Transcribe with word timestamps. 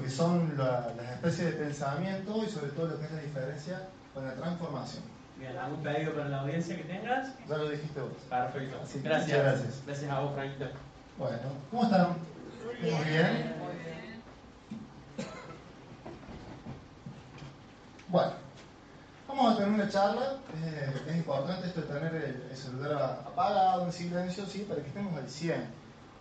lo 0.00 0.06
que 0.06 0.10
son 0.10 0.54
la- 0.56 0.92
las 0.96 1.12
especies 1.12 1.46
de 1.52 1.52
pensamiento 1.64 2.42
y 2.44 2.48
sobre 2.48 2.70
todo 2.70 2.86
lo 2.88 2.98
que 2.98 3.04
es 3.04 3.12
la 3.12 3.20
diferencia 3.20 3.88
con 4.14 4.24
la 4.26 4.34
transformación. 4.34 5.02
Bien, 5.38 5.56
¿algún 5.58 5.82
pedido 5.82 6.12
para 6.14 6.28
la 6.28 6.40
audiencia 6.40 6.76
que 6.76 6.84
tengas? 6.84 7.28
Ya 7.48 7.56
lo 7.56 7.68
dijiste 7.68 8.00
vos. 8.00 8.12
Perfecto. 8.28 8.76
Así 8.82 8.98
que 9.00 9.08
gracias. 9.08 9.28
muchas 9.28 9.42
gracias. 9.44 9.82
Gracias 9.86 10.10
a 10.10 10.20
vos, 10.20 10.34
Franquito. 10.34 10.64
Bueno, 11.18 11.38
¿cómo 11.70 11.82
están? 11.84 12.08
Muy 12.82 13.04
bien. 13.10 13.54
Bueno, 18.08 18.32
vamos 19.28 19.52
a 19.52 19.56
tener 19.58 19.72
una 19.72 19.88
charla. 19.88 20.36
Eh, 20.64 20.92
es 21.08 21.16
importante 21.16 21.68
esto 21.68 21.82
de 21.82 21.86
tener 21.86 22.14
el, 22.14 22.46
el 22.50 22.56
celular 22.56 23.22
apagado, 23.26 23.84
en 23.84 23.92
silencio, 23.92 24.44
sí, 24.46 24.60
para 24.68 24.80
que 24.82 24.88
estemos 24.88 25.16
al 25.16 25.28
100. 25.28 25.64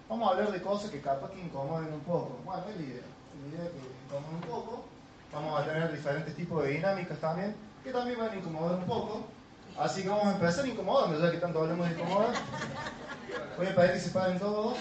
Vamos 0.08 0.30
a 0.30 0.34
hablar 0.34 0.52
de 0.52 0.62
cosas 0.62 0.92
que 0.92 1.02
capaz 1.02 1.32
que 1.32 1.40
incomoden 1.42 1.94
un 1.94 2.02
poco. 2.02 2.40
Bueno, 2.46 2.64
es 2.70 2.76
la 2.78 2.82
idea. 2.84 3.04
Vamos 5.32 5.62
a 5.62 5.66
tener 5.66 5.92
diferentes 5.92 6.36
tipos 6.36 6.64
de 6.64 6.70
dinámicas 6.72 7.18
también, 7.20 7.56
que 7.84 7.92
también 7.92 8.20
van 8.20 8.32
a 8.32 8.36
incomodar 8.36 8.80
un 8.80 8.86
poco. 8.86 9.26
Así 9.78 10.04
que 10.04 10.10
vamos 10.10 10.26
a 10.26 10.32
empezar 10.32 10.68
incomodando, 10.68 11.20
ya 11.20 11.32
que 11.32 11.38
tanto 11.38 11.60
hablamos 11.62 11.88
de 11.88 11.96
incomodar. 11.96 12.34
Voy 13.58 13.68
a 13.68 13.76
pedir 13.76 13.94
que 13.94 14.00
se 14.00 14.10
paren 14.10 14.40
todos. 14.40 14.78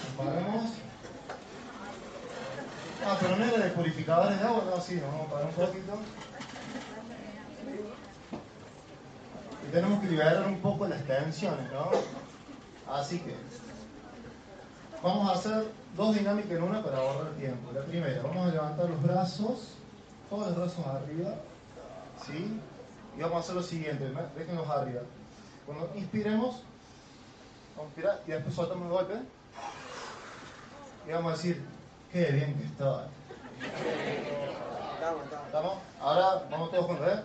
Ah, 3.05 3.17
pero 3.19 3.37
no 3.37 3.45
era 3.45 3.65
de 3.65 3.71
purificadores 3.71 4.39
de 4.39 4.45
agua, 4.45 4.63
no, 4.65 4.81
sí, 4.81 4.95
nos 4.95 5.11
vamos 5.11 5.27
a 5.27 5.31
parar 5.31 5.47
un 5.47 5.53
poquito. 5.53 5.93
Y 9.67 9.71
tenemos 9.71 10.01
que 10.01 10.07
liberar 10.07 10.47
un 10.47 10.59
poco 10.59 10.87
las 10.87 11.03
tensiones, 11.05 11.71
¿no? 11.71 11.91
Así 12.93 13.19
que 13.19 13.35
vamos 15.01 15.29
a 15.29 15.33
hacer 15.33 15.71
dos 15.95 16.15
dinámicas 16.15 16.51
en 16.51 16.63
una 16.63 16.83
para 16.83 16.97
ahorrar 16.97 17.33
tiempo. 17.33 17.71
La 17.73 17.81
primera, 17.81 18.21
vamos 18.21 18.47
a 18.47 18.51
levantar 18.51 18.89
los 18.89 19.01
brazos, 19.03 19.73
todos 20.29 20.47
los 20.47 20.57
brazos 20.57 20.85
arriba, 20.85 21.35
¿sí? 22.25 22.59
Y 23.17 23.21
vamos 23.21 23.37
a 23.37 23.39
hacer 23.39 23.55
lo 23.55 23.63
siguiente, 23.63 24.11
déjenlos 24.37 24.69
arriba. 24.69 25.01
Cuando 25.65 25.91
inspiremos, 25.95 26.63
Vamos 27.79 27.93
a 27.95 27.99
inspirar 27.99 28.21
y 28.27 28.31
después 28.31 28.55
soltamos 28.55 28.85
el 28.87 28.91
golpe. 28.91 29.13
Y 31.07 31.11
vamos 31.11 31.31
a 31.31 31.35
decir, 31.37 31.63
qué 32.11 32.25
bien 32.25 32.53
que 32.59 32.65
estoy. 32.65 33.05
¿Estamos? 35.45 35.77
Ahora 36.01 36.43
vamos 36.51 36.71
todos 36.71 36.85
juntos, 36.87 37.07
¿eh? 37.07 37.21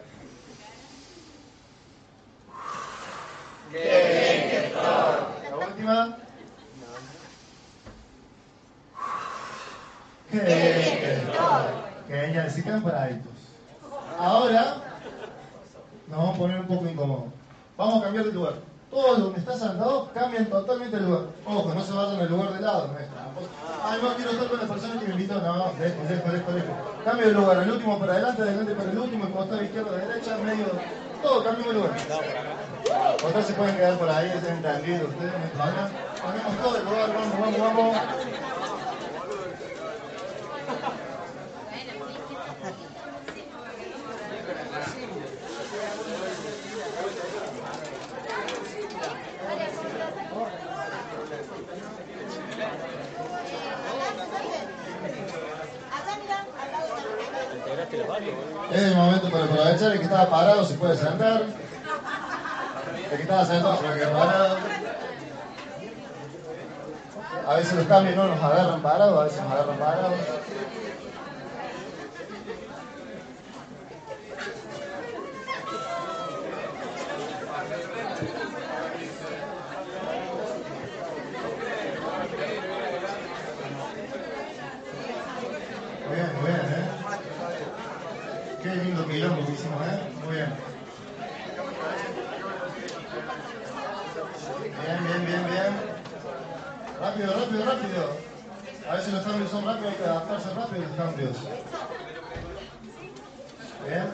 Qué 3.73 3.79
bien 3.79 4.51
que 4.51 4.67
estoy. 4.67 5.51
La 5.51 5.57
última. 5.67 6.19
Qué 10.24 10.24
bien 10.24 10.24
que 10.41 11.21
si 12.51 12.63
quedan 12.63 12.83
paraditos. 12.83 13.33
Ahora 14.19 14.77
nos 16.09 16.19
vamos 16.19 16.35
a 16.35 16.39
poner 16.39 16.59
un 16.61 16.67
poco 16.67 16.89
incómodos. 16.89 17.25
Vamos 17.77 18.01
a 18.01 18.05
cambiar 18.05 18.25
de 18.27 18.33
lugar. 18.33 18.55
Todos 18.91 19.19
donde 19.19 19.41
estás 19.41 19.59
sentado 19.59 20.11
cambian 20.15 20.47
totalmente 20.47 20.97
el 20.97 21.07
lugar. 21.07 21.23
Ojo, 21.47 21.75
no 21.75 21.83
se 21.83 21.93
vayan 21.93 22.21
al 22.21 22.29
lugar 22.29 22.53
de 22.53 22.61
lado, 22.61 22.87
no. 22.89 22.95
Ay, 23.83 23.99
no 24.01 24.15
quiero 24.15 24.31
estar 24.31 24.49
con 24.49 24.61
la 24.61 24.67
persona 24.67 25.01
que 25.01 25.07
me 25.07 25.15
invitó. 25.15 25.41
No, 25.41 25.73
lejos, 25.81 26.09
lejos, 26.09 26.33
lejos, 26.33 26.55
lejos. 26.55 26.75
Cambio 27.05 27.27
de 27.27 27.33
lugar. 27.33 27.59
El 27.63 27.73
último 27.73 27.99
para 27.99 28.13
adelante, 28.13 28.43
adelante 28.43 28.75
para 28.75 28.91
el 28.91 28.99
último, 28.99 29.27
el 29.27 29.33
costado 29.33 29.65
izquierdo, 29.65 29.91
derecha, 29.93 30.37
medio. 30.39 30.67
Todo, 31.23 31.43
cambio 31.43 31.67
de 31.67 31.73
lugar. 31.73 31.91
Ustedes 33.25 33.47
se 33.47 33.55
pueden 33.55 33.77
quedar 33.77 33.99
por 33.99 34.09
ahí, 34.09 34.31
es 34.31 34.45
entendido. 34.45 35.09
Ustedes 35.09 35.33
hay 35.35 35.49
problema. 35.57 35.91
Ponemos 36.23 36.57
todo 36.63 36.77
el 36.77 36.85
lugar, 36.85 37.13
vamos, 37.15 37.41
vamos, 37.41 37.59
vamos. 37.77 37.97
Es 58.73 58.83
el 58.83 58.97
momento 58.97 59.31
para 59.31 59.45
aprovechar. 59.45 59.93
El 59.93 59.99
que 59.99 60.05
estaba 60.05 60.29
parado 60.29 60.65
se 60.65 60.75
puede 60.75 60.97
sentar. 60.97 61.43
El 63.11 63.17
que 63.17 63.23
estaba 63.23 63.45
sentado 63.45 63.77
se 63.77 63.95
quedar 63.95 64.13
parado. 64.13 64.84
A 67.47 67.57
veces 67.57 67.75
los 67.75 67.87
cambios 67.87 68.17
no 68.17 68.27
nos 68.27 68.43
agarran 68.43 68.81
parados, 68.81 69.21
a 69.21 69.25
veces 69.25 69.43
nos 69.43 69.53
agarran 69.53 69.79
parados. 69.79 70.15
Bien, 86.11 86.31
bien, 86.43 86.57
¿eh? 86.57 86.89
Qué 88.63 88.69
lindo 88.75 89.07
quilombo 89.07 89.45
que 89.45 89.53
hicimos, 89.53 89.83
¿eh? 89.83 90.01
Muy. 90.25 90.37
Bien, 94.81 95.05
bien, 95.05 95.27
bien, 95.27 95.47
bien. 95.47 95.95
Rápido, 97.15 97.33
rápido, 97.33 97.65
rápido. 97.65 98.11
A 98.91 98.95
veces 98.97 99.15
los 99.15 99.23
cambios 99.23 99.49
son 99.49 99.65
rápidos, 99.65 99.93
hay 99.93 99.99
que 99.99 100.05
adaptarse 100.05 100.49
rápido 100.53 100.85
a 100.85 100.89
los 100.89 100.97
cambios. 100.97 101.37
Bien. 103.87 104.09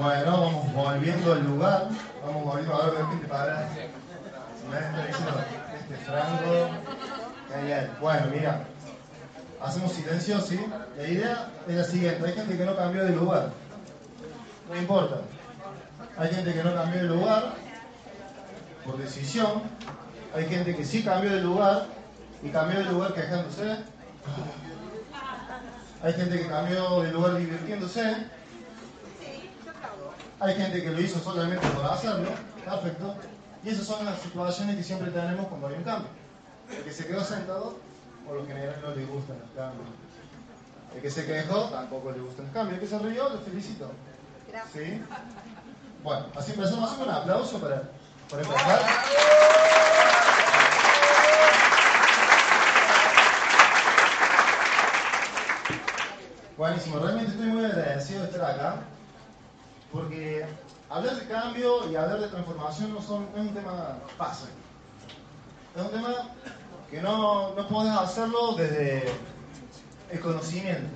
Bueno, 0.00 0.32
vamos 0.32 0.72
volviendo 0.72 1.32
al 1.32 1.44
lugar. 1.46 1.88
Vamos 2.26 2.44
volviendo 2.44 2.74
a 2.74 2.86
ver 2.86 2.94
de 2.98 3.06
gente 3.06 3.28
para. 3.28 3.68
Si 3.68 4.68
me 4.68 4.78
está 4.78 5.06
diciendo 5.06 5.44
este 5.80 5.96
franco. 6.04 6.70
Genial. 7.54 7.90
Bueno, 8.00 8.26
mira. 8.34 8.64
Hacemos 9.60 9.92
silencio, 9.92 10.40
¿sí? 10.40 10.60
La 10.96 11.06
idea 11.06 11.50
es 11.68 11.74
la 11.76 11.84
siguiente. 11.84 12.26
Hay 12.26 12.32
gente 12.32 12.58
que 12.58 12.64
no 12.64 12.74
cambió 12.74 13.04
de 13.04 13.12
lugar. 13.12 13.50
No 14.68 14.76
importa. 14.76 15.20
Hay 16.18 16.34
gente 16.34 16.52
que 16.52 16.64
no 16.64 16.74
cambió 16.74 17.00
de 17.00 17.08
lugar 17.08 17.54
por 18.84 18.98
decisión. 18.98 19.62
Hay 20.34 20.46
gente 20.48 20.74
que 20.74 20.84
sí 20.84 21.02
cambió 21.02 21.30
de 21.30 21.40
lugar 21.42 21.86
y 22.42 22.48
cambió 22.48 22.78
de 22.78 22.86
lugar 22.86 23.12
quejándose. 23.14 23.76
Hay 26.02 26.12
gente 26.14 26.38
que 26.38 26.48
cambió 26.48 27.02
de 27.02 27.12
lugar 27.12 27.36
divirtiéndose. 27.36 28.26
Hay 30.40 30.54
gente 30.54 30.82
que 30.82 30.90
lo 30.90 31.00
hizo 31.00 31.20
solamente 31.20 31.66
por 31.68 31.84
hacerlo. 31.84 32.30
Perfecto. 32.64 33.14
Y 33.62 33.68
esas 33.68 33.86
son 33.86 34.04
las 34.04 34.20
situaciones 34.20 34.76
que 34.76 34.82
siempre 34.82 35.10
tenemos 35.10 35.46
cuando 35.46 35.68
hay 35.68 35.74
un 35.74 35.84
cambio. 35.84 36.08
El 36.70 36.82
que 36.82 36.92
se 36.92 37.06
quedó 37.06 37.22
sentado, 37.22 37.78
por 38.26 38.36
lo 38.36 38.46
general 38.46 38.76
no 38.82 38.94
le 38.94 39.04
gustan 39.04 39.36
los 39.38 39.50
cambios. 39.50 39.86
El 40.94 41.02
que 41.02 41.10
se 41.10 41.26
quejó, 41.26 41.64
tampoco 41.66 42.10
le 42.10 42.20
gustan 42.20 42.46
los 42.46 42.54
cambios. 42.54 42.74
El 42.74 42.80
que 42.80 42.86
se 42.86 42.98
rió, 42.98 43.28
lo 43.28 43.38
felicito. 43.38 43.90
¿Sí? 44.72 45.02
Bueno, 46.02 46.26
así 46.34 46.52
empezamos. 46.52 46.90
Hacemos 46.90 47.06
un 47.06 47.14
aplauso 47.14 47.58
para, 47.58 47.82
para 48.28 48.42
empezar. 48.42 49.51
Buenísimo, 56.58 56.98
realmente 56.98 57.32
estoy 57.32 57.46
muy 57.46 57.64
agradecido 57.64 58.20
de 58.20 58.28
estar 58.28 58.50
acá, 58.50 58.76
porque 59.90 60.44
hablar 60.90 61.16
de 61.16 61.26
cambio 61.26 61.90
y 61.90 61.96
hablar 61.96 62.20
de 62.20 62.28
transformación 62.28 62.92
no, 62.92 63.00
son, 63.00 63.26
es 63.34 63.40
un 63.40 63.54
tema 63.54 63.96
fácil. 64.18 64.50
Es 65.74 65.82
un 65.82 65.90
tema 65.90 66.14
que 66.90 67.00
no, 67.00 67.54
no 67.54 67.68
podés 67.68 67.92
hacerlo 67.92 68.54
desde 68.54 69.04
el 70.10 70.20
conocimiento. 70.20 70.90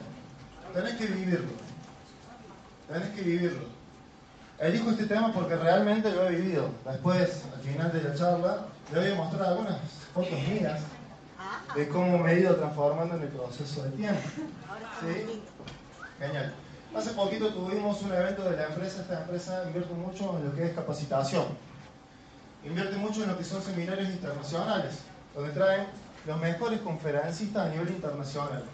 Tenés 0.75 0.94
que 0.97 1.06
vivirlo. 1.06 1.49
Tenés 2.93 3.09
que 3.11 3.23
vivirlo. 3.23 3.64
Elijo 4.59 4.91
este 4.91 5.06
tema 5.06 5.32
porque 5.32 5.56
realmente 5.56 6.11
lo 6.11 6.29
he 6.29 6.37
vivido. 6.37 6.69
Después, 6.85 7.44
al 7.55 7.62
final 7.62 7.93
de 7.93 8.02
la 8.02 8.14
charla, 8.14 8.67
le 8.93 9.00
voy 9.00 9.11
a 9.11 9.14
mostrar 9.14 9.47
algunas 9.47 9.79
fotos 10.12 10.38
mías 10.49 10.82
de 11.75 11.89
cómo 11.89 12.19
me 12.19 12.33
he 12.33 12.41
ido 12.41 12.57
transformando 12.57 13.17
en 13.17 13.23
el 13.23 13.29
proceso 13.29 13.83
de 13.83 13.91
tiempo. 13.91 14.21
¿Sí? 15.01 15.43
Genial. 16.19 16.55
Hace 16.95 17.11
poquito 17.11 17.53
tuvimos 17.53 18.01
un 18.03 18.13
evento 18.13 18.45
de 18.45 18.57
la 18.57 18.69
empresa. 18.69 19.03
Esta 19.03 19.23
empresa 19.23 19.65
invierte 19.67 19.93
mucho 19.95 20.39
en 20.39 20.47
lo 20.47 20.55
que 20.55 20.67
es 20.67 20.75
capacitación. 20.75 21.45
Invierte 22.65 22.97
mucho 22.97 23.23
en 23.23 23.31
lo 23.31 23.39
que 23.39 23.45
son 23.45 23.63
seminarios 23.63 24.09
internacionales, 24.09 25.01
donde 25.35 25.53
traen 25.53 25.87
los 26.27 26.41
mejores 26.41 26.81
conferencistas 26.81 27.67
a 27.67 27.69
nivel 27.71 27.91
internacional. 27.91 28.65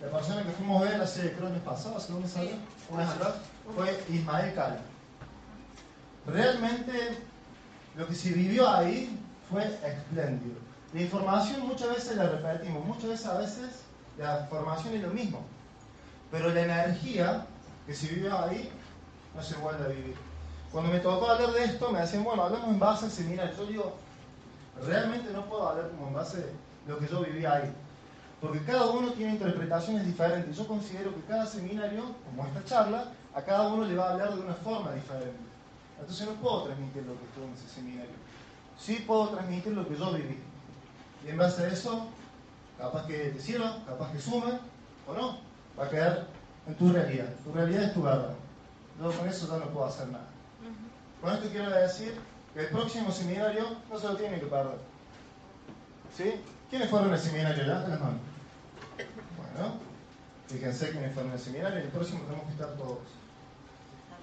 La 0.00 0.10
persona 0.10 0.42
que 0.44 0.50
fuimos 0.52 0.80
a 0.80 0.90
ver 0.90 1.00
hace, 1.00 1.32
creo, 1.32 1.48
el 1.48 1.54
mes 1.54 1.62
pasado, 1.62 1.96
hace 1.96 2.12
un 2.12 2.22
mes 2.22 2.34
un 2.88 2.96
mes 2.96 3.08
atrás, 3.08 3.34
fue 3.74 4.00
Ismael 4.08 4.54
Cala. 4.54 4.80
Realmente 6.26 7.18
lo 7.96 8.06
que 8.06 8.14
se 8.14 8.30
vivió 8.30 8.68
ahí 8.68 9.18
fue 9.50 9.64
espléndido. 9.64 10.67
La 10.94 11.02
información 11.02 11.66
muchas 11.66 11.90
veces 11.90 12.16
la 12.16 12.28
repetimos, 12.28 12.84
muchas 12.84 13.10
veces 13.10 13.26
a 13.26 13.38
veces 13.38 13.82
la 14.16 14.46
formación 14.48 14.94
es 14.94 15.02
lo 15.02 15.10
mismo, 15.10 15.40
pero 16.30 16.52
la 16.52 16.62
energía 16.62 17.46
que 17.86 17.94
se 17.94 18.08
vivió 18.08 18.38
ahí 18.38 18.70
no 19.34 19.42
se 19.42 19.56
vuelve 19.56 19.84
a 19.84 19.88
vivir. 19.88 20.16
Cuando 20.72 20.90
me 20.90 21.00
tocó 21.00 21.30
hablar 21.30 21.52
de 21.52 21.64
esto, 21.64 21.90
me 21.90 22.00
decían, 22.00 22.24
bueno, 22.24 22.42
hablamos 22.42 22.68
en 22.68 22.78
base 22.78 23.06
al 23.06 23.10
seminario. 23.10 23.56
Yo 23.56 23.66
digo, 23.66 23.96
realmente 24.86 25.30
no 25.32 25.44
puedo 25.46 25.68
hablar 25.68 25.90
como 25.90 26.08
en 26.08 26.14
base 26.14 26.38
a 26.38 26.88
lo 26.88 26.98
que 26.98 27.06
yo 27.06 27.22
viví 27.22 27.44
ahí. 27.44 27.72
Porque 28.40 28.62
cada 28.64 28.86
uno 28.86 29.12
tiene 29.12 29.32
interpretaciones 29.32 30.06
diferentes. 30.06 30.56
Yo 30.56 30.66
considero 30.66 31.14
que 31.14 31.22
cada 31.22 31.46
seminario, 31.46 32.14
como 32.24 32.46
esta 32.46 32.64
charla, 32.64 33.12
a 33.34 33.42
cada 33.42 33.68
uno 33.68 33.84
le 33.84 33.96
va 33.96 34.08
a 34.08 34.12
hablar 34.12 34.34
de 34.34 34.40
una 34.40 34.54
forma 34.54 34.92
diferente. 34.92 35.38
Entonces 35.98 36.26
no 36.26 36.34
puedo 36.34 36.64
transmitir 36.64 37.02
lo 37.04 37.18
que 37.18 37.24
estuvo 37.24 37.44
en 37.46 37.52
ese 37.54 37.68
seminario. 37.68 38.14
Sí 38.78 39.04
puedo 39.06 39.28
transmitir 39.30 39.72
lo 39.72 39.88
que 39.88 39.96
yo 39.96 40.12
viví. 40.12 40.38
Y 41.24 41.30
en 41.30 41.36
base 41.36 41.64
a 41.64 41.68
eso, 41.68 42.08
capaz 42.78 43.06
que 43.06 43.30
te 43.30 43.40
sirva, 43.40 43.82
capaz 43.86 44.12
que 44.12 44.20
sume, 44.20 44.58
o 45.06 45.14
no. 45.14 45.38
Va 45.78 45.84
a 45.86 45.90
quedar 45.90 46.26
en 46.66 46.74
tu 46.74 46.92
realidad. 46.92 47.28
Tu 47.44 47.52
realidad 47.52 47.84
es 47.84 47.94
tu 47.94 48.02
verdad. 48.02 48.34
Yo 49.00 49.12
con 49.12 49.28
eso 49.28 49.46
ya 49.46 49.64
no 49.64 49.70
puedo 49.70 49.86
hacer 49.86 50.08
nada. 50.08 50.26
Con 51.20 51.34
esto 51.34 51.48
quiero 51.50 51.70
decir 51.70 52.14
que 52.54 52.60
el 52.60 52.68
próximo 52.68 53.10
seminario 53.10 53.76
no 53.90 53.98
se 53.98 54.06
lo 54.06 54.16
tienen 54.16 54.40
que 54.40 54.46
perder. 54.46 54.78
¿Sí? 56.16 56.34
¿Quiénes 56.70 56.90
fueron 56.90 57.12
al 57.12 57.18
seminario? 57.18 57.64
Levanten 57.64 57.90
las 57.90 58.00
manos. 58.00 58.20
Bueno, 59.36 59.74
fíjense 60.48 60.90
quiénes 60.90 61.14
fueron 61.14 61.32
al 61.32 61.38
seminario 61.38 61.78
y 61.78 61.82
el 61.82 61.88
próximo 61.88 62.20
tenemos 62.24 62.46
que 62.46 62.52
estar 62.52 62.70
todos. 62.76 62.98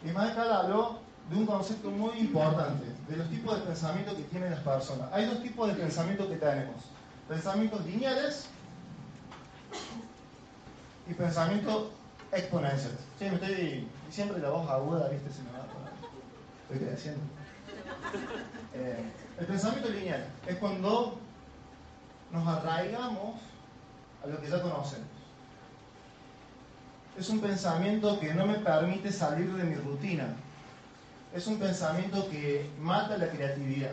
Y 0.04 0.08
Michael 0.08 0.52
habló 0.52 1.00
de 1.30 1.36
un 1.36 1.46
concepto 1.46 1.90
muy 1.90 2.20
importante, 2.20 2.86
de 3.08 3.18
los 3.18 3.30
tipos 3.30 3.60
de 3.60 3.66
pensamiento 3.66 4.16
que 4.16 4.24
tienen 4.24 4.52
las 4.52 4.60
personas. 4.60 5.12
Hay 5.12 5.26
dos 5.26 5.42
tipos 5.42 5.68
de 5.68 5.74
pensamiento 5.76 6.30
que 6.30 6.36
tenemos. 6.36 6.76
Pensamientos 7.28 7.84
lineales 7.86 8.48
y 11.10 11.14
pensamientos 11.14 11.88
exponenciales. 12.32 13.00
Sí, 13.18 13.26
me 13.26 13.36
estoy 13.36 13.88
siempre 14.12 14.40
la 14.40 14.50
voz 14.50 14.70
aguda, 14.70 15.10
¿viste? 15.10 15.32
Se 15.32 15.42
me 15.44 15.52
va 15.52 15.66
Estoy 16.70 16.88
creciendo. 16.88 17.22
Eh, 18.74 19.04
el 19.40 19.46
pensamiento 19.46 19.90
lineal 19.90 20.28
es 20.48 20.56
cuando 20.58 21.18
nos 22.32 22.48
arraigamos 22.48 23.40
a 24.24 24.28
lo 24.28 24.42
que 24.42 24.50
ya 24.50 24.62
conocemos. 24.62 25.08
Es 27.18 27.30
un 27.30 27.40
pensamiento 27.40 28.20
que 28.20 28.34
no 28.34 28.46
me 28.46 28.56
permite 28.56 29.12
salir 29.12 29.54
de 29.54 29.64
mi 29.64 29.76
rutina. 29.76 30.36
Es 31.36 31.48
un 31.48 31.60
pensamiento 31.60 32.30
que 32.30 32.70
mata 32.80 33.18
la 33.18 33.28
creatividad. 33.28 33.92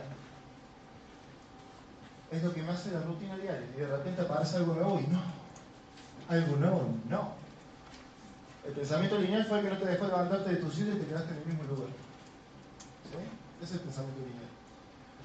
Es 2.31 2.41
lo 2.44 2.55
que 2.55 2.62
me 2.62 2.71
hace 2.71 2.93
la 2.93 3.00
rutina 3.00 3.37
diaria. 3.37 3.67
Y 3.77 3.81
de 3.81 3.87
repente 3.89 4.23
aparece 4.23 4.59
algo 4.59 4.75
nuevo 4.75 5.00
y 5.00 5.09
no. 5.09 5.21
Algo 6.29 6.56
nuevo, 6.56 6.94
no. 7.09 7.33
El 8.65 8.73
pensamiento 8.75 9.19
lineal 9.19 9.44
fue 9.47 9.59
el 9.59 9.65
que 9.65 9.71
no 9.71 9.79
te 9.79 9.87
dejó 9.87 10.06
levantarte 10.06 10.50
de 10.50 10.56
tu 10.56 10.71
sitio 10.71 10.94
y 10.94 10.99
te 10.99 11.06
quedaste 11.06 11.33
en 11.33 11.39
el 11.39 11.47
mismo 11.47 11.65
lugar. 11.65 11.89
¿Sí? 13.11 13.19
Ese 13.61 13.65
es 13.65 13.73
el 13.73 13.81
pensamiento 13.81 14.21
lineal. 14.21 14.49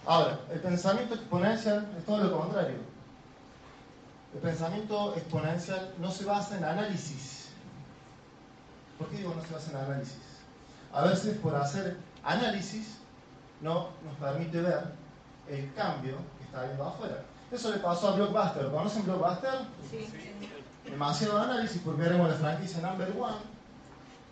Ahora, 0.08 0.40
el 0.52 0.60
pensamiento 0.60 1.14
exponencial 1.14 1.88
es 2.00 2.04
todo 2.04 2.24
lo 2.24 2.40
contrario. 2.40 2.78
El 4.34 4.40
pensamiento 4.40 5.16
exponencial 5.16 5.94
no 6.00 6.12
se 6.12 6.25
basa 6.25 6.58
en 6.58 6.64
análisis. 6.64 7.50
¿Por 8.98 9.08
qué 9.10 9.18
digo 9.18 9.36
no 9.36 9.46
se 9.46 9.54
basa 9.54 9.69
en 9.69 9.78
análisis? 9.78 10.18
A 10.92 11.04
veces 11.04 11.38
por 11.38 11.56
hacer 11.56 12.06
análisis 12.28 12.98
no 13.62 13.90
nos 14.04 14.16
permite 14.20 14.62
ver 14.62 14.92
el 15.48 15.74
cambio 15.74 16.18
que 16.38 16.44
está 16.44 16.64
viendo 16.64 16.86
afuera. 16.86 17.24
Eso 17.52 17.72
le 17.72 17.78
pasó 17.78 18.10
a 18.10 18.16
Blockbuster. 18.16 18.70
¿Conocen 18.70 19.06
Blockbuster? 19.06 19.60
Sí. 19.90 20.10
Demasiado 20.84 21.42
análisis 21.42 21.82
porque 21.84 22.06
éramos 22.06 22.30
la 22.30 22.36
franquicia 22.36 22.82
number 22.82 23.14
one. 23.18 23.38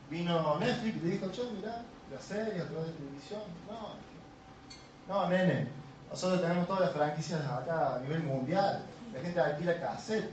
Vino 0.10 0.60
Netflix 0.60 0.98
y 0.98 1.00
le 1.00 1.10
dijo, 1.12 1.32
yo, 1.32 1.50
mirá, 1.52 1.82
la 2.12 2.20
serie 2.20 2.62
a 2.62 2.68
través 2.68 2.88
de 2.88 2.94
televisión. 2.94 3.42
No, 3.68 3.96
no, 5.08 5.30
nene. 5.30 5.68
Nosotros 6.10 6.42
tenemos 6.42 6.68
todas 6.68 6.82
las 6.82 6.92
franquicias 6.92 7.42
acá 7.46 7.96
a 7.96 8.00
nivel 8.00 8.24
mundial. 8.24 8.84
La 9.14 9.22
gente 9.22 9.40
alquila 9.40 9.80
cassette. 9.80 10.32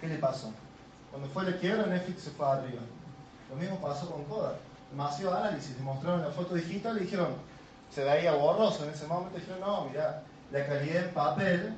¿Qué 0.00 0.08
le 0.08 0.18
pasó? 0.18 0.52
Cuando 1.10 1.28
fue 1.28 1.44
la 1.44 1.56
quiebra, 1.56 1.86
Netflix 1.86 2.22
se 2.24 2.30
fue 2.30 2.46
arriba. 2.46 2.82
Lo 3.48 3.56
mismo 3.56 3.80
pasó 3.80 4.10
con 4.10 4.24
Kodak. 4.24 4.56
Demasiado 4.96 5.36
análisis. 5.36 5.78
mostraron 5.80 6.22
la 6.22 6.30
foto 6.30 6.54
digital 6.54 6.96
y 6.96 7.00
dijeron, 7.00 7.34
se 7.90 8.02
veía 8.02 8.32
borroso. 8.32 8.84
En 8.84 8.94
ese 8.94 9.06
momento 9.06 9.38
dijeron, 9.38 9.60
no, 9.60 9.84
mira, 9.84 10.22
la 10.50 10.66
calidad 10.66 11.04
en 11.04 11.12
papel 11.12 11.74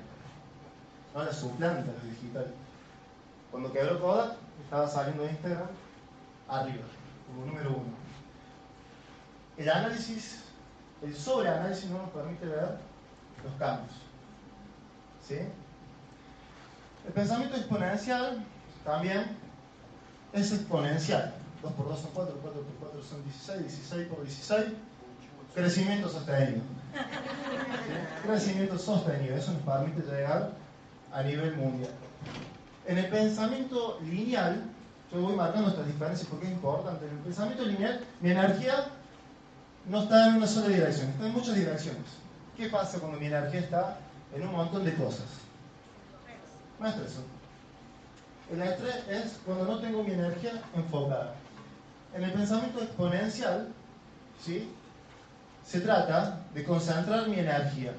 no 1.13 1.25
la 1.25 1.33
suplanta 1.33 1.91
la 1.91 2.11
digital. 2.11 2.47
Cuando 3.51 3.73
quebró 3.73 4.01
Kodak, 4.01 4.37
estaba 4.63 4.87
saliendo 4.87 5.25
de 5.25 5.31
Instagram 5.31 5.67
arriba, 6.49 6.85
como 7.27 7.47
número 7.47 7.71
uno. 7.71 7.97
El 9.57 9.69
análisis, 9.69 10.45
el 11.03 11.17
sobreanálisis 11.17 11.91
no 11.91 11.99
nos 11.99 12.11
permite 12.11 12.47
ver 12.47 12.79
los 13.43 13.53
cambios. 13.59 13.97
¿Sí? 15.27 15.41
El 17.05 17.13
pensamiento 17.13 17.57
exponencial 17.57 18.45
también 18.85 19.37
es 20.33 20.53
exponencial. 20.53 21.35
2 21.63 21.73
por 21.73 21.89
2 21.89 22.01
son 22.01 22.11
4, 22.15 22.39
4 22.43 22.63
por 22.63 22.89
4 22.91 23.03
son 23.03 23.25
16, 23.25 23.63
16 23.63 24.07
por 24.09 24.23
16. 24.23 24.67
Crecimiento 25.55 26.09
sostenido. 26.09 26.63
Crecimiento 28.25 28.79
sostenido. 28.79 29.37
Eso 29.37 29.53
nos 29.53 29.63
permite 29.63 30.03
llegar 30.03 30.53
a 31.13 31.23
nivel 31.23 31.57
mundial. 31.57 31.91
En 32.87 32.99
el 32.99 33.09
pensamiento 33.09 33.99
lineal, 34.03 34.63
yo 35.13 35.21
voy 35.21 35.35
marcando 35.35 35.71
estas 35.71 35.87
diferencias 35.87 36.29
porque 36.29 36.47
es 36.47 36.53
importante. 36.53 37.07
En 37.07 37.13
el 37.13 37.19
pensamiento 37.19 37.65
lineal, 37.65 38.01
mi 38.21 38.31
energía 38.31 38.87
no 39.87 40.03
está 40.03 40.29
en 40.29 40.37
una 40.37 40.47
sola 40.47 40.69
dirección, 40.69 41.09
está 41.09 41.27
en 41.27 41.33
muchas 41.33 41.55
direcciones. 41.55 42.05
¿Qué 42.57 42.69
pasa 42.69 42.99
cuando 42.99 43.19
mi 43.19 43.27
energía 43.27 43.61
está 43.61 43.99
en 44.35 44.47
un 44.47 44.53
montón 44.53 44.85
de 44.85 44.95
cosas? 44.95 45.27
No 46.79 46.89
estrés. 46.89 47.19
El 48.53 48.63
estrés 48.63 49.09
es 49.09 49.41
cuando 49.45 49.65
no 49.65 49.79
tengo 49.81 50.03
mi 50.03 50.13
energía 50.13 50.63
enfocada. 50.75 51.35
En 52.19 52.25
el 52.25 52.33
pensamiento 52.33 52.83
exponencial, 52.83 53.69
¿sí? 54.45 54.69
se 55.65 55.81
trata 55.81 56.41
de 56.53 56.65
concentrar 56.65 57.29
mi 57.29 57.39
energía. 57.39 57.93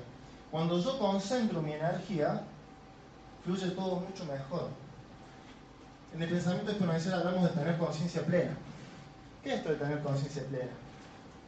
Cuando 0.52 0.78
yo 0.78 1.00
concentro 1.00 1.62
mi 1.62 1.72
energía, 1.72 2.42
fluye 3.46 3.70
todo 3.70 4.02
mucho 4.02 4.26
mejor. 4.26 4.72
En 6.14 6.22
el 6.22 6.28
pensamiento 6.28 6.72
exponencial 6.72 7.22
hablamos 7.22 7.44
de 7.44 7.62
tener 7.62 7.78
conciencia 7.78 8.22
plena. 8.26 8.52
¿Qué 9.42 9.54
es 9.54 9.60
esto 9.60 9.70
de 9.70 9.76
tener 9.78 10.02
conciencia 10.02 10.44
plena? 10.48 10.72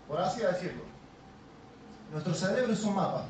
Por 0.07 0.21
así 0.21 0.39
decirlo, 0.39 0.83
nuestro 2.13 2.33
cerebro 2.33 2.71
es 2.71 2.83
un 2.85 2.95
mapa. 2.95 3.25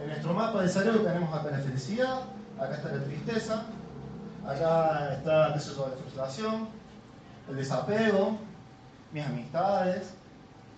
En 0.00 0.06
nuestro 0.06 0.32
mapa 0.32 0.62
del 0.62 0.70
cerebro 0.70 1.02
tenemos 1.02 1.38
acá 1.38 1.50
la 1.50 1.58
felicidad, 1.58 2.22
acá 2.58 2.74
está 2.74 2.88
la 2.88 3.04
tristeza, 3.04 3.64
acá 4.46 5.12
está 5.12 5.52
el 5.52 5.60
sé 5.60 5.70
de 5.72 5.74
frustración, 5.74 6.79
el 7.48 7.56
desapego, 7.56 8.38
mis 9.12 9.24
amistades. 9.24 10.12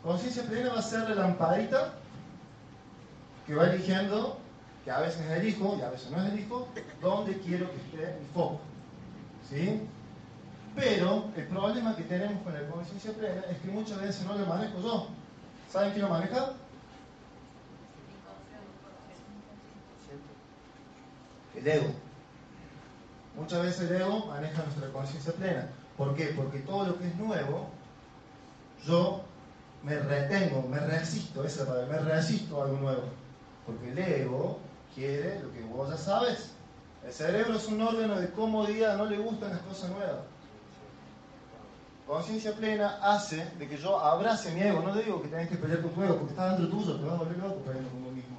Conciencia 0.03 0.43
plena 0.45 0.71
va 0.71 0.79
a 0.79 0.83
ser 0.83 1.09
la 1.09 1.15
lamparita 1.15 1.95
que 3.47 3.55
va 3.55 3.71
eligiendo, 3.71 4.39
que 4.85 4.91
a 4.91 5.01
veces 5.01 5.21
es 5.21 5.31
elijo 5.39 5.77
y 5.79 5.83
a 5.83 5.91
veces 5.91 6.11
no 6.11 6.25
elijo, 6.25 6.69
dónde 7.01 7.39
quiero 7.39 7.71
que 7.71 7.77
esté 7.77 8.19
mi 8.19 8.27
foco. 8.33 8.61
¿Sí? 9.49 9.83
Pero 10.75 11.31
el 11.37 11.47
problema 11.49 11.95
que 11.95 12.05
tenemos 12.05 12.43
con 12.43 12.55
la 12.55 12.67
conciencia 12.69 13.13
plena 13.13 13.43
es 13.51 13.59
que 13.59 13.69
muchas 13.69 14.01
veces 14.01 14.27
no 14.27 14.37
lo 14.37 14.47
manejo 14.47 14.81
yo. 14.81 15.09
¿Saben 15.71 15.93
quién 15.93 16.03
lo 16.03 16.11
maneja? 16.11 16.53
El 21.57 21.69
ego. 21.69 21.93
Muchas 23.37 23.63
veces 23.63 23.91
el 23.91 24.01
ego 24.01 24.27
maneja 24.27 24.63
nuestra 24.63 24.89
conciencia 24.89 25.33
plena. 25.35 25.69
¿Por 26.03 26.17
qué? 26.17 26.35
Porque 26.37 26.59
todo 26.59 26.85
lo 26.85 26.99
que 26.99 27.07
es 27.07 27.15
nuevo, 27.15 27.69
yo 28.85 29.23
me 29.85 29.97
retengo, 30.01 30.63
me 30.63 30.81
resisto, 30.81 31.45
esa 31.45 31.63
es 31.63 31.69
la 31.69 31.75
palabra, 31.75 32.03
me 32.03 32.13
resisto 32.15 32.61
a 32.61 32.65
algo 32.65 32.79
nuevo. 32.79 33.03
Porque 33.65 33.93
el 33.93 33.99
ego 33.99 34.59
quiere 34.97 35.39
lo 35.39 35.53
que 35.53 35.63
vos 35.63 35.91
ya 35.91 35.97
sabes. 35.97 36.55
El 37.07 37.13
cerebro 37.13 37.55
es 37.55 37.69
un 37.69 37.81
órgano 37.83 38.17
de 38.17 38.33
comodidad, 38.33 38.97
no 38.97 39.07
le 39.07 39.19
gustan 39.19 39.51
las 39.51 39.61
cosas 39.61 39.91
nuevas. 39.91 40.25
Conciencia 42.05 42.53
plena 42.53 42.99
hace 43.01 43.45
de 43.57 43.69
que 43.69 43.77
yo 43.77 43.97
abrace 44.01 44.51
mi 44.51 44.61
ego. 44.61 44.83
No 44.83 44.93
le 44.93 45.05
digo 45.05 45.23
que 45.23 45.29
tenés 45.29 45.51
que 45.51 45.57
pelear 45.57 45.83
con 45.83 45.93
tu 45.93 46.03
ego, 46.03 46.17
porque 46.17 46.33
está 46.33 46.57
dentro 46.57 46.77
tuyo, 46.77 46.97
te 46.97 47.05
vas 47.05 47.15
a 47.15 47.19
volver 47.19 47.39
loco 47.39 47.61
peleando 47.61 47.91
con 47.91 48.03
uno 48.03 48.11
mismo. 48.11 48.39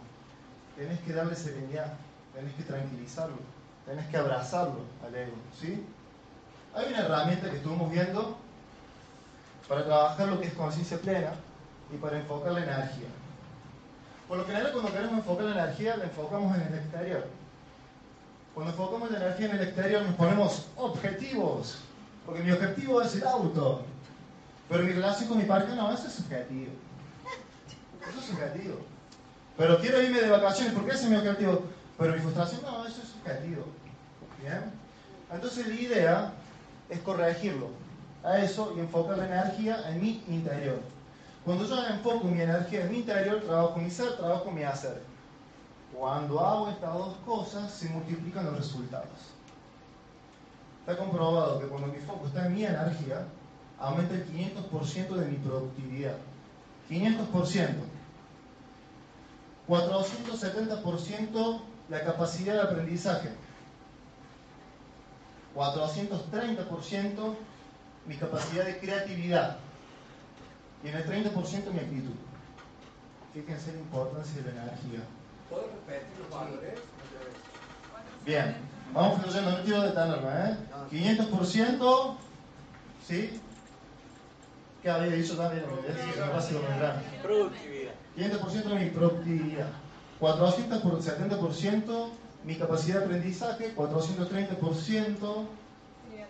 Tenés 0.76 1.00
que 1.00 1.14
darle 1.14 1.34
serenidad, 1.38 1.94
tenés 2.36 2.54
que 2.56 2.64
tranquilizarlo, 2.64 3.38
tenés 3.86 4.06
que 4.08 4.18
abrazarlo 4.18 4.82
al 5.08 5.16
ego. 5.16 5.38
¿sí? 5.58 5.82
Hay 6.76 6.88
una 6.88 7.00
herramienta 7.00 7.50
que 7.50 7.58
estuvimos 7.58 7.92
viendo 7.92 8.36
para 9.68 9.86
trabajar 9.86 10.28
lo 10.28 10.40
que 10.40 10.48
es 10.48 10.54
conciencia 10.54 10.98
plena 10.98 11.34
y 11.94 11.98
para 11.98 12.18
enfocar 12.18 12.54
la 12.54 12.64
energía. 12.64 13.08
Por 14.28 14.38
lo 14.38 14.46
general, 14.46 14.72
cuando 14.72 14.92
queremos 14.92 15.18
enfocar 15.20 15.46
la 15.46 15.64
energía, 15.64 15.98
la 15.98 16.06
enfocamos 16.06 16.56
en 16.56 16.62
el 16.64 16.74
exterior. 16.74 17.28
Cuando 18.56 18.72
enfocamos 18.72 19.12
la 19.12 19.18
energía 19.18 19.46
en 19.50 19.56
el 19.58 19.64
exterior, 19.64 20.02
nos 20.02 20.16
ponemos 20.16 20.68
objetivos. 20.76 21.78
Porque 22.26 22.42
mi 22.42 22.52
objetivo 22.52 23.02
es 23.02 23.16
el 23.16 23.28
auto. 23.28 23.84
Pero 24.70 24.84
mi 24.84 24.94
relación 24.94 25.30
con 25.30 25.38
mi 25.38 25.44
pareja 25.44 25.76
no, 25.76 25.92
eso 25.92 26.08
es 26.08 26.14
subjetivo. 26.14 26.72
Eso 28.10 28.20
es 28.20 28.26
subjetivo. 28.26 28.78
Pero 29.58 29.80
quiero 29.80 30.02
irme 30.02 30.22
de 30.22 30.30
vacaciones 30.30 30.74
porque 30.74 30.92
ese 30.92 31.04
es 31.04 31.10
mi 31.10 31.18
objetivo. 31.18 31.64
Pero 32.00 32.14
mi 32.14 32.20
frustración 32.20 32.62
no, 32.64 32.86
eso 32.88 33.02
es 33.04 33.10
subjetivo. 33.10 33.66
¿Bien? 34.42 34.72
Entonces 35.32 35.68
la 35.68 35.76
idea 35.76 36.34
es 36.94 37.00
corregirlo 37.00 37.70
a 38.24 38.38
eso 38.40 38.74
y 38.78 38.80
enfocar 38.80 39.18
la 39.18 39.26
energía 39.26 39.90
en 39.90 40.02
mi 40.02 40.24
interior. 40.28 40.80
Cuando 41.44 41.66
yo 41.66 41.86
enfoco 41.88 42.28
mi 42.28 42.42
energía 42.42 42.84
en 42.84 42.92
mi 42.92 42.98
interior, 43.00 43.42
trabajo 43.42 43.78
mi 43.80 43.90
ser, 43.90 44.16
trabajo 44.16 44.50
mi 44.52 44.64
hacer. 44.64 45.02
Cuando 45.94 46.40
hago 46.40 46.70
estas 46.70 46.94
dos 46.94 47.16
cosas, 47.26 47.72
se 47.72 47.90
multiplican 47.90 48.46
los 48.46 48.58
resultados. 48.58 49.34
Está 50.80 50.98
comprobado 50.98 51.60
que 51.60 51.68
cuando 51.68 51.88
mi 51.88 52.00
foco 52.00 52.28
está 52.28 52.46
en 52.46 52.56
mi 52.56 52.66
energía, 52.66 53.26
aumenta 53.80 54.16
el 54.16 54.26
500% 54.26 55.16
de 55.16 55.26
mi 55.26 55.38
productividad. 55.38 56.16
500%. 56.90 57.76
470% 59.68 61.62
la 61.90 62.04
capacidad 62.04 62.54
de 62.54 62.62
aprendizaje. 62.62 63.30
430% 65.56 67.36
mi 68.06 68.16
capacidad 68.16 68.66
de 68.66 68.80
creatividad. 68.80 69.58
Y 70.84 70.90
en 70.90 70.96
el 70.96 71.06
30% 71.06 71.72
mi 71.72 71.80
actitud. 71.80 72.16
Fíjense 73.34 73.72
la 73.72 73.80
importancia 73.80 74.42
de 74.42 74.54
la 74.54 74.64
energía. 74.64 75.00
¿Puedo 75.50 75.68
repetir 75.68 76.20
los 76.20 76.30
valores? 76.30 76.80
Bien, 78.26 78.56
vamos 78.94 79.22
fluyendo, 79.22 79.52
no 79.52 79.64
quiero 79.64 79.82
detenerme, 79.84 80.52
¿eh? 80.52 80.58
500%, 80.92 82.16
¿sí? 83.08 83.40
¿Qué 84.82 84.90
había 84.90 85.16
dicho 85.16 85.36
también? 85.36 85.64
Productividad. 87.22 87.94
500% 88.18 88.64
de 88.64 88.76
mi 88.76 88.90
productividad, 88.92 89.70
470% 90.20 92.10
mi 92.46 92.56
capacidad 92.56 93.00
de 93.00 93.06
aprendizaje, 93.06 93.76
430% 93.76 95.48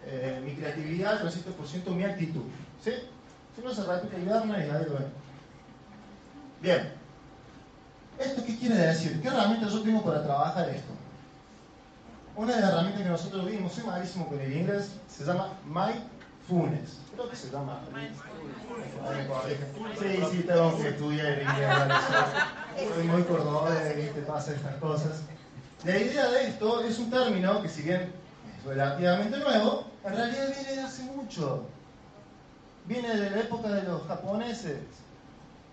eh, 0.06 0.42
mi 0.44 0.54
creatividad, 0.56 1.22
300% 1.22 1.90
mi 1.92 2.04
actitud. 2.04 2.44
¿Sí? 2.84 2.92
Si 3.56 3.62
no 3.62 3.74
se 3.74 3.84
repite 3.84 4.16
el 4.18 4.26
y 4.26 4.30
ahí 4.30 4.86
lo 4.86 4.94
ven. 4.96 5.08
Bien. 6.62 6.94
¿Esto 8.20 8.44
qué 8.46 8.58
quiere 8.58 8.76
decir? 8.76 9.22
¿Qué 9.22 9.28
herramientas 9.28 9.72
yo 9.72 9.82
tengo 9.82 10.04
para 10.04 10.24
trabajar 10.24 10.70
esto? 10.70 10.94
Una 12.36 12.56
de 12.56 12.62
las 12.62 12.72
herramientas 12.72 13.04
que 13.04 13.10
nosotros 13.10 13.46
vimos, 13.46 13.74
soy 13.74 13.84
malísimo 13.86 14.28
con 14.28 14.40
el 14.40 14.54
inglés, 14.54 14.92
se 15.08 15.24
llama 15.24 15.50
Mindfulness. 15.66 17.00
Creo 17.14 17.30
que 17.30 17.36
se 17.36 17.52
llama. 17.52 17.82
Sí, 20.00 20.24
sí, 20.32 20.44
tengo 20.44 20.78
que 20.78 20.90
estudiar 20.90 21.42
inglés. 21.42 22.94
Soy 22.96 23.08
muy 23.08 23.24
cordobés 23.24 24.10
y 24.10 24.14
te 24.14 24.22
pasa 24.22 24.54
estas 24.54 24.76
cosas. 24.76 25.22
La 25.86 26.00
idea 26.00 26.30
de 26.30 26.48
esto 26.48 26.82
es 26.82 26.98
un 26.98 27.10
término 27.10 27.62
que 27.62 27.68
si 27.68 27.82
bien 27.82 28.14
es 28.58 28.66
relativamente 28.66 29.38
nuevo, 29.38 29.86
en 30.06 30.16
realidad 30.16 30.48
viene 30.56 30.76
de 30.76 30.82
hace 30.82 31.04
mucho. 31.04 31.66
Viene 32.86 33.18
de 33.18 33.30
la 33.30 33.40
época 33.42 33.68
de 33.68 33.84
los 33.84 34.02
japoneses, 34.04 34.80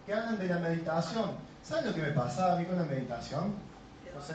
que 0.04 0.12
hablan 0.12 0.36
de 0.40 0.48
la 0.48 0.58
meditación. 0.58 1.30
¿Saben 1.62 1.86
lo 1.86 1.94
que 1.94 2.02
me 2.02 2.10
pasaba 2.10 2.54
a 2.54 2.56
mí 2.56 2.64
con 2.64 2.76
la 2.76 2.84
meditación? 2.86 3.54
No 4.12 4.20
sé. 4.20 4.34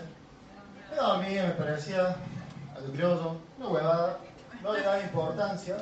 Me 0.90 0.96
dormía, 0.96 1.48
me 1.48 1.54
parecía 1.56 2.16
a 2.76 2.80
lo 2.80 2.94
criollo, 2.94 3.36
una 3.58 3.68
huevada, 3.68 4.18
no 4.64 4.72
le 4.72 4.82
daba 4.82 5.02
importancia. 5.02 5.78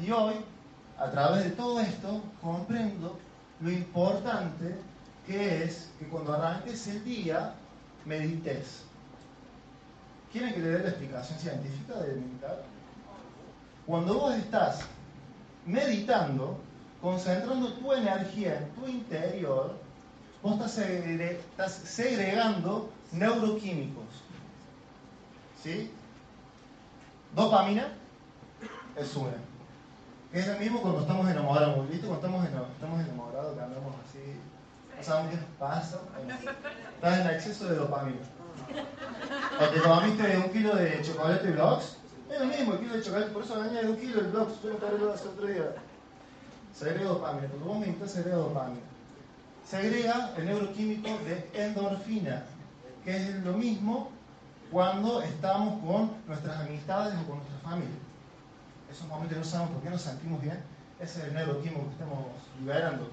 Y 0.00 0.10
hoy, 0.12 0.34
a 1.00 1.10
través 1.10 1.42
de 1.42 1.50
todo 1.50 1.80
esto, 1.80 2.22
comprendo 2.40 3.18
lo 3.60 3.70
importante 3.72 4.76
que 5.26 5.64
es 5.64 5.90
que 5.98 6.06
cuando 6.06 6.32
arranques 6.32 6.86
el 6.86 7.04
día, 7.04 7.54
medites. 8.04 8.85
¿Quieren 10.32 10.54
que 10.54 10.60
le 10.60 10.68
dé 10.68 10.78
la 10.80 10.88
explicación 10.88 11.38
científica 11.38 11.94
de 12.00 12.14
meditar? 12.14 12.62
Cuando 13.86 14.14
vos 14.14 14.34
estás 14.34 14.80
meditando, 15.64 16.58
concentrando 17.00 17.72
tu 17.74 17.92
energía 17.92 18.58
en 18.58 18.70
tu 18.70 18.86
interior, 18.86 19.76
vos 20.42 20.54
estás, 20.54 20.72
segre 20.72 21.32
estás 21.32 21.72
segregando 21.72 22.90
neuroquímicos. 23.12 24.04
¿Sí? 25.62 25.90
Dopamina 27.34 27.88
es 28.96 29.14
una. 29.16 29.34
Es 30.32 30.46
lo 30.48 30.58
mismo 30.58 30.80
cuando 30.82 31.00
estamos 31.00 31.28
enamorados. 31.28 31.88
¿Viste? 31.88 32.06
Cuando 32.06 32.26
estamos, 32.26 32.46
enamorados, 32.46 32.74
estamos 32.74 33.00
enamorados, 33.00 33.54
que 33.54 33.62
andamos 33.62 33.94
así. 34.08 34.40
No 34.96 35.02
sabemos 35.02 35.30
qué 35.30 35.36
nos 35.36 35.46
pasa. 35.58 36.00
Estás 36.94 37.18
en 37.20 37.26
exceso 37.28 37.68
de 37.68 37.76
dopamina. 37.76 38.18
O 39.60 39.64
te 39.68 39.80
comiste 39.80 40.36
un 40.38 40.50
kilo 40.50 40.76
de 40.76 41.02
chocolate 41.02 41.50
blocks. 41.50 41.96
Es 42.30 42.40
lo 42.40 42.46
mismo, 42.46 42.72
el 42.74 42.78
kilo 42.80 42.94
de 42.94 43.02
chocolate. 43.02 43.30
Por 43.30 43.42
eso 43.42 43.62
añade 43.62 43.88
un 43.88 43.96
kilo 43.96 44.22
de 44.22 44.30
blocks. 44.30 44.62
Yo 44.62 44.78
me 44.78 44.98
lo 44.98 45.12
hace 45.12 45.28
otro 45.28 45.46
día. 45.46 45.74
Se 46.74 46.90
agrega 46.90 47.08
dopamina. 47.08 47.48
Cuando 47.48 47.66
vos 47.66 47.78
meditas, 47.78 48.10
se 48.10 48.18
agrega 48.18 48.36
dopamina. 48.36 48.80
Se 49.64 49.76
agrega 49.76 50.32
el 50.36 50.46
neuroquímico 50.46 51.08
de 51.24 51.50
endorfina, 51.54 52.44
que 53.04 53.16
es 53.16 53.34
lo 53.44 53.54
mismo 53.54 54.10
cuando 54.70 55.22
estamos 55.22 55.82
con 55.84 56.12
nuestras 56.26 56.60
amistades 56.60 57.14
o 57.14 57.26
con 57.26 57.38
nuestra 57.38 57.58
familia. 57.62 57.96
Esos 58.90 59.08
momentos 59.08 59.38
no 59.38 59.44
sabemos 59.44 59.72
por 59.74 59.82
qué 59.82 59.90
nos 59.90 60.02
sentimos 60.02 60.40
bien, 60.40 60.58
ese 61.00 61.18
es 61.18 61.24
el 61.26 61.34
neuroquímico 61.34 61.84
que 61.84 61.92
estamos 61.92 62.26
liberando. 62.60 63.10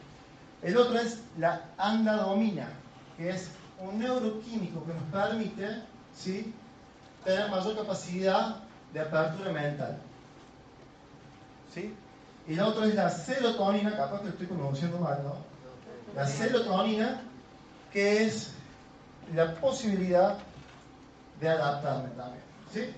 El 0.62 0.78
otro 0.78 1.00
es 1.00 1.20
la 1.38 1.62
andadomina, 1.78 2.70
que 3.18 3.30
es 3.32 3.50
un 3.80 4.00
neuroquímico 4.00 4.86
que 4.86 4.94
nos 4.94 5.04
permite 5.12 5.84
¿sí? 6.16 6.54
tener 7.24 7.50
mayor 7.50 7.76
capacidad 7.76 8.58
de 8.94 9.00
apertura 9.00 9.52
mental. 9.52 9.98
¿Sí? 11.74 11.94
Y 12.48 12.56
la 12.56 12.68
otra 12.68 12.86
es 12.86 12.96
la 12.96 13.10
serotonina, 13.10 13.96
capaz 13.96 14.20
que 14.20 14.26
lo 14.26 14.30
estoy 14.32 14.48
pronunciando 14.48 15.00
mal, 15.00 15.24
¿no? 15.24 15.36
La 16.16 16.28
serotonina, 16.28 17.22
que 17.92 18.26
es 18.26 18.52
la 19.34 19.56
posibilidad 19.56 20.38
de 21.40 21.50
adaptarme 21.50 22.10
también. 22.10 22.44
¿sí? 22.72 22.94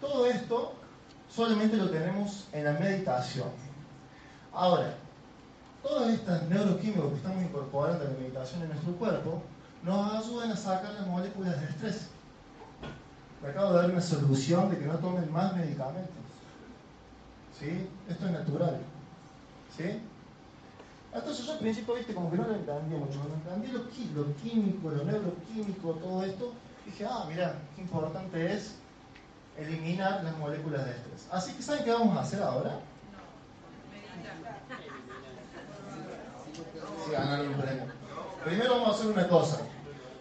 Todo 0.00 0.26
esto 0.26 0.74
solamente 1.28 1.76
lo 1.76 1.90
tenemos 1.90 2.48
en 2.52 2.64
la 2.64 2.72
meditación. 2.72 3.48
Ahora, 4.52 4.94
todos 5.82 6.08
estos 6.10 6.42
neuroquímicos 6.44 7.10
que 7.10 7.16
estamos 7.16 7.42
incorporando 7.42 8.04
en 8.04 8.12
la 8.12 8.18
meditación 8.18 8.62
en 8.62 8.68
nuestro 8.68 8.94
cuerpo 8.96 9.42
nos 9.82 10.24
ayudan 10.24 10.52
a 10.52 10.56
sacar 10.56 10.92
las 10.94 11.06
moléculas 11.06 11.60
de 11.60 11.66
estrés. 11.66 12.08
Me 13.42 13.48
acabo 13.48 13.72
de 13.72 13.82
dar 13.82 13.90
una 13.90 14.00
solución 14.00 14.70
de 14.70 14.78
que 14.78 14.84
no 14.84 14.98
tomen 14.98 15.32
más 15.32 15.56
medicamentos. 15.56 16.14
¿Sí? 17.58 17.88
Esto 18.08 18.26
es 18.26 18.32
natural. 18.32 18.78
¿Sí? 19.76 20.00
Entonces 21.12 21.46
yo 21.46 21.52
al 21.52 21.58
principio, 21.58 21.94
viste, 21.94 22.14
como 22.14 22.30
que 22.30 22.36
no 22.36 22.46
lo 22.46 22.54
entendía 22.54 22.98
mucho. 22.98 23.18
No 23.18 23.34
entendí 23.34 23.68
lo, 23.72 24.22
lo 24.22 24.36
químico, 24.36 24.90
lo 24.90 25.04
neuroquímico, 25.04 25.92
todo 25.94 26.24
esto. 26.24 26.52
Dije, 26.84 27.06
ah, 27.06 27.24
mira, 27.28 27.56
qué 27.74 27.82
importante 27.82 28.52
es 28.52 28.74
eliminar 29.56 30.22
las 30.22 30.36
moléculas 30.36 30.84
de 30.84 30.90
estrés. 30.92 31.28
Así 31.30 31.52
que, 31.54 31.62
¿saben 31.62 31.84
qué 31.84 31.92
vamos 31.92 32.16
a 32.16 32.20
hacer 32.20 32.42
ahora? 32.42 32.78
Sí, 37.04 37.12
ganar 37.12 37.40
un 37.40 37.54
premio. 37.54 37.99
Primero 38.44 38.74
vamos 38.74 38.88
a 38.88 38.92
hacer 38.92 39.06
una 39.08 39.28
cosa. 39.28 39.58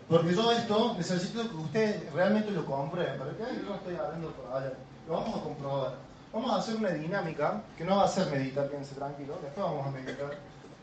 Porque 0.10 0.34
yo 0.34 0.52
esto 0.52 0.96
necesito 0.98 1.48
que 1.50 1.56
usted 1.56 2.14
realmente 2.14 2.52
lo 2.52 2.66
comprueben. 2.66 3.18
¿Para 3.18 3.32
qué? 3.32 3.44
Yo 3.58 3.70
no 3.70 3.76
estoy 3.76 3.96
hablando 3.96 4.32
por 4.32 4.46
hablar. 4.48 4.74
Lo 5.08 5.14
vamos 5.14 5.40
a 5.40 5.44
comprobar. 5.44 5.94
Vamos 6.34 6.52
a 6.52 6.56
hacer 6.58 6.76
una 6.76 6.90
dinámica, 6.90 7.62
que 7.78 7.84
no 7.84 7.98
va 7.98 8.06
a 8.06 8.08
ser 8.08 8.30
meditar, 8.30 8.70
quédense 8.70 8.94
tranquilo, 8.94 9.40
después 9.42 9.66
vamos 9.66 9.88
a 9.88 9.92
meditar. 9.92 10.38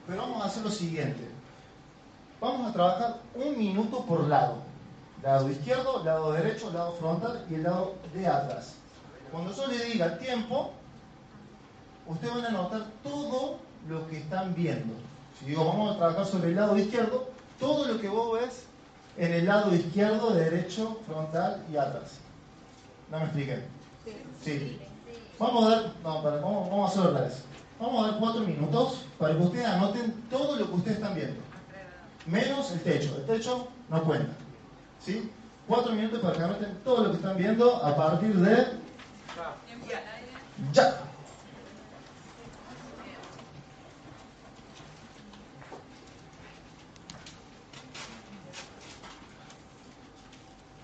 Pero 0.06 0.22
vamos 0.22 0.42
a 0.42 0.46
hacer 0.46 0.62
lo 0.62 0.70
siguiente. 0.70 1.28
Vamos 2.40 2.68
a 2.68 2.72
trabajar 2.72 3.16
un 3.34 3.56
minuto 3.56 4.04
por 4.04 4.24
lado. 4.24 4.56
Lado 5.22 5.50
izquierdo, 5.50 6.04
lado 6.04 6.32
derecho, 6.32 6.70
lado 6.72 6.92
frontal 6.94 7.44
y 7.50 7.54
el 7.54 7.62
lado 7.62 7.94
de 8.12 8.26
atrás. 8.26 8.74
Cuando 9.30 9.52
yo 9.52 9.66
le 9.66 9.84
diga 9.84 10.18
tiempo, 10.18 10.72
ustedes 12.06 12.34
van 12.34 12.46
a 12.46 12.50
notar 12.50 12.86
todo 13.02 13.58
lo 13.88 14.06
que 14.08 14.18
están 14.18 14.54
viendo. 14.54 14.94
Si 15.38 15.46
digo, 15.46 15.64
vamos 15.64 15.94
a 15.94 15.98
trabajar 15.98 16.26
sobre 16.26 16.48
el 16.50 16.56
lado 16.56 16.78
izquierdo, 16.78 17.28
todo 17.58 17.86
lo 17.86 18.00
que 18.00 18.08
vos 18.08 18.40
ves 18.40 18.64
en 19.16 19.32
el 19.32 19.46
lado 19.46 19.74
izquierdo, 19.74 20.30
derecho, 20.30 21.00
frontal 21.06 21.64
y 21.72 21.76
atrás. 21.76 22.18
¿No 23.10 23.18
me 23.18 23.24
expliqué? 23.24 23.62
Sí. 24.42 24.78
Vamos 25.38 25.66
a 25.66 25.68
dar, 25.70 25.92
no, 26.02 26.22
para, 26.22 26.36
vamos, 26.36 26.70
vamos 26.70 26.88
a 26.88 26.92
hacerlo 26.92 27.10
otra 27.10 27.26
vez. 27.26 27.42
Vamos 27.78 28.04
a 28.04 28.10
dar 28.10 28.20
cuatro 28.20 28.40
minutos 28.42 29.04
para 29.18 29.34
que 29.34 29.42
ustedes 29.42 29.66
anoten 29.66 30.12
todo 30.30 30.56
lo 30.56 30.66
que 30.66 30.74
ustedes 30.74 30.96
están 30.96 31.14
viendo. 31.14 31.40
Menos 32.26 32.72
el 32.72 32.80
techo. 32.82 33.16
El 33.16 33.26
techo 33.26 33.68
no 33.90 34.02
cuenta. 34.02 34.32
¿Sí? 35.04 35.30
Cuatro 35.68 35.92
minutos 35.92 36.20
para 36.20 36.36
que 36.36 36.42
anoten 36.42 36.78
todo 36.84 37.04
lo 37.04 37.10
que 37.10 37.16
están 37.16 37.36
viendo 37.36 37.76
a 37.84 37.94
partir 37.94 38.34
de 38.34 38.86
ya. 40.72 40.98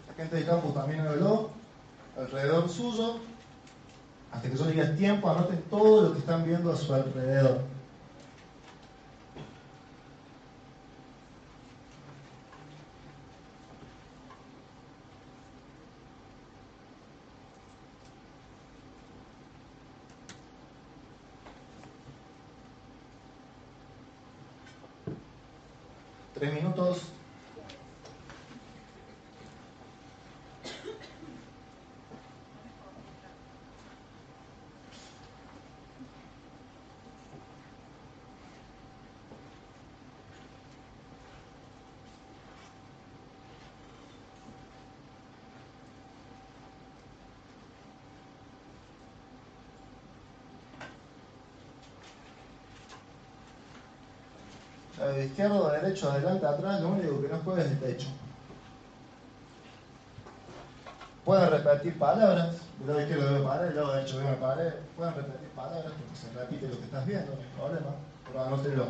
La 0.08 0.11
gente 0.22 0.36
del 0.36 0.46
campo 0.46 0.68
también 0.68 1.00
habló 1.00 1.50
alrededor 2.16 2.68
suyo. 2.68 3.16
Hasta 4.30 4.48
que 4.48 4.56
yo 4.56 4.64
diga 4.66 4.94
tiempo, 4.94 5.28
anoten 5.28 5.60
todo 5.68 6.02
lo 6.08 6.12
que 6.12 6.20
están 6.20 6.44
viendo 6.44 6.72
a 6.72 6.76
su 6.76 6.94
alrededor. 6.94 7.60
Tres 26.34 26.54
minutos. 26.54 27.12
De 55.14 55.26
izquierdo, 55.26 55.68
de 55.68 55.80
derecho, 55.80 56.10
adelante, 56.10 56.46
atrás, 56.46 56.80
lo 56.80 56.88
único 56.88 57.22
que 57.22 57.28
no 57.28 57.38
juega 57.44 57.62
es 57.62 57.70
el 57.70 57.80
techo. 57.80 58.08
Pueden 61.24 61.50
repetir 61.50 61.98
palabras, 61.98 62.56
el 62.80 62.86
lado 62.86 63.00
izquierdo 63.00 63.32
debe 63.32 63.44
parar, 63.44 63.66
el 63.66 63.76
lado 63.76 63.92
derecho 63.92 64.18
debe 64.18 64.36
parar, 64.36 64.76
pueden 64.96 65.14
repetir 65.14 65.48
palabras 65.50 65.92
porque 65.92 66.16
se 66.16 66.38
repite 66.38 66.68
lo 66.68 66.78
que 66.78 66.84
estás 66.84 67.06
viendo, 67.06 67.32
no 67.32 67.40
hay 67.40 67.48
problema, 67.56 67.94
pero 68.26 68.44
anótenlo. 68.44 68.86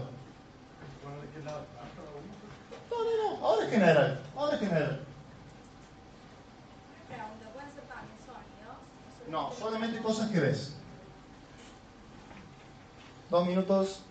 No, 2.91 3.05
no, 3.05 3.39
no, 3.39 3.47
ahora 3.47 3.65
es 3.65 3.71
general, 3.71 4.21
ahora 4.37 4.55
es 4.55 4.61
general. 4.61 5.01
No, 9.29 9.51
solamente 9.59 10.03
cosas 10.03 10.31
que 10.31 10.41
ves. 10.41 10.75
Dos 13.31 13.47
minutos. 13.47 14.03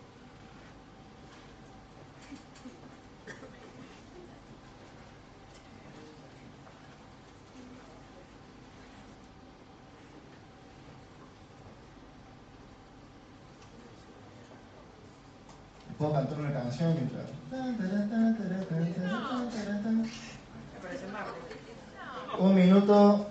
Puedo 16.01 16.13
cantar 16.13 16.39
una 16.39 16.51
canción 16.51 16.95
mientras. 16.95 17.25
Un 22.39 22.55
minuto. 22.55 23.27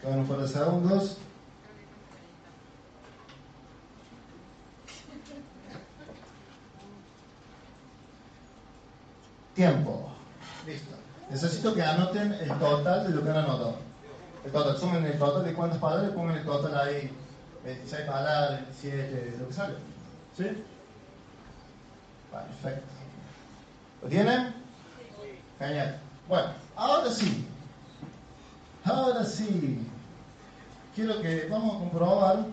Quedan 0.00 0.20
un 0.20 0.26
par 0.26 0.38
de 0.38 0.47
segundos. 0.58 1.16
Tiempo. 9.54 10.08
Listo. 10.66 10.94
Necesito 11.30 11.74
que 11.74 11.82
anoten 11.82 12.32
el 12.32 12.48
total 12.58 13.08
de 13.08 13.10
lo 13.10 13.22
que 13.22 13.30
han 13.30 13.36
anotado. 13.38 13.76
El 14.44 14.52
total, 14.52 14.78
sumen 14.78 15.04
el 15.04 15.18
total 15.18 15.44
de 15.44 15.54
cuántas 15.54 15.78
palabras 15.78 16.10
y 16.10 16.14
pongan 16.14 16.36
el 16.36 16.44
total 16.44 16.78
ahí. 16.78 17.10
26 17.64 18.06
palabras, 18.06 18.60
27, 18.80 19.36
lo 19.38 19.48
que 19.48 19.52
sale. 19.52 19.74
¿Sí? 20.36 20.44
Perfecto. 22.30 22.88
¿Lo 24.02 24.08
tienen? 24.08 24.54
Genial. 25.58 26.00
Bueno, 26.28 26.48
ahora 26.76 27.10
sí. 27.10 27.46
Ahora 28.84 29.24
sí. 29.24 29.80
Quiero 30.98 31.22
que 31.22 31.46
vamos 31.48 31.76
a 31.76 31.78
comprobar 31.78 32.44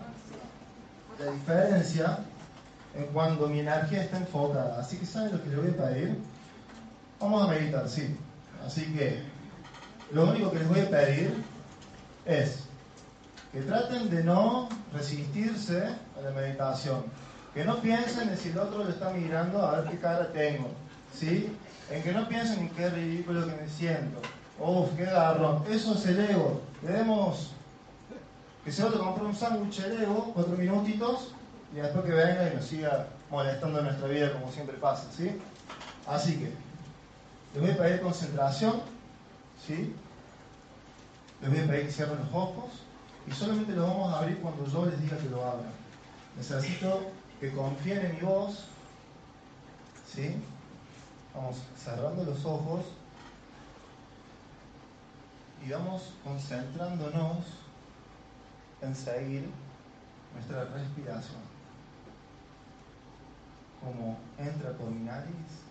la 1.18 1.32
diferencia 1.32 2.18
en 2.94 3.06
cuando 3.06 3.48
mi 3.48 3.58
energía 3.58 4.04
está 4.04 4.18
enfocada. 4.18 4.78
Así 4.78 4.98
que, 4.98 5.04
¿saben 5.04 5.32
lo 5.32 5.42
que 5.42 5.48
les 5.48 5.58
voy 5.58 5.70
a 5.70 5.88
pedir? 5.88 6.18
Vamos 7.18 7.42
a 7.42 7.52
meditar, 7.52 7.88
sí. 7.88 8.16
Así 8.64 8.84
que, 8.94 9.20
lo 10.12 10.30
único 10.30 10.52
que 10.52 10.60
les 10.60 10.68
voy 10.68 10.78
a 10.78 10.88
pedir 10.88 11.42
es 12.24 12.60
que 13.50 13.62
traten 13.62 14.10
de 14.10 14.22
no 14.22 14.68
resistirse 14.92 15.82
a 16.16 16.20
la 16.22 16.30
meditación. 16.30 17.02
Que 17.52 17.64
no 17.64 17.80
piensen 17.80 18.28
en 18.28 18.38
si 18.38 18.50
el 18.50 18.58
otro 18.58 18.84
lo 18.84 18.90
está 18.90 19.10
mirando 19.10 19.60
a 19.60 19.80
ver 19.80 19.90
qué 19.90 19.98
cara 19.98 20.32
tengo. 20.32 20.68
¿Sí? 21.12 21.52
En 21.90 22.00
que 22.00 22.12
no 22.12 22.28
piensen 22.28 22.60
en 22.60 22.70
qué 22.70 22.90
ridículo 22.90 23.44
que 23.44 23.60
me 23.60 23.68
siento. 23.68 24.22
Uf, 24.60 24.90
qué 24.96 25.06
garrón. 25.06 25.64
Eso 25.68 25.94
es 25.94 26.06
el 26.06 26.30
ego. 26.30 26.60
Debemos 26.80 27.55
que 28.66 28.72
se 28.72 28.82
otro 28.82 28.98
compre 28.98 29.24
un 29.24 29.34
sándwich 29.36 29.78
el 29.78 30.02
ego, 30.02 30.32
cuatro 30.34 30.56
minutitos, 30.56 31.28
y 31.72 31.76
después 31.76 32.04
que 32.04 32.10
venga 32.10 32.50
y 32.50 32.56
nos 32.56 32.64
siga 32.64 33.06
molestando 33.30 33.78
en 33.78 33.84
nuestra 33.84 34.08
vida 34.08 34.32
como 34.32 34.50
siempre 34.50 34.76
pasa, 34.78 35.06
¿sí? 35.16 35.40
Así 36.04 36.36
que, 36.36 36.52
les 37.54 37.62
voy 37.62 37.70
a 37.70 37.76
pedir 37.76 38.00
concentración, 38.00 38.82
¿sí? 39.64 39.94
Les 41.40 41.48
voy 41.48 41.60
a 41.60 41.66
pedir 41.68 41.86
que 41.86 41.92
cierren 41.92 42.18
los 42.18 42.34
ojos 42.34 42.72
y 43.28 43.30
solamente 43.30 43.72
los 43.72 43.88
vamos 43.88 44.12
a 44.12 44.18
abrir 44.18 44.40
cuando 44.40 44.66
yo 44.66 44.86
les 44.86 45.00
diga 45.00 45.16
que 45.16 45.30
lo 45.30 45.44
abran. 45.44 45.70
Necesito 46.36 47.02
que 47.38 47.52
confíen 47.52 48.04
en 48.04 48.14
mi 48.16 48.20
voz, 48.22 48.64
¿sí? 50.12 50.42
Vamos 51.36 51.58
cerrando 51.76 52.24
los 52.24 52.44
ojos 52.44 52.84
y 55.64 55.70
vamos 55.70 56.10
concentrándonos 56.24 57.65
en 58.82 58.94
seguir 58.94 59.50
nuestra 60.34 60.64
respiración. 60.64 61.40
Como 63.80 64.18
entra 64.38 64.72
por 64.72 64.90
mi 64.90 65.04
nariz, 65.04 65.64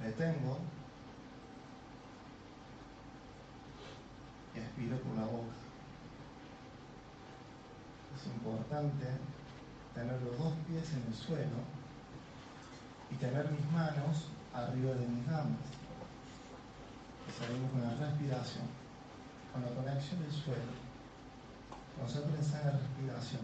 retengo 0.00 0.58
y 4.54 4.58
expiro 4.58 4.98
por 4.98 5.16
la 5.16 5.24
boca. 5.26 5.52
es 8.16 8.26
importante 8.26 9.06
tener 9.94 10.20
los 10.22 10.38
dos 10.38 10.52
pies 10.66 10.92
en 10.92 11.04
el 11.06 11.14
suelo 11.14 11.58
y 13.10 13.14
tener 13.14 13.50
mis 13.50 13.64
manos 13.70 14.28
arriba 14.52 14.94
de 14.94 15.06
mis 15.06 15.26
damas. 15.26 15.77
Salimos 17.36 17.70
con 17.70 17.82
la 17.82 17.94
respiración, 17.94 18.64
con 19.52 19.62
la 19.62 19.68
conexión 19.68 20.20
del 20.22 20.32
suelo. 20.32 20.72
Concentrense 21.98 22.56
en 22.58 22.66
la 22.66 22.72
respiración. 22.72 23.42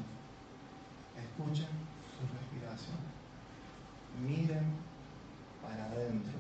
Escuchen 1.16 1.68
su 2.14 2.24
respiración. 2.34 2.96
Miren 4.24 4.72
para 5.62 5.86
adentro. 5.86 6.38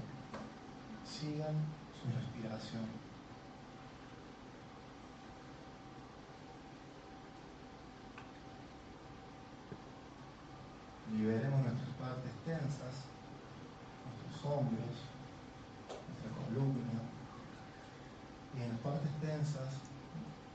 Sigan 1.04 1.54
su 2.00 2.08
respiración. 2.10 2.86
Liberemos 11.12 11.62
nuestras 11.62 11.90
partes 11.96 12.32
tensas, 12.44 13.04
nuestros 14.04 14.44
hombros, 14.44 14.96
nuestra 15.88 16.30
columna. 16.46 17.13
Y 18.56 18.62
en 18.62 18.68
las 18.70 18.78
partes 18.80 19.10
tensas 19.20 19.74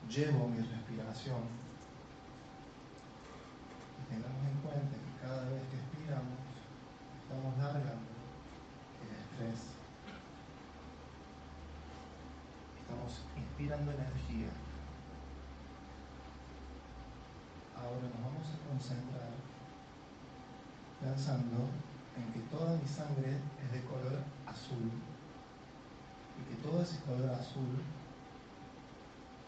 llevo 0.10 0.48
mi 0.48 0.60
respiración. 0.60 1.44
Y 4.00 4.14
tengamos 4.14 4.44
en 4.48 4.58
cuenta 4.62 4.96
que 4.96 5.22
cada 5.22 5.50
vez 5.50 5.62
que 5.70 5.78
expiramos, 5.78 6.40
estamos 7.24 7.58
largando 7.58 8.12
el 9.04 9.12
estrés. 9.20 9.76
Estamos 12.82 13.22
inspirando 13.38 13.92
energía. 13.92 14.50
Ahora 17.76 18.08
nos 18.08 18.22
vamos 18.24 18.48
a 18.48 18.70
concentrar 18.70 19.30
pensando 21.02 21.70
en 22.18 22.34
que 22.34 22.40
toda 22.50 22.76
mi 22.76 22.88
sangre 22.88 23.40
es 23.64 23.72
de 23.72 23.84
color 23.84 24.20
azul 24.46 24.92
y 26.39 26.41
que 26.49 26.62
todo 26.63 26.82
ese 26.82 26.99
color 27.02 27.30
azul 27.32 27.84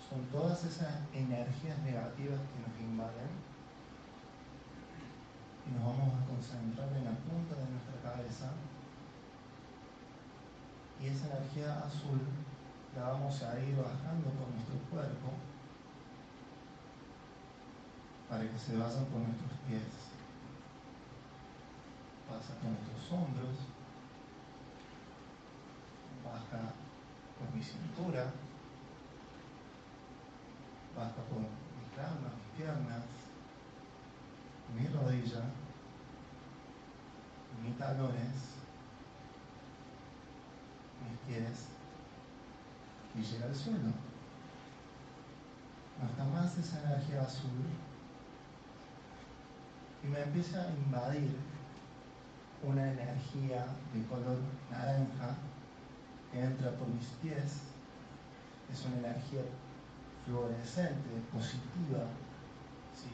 son 0.09 0.21
todas 0.31 0.63
esas 0.65 0.93
energías 1.13 1.79
negativas 1.79 2.39
que 2.39 2.59
nos 2.59 2.91
invaden 2.91 3.31
y 5.67 5.71
nos 5.71 5.83
vamos 5.85 6.13
a 6.19 6.27
concentrar 6.27 6.89
en 6.91 7.05
la 7.05 7.11
punta 7.11 7.55
de 7.55 7.71
nuestra 7.71 7.95
cabeza. 8.03 8.51
Y 10.99 11.07
esa 11.07 11.27
energía 11.27 11.79
azul 11.79 12.19
la 12.95 13.13
vamos 13.13 13.41
a 13.41 13.57
ir 13.59 13.75
bajando 13.75 14.29
por 14.35 14.49
nuestro 14.49 14.77
cuerpo 14.91 15.31
para 18.29 18.43
que 18.43 18.59
se 18.59 18.77
vayan 18.77 19.05
por 19.05 19.21
nuestros 19.21 19.51
pies 19.67 20.11
pasa 22.31 22.55
por 22.63 22.71
nuestros 22.71 23.11
hombros, 23.11 23.55
baja 26.23 26.80
por 27.41 27.55
mi 27.55 27.63
cintura, 27.63 28.31
baja 30.95 31.21
por 31.29 31.39
mis 31.39 31.97
ramas, 31.97 32.33
mis 32.37 32.57
piernas, 32.57 33.03
mi 34.75 34.87
rodilla, 34.87 35.43
mis 37.63 37.77
talones, 37.77 38.37
mis 41.03 41.17
pies 41.27 41.67
y 43.15 43.21
llega 43.21 43.45
al 43.45 43.55
suelo. 43.55 43.91
Está 46.09 46.23
más 46.25 46.57
esa 46.57 46.81
energía 46.83 47.21
azul. 47.21 47.65
Y 50.03 50.07
me 50.07 50.19
empieza 50.19 50.63
a 50.63 50.71
invadir 50.71 51.37
una 52.63 52.91
energía 52.91 53.65
de 53.93 54.05
color 54.07 54.39
naranja 54.71 55.35
que 56.31 56.41
entra 56.41 56.71
por 56.71 56.87
mis 56.87 57.07
pies. 57.21 57.61
Es 58.71 58.85
una 58.85 59.09
energía 59.09 59.41
fluorescente, 60.25 61.09
positiva, 61.33 62.07
¿sí? 62.95 63.09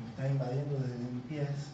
me 0.00 0.08
está 0.08 0.28
invadiendo 0.28 0.78
desde 0.78 0.98
mis 0.98 1.22
pies 1.24 1.72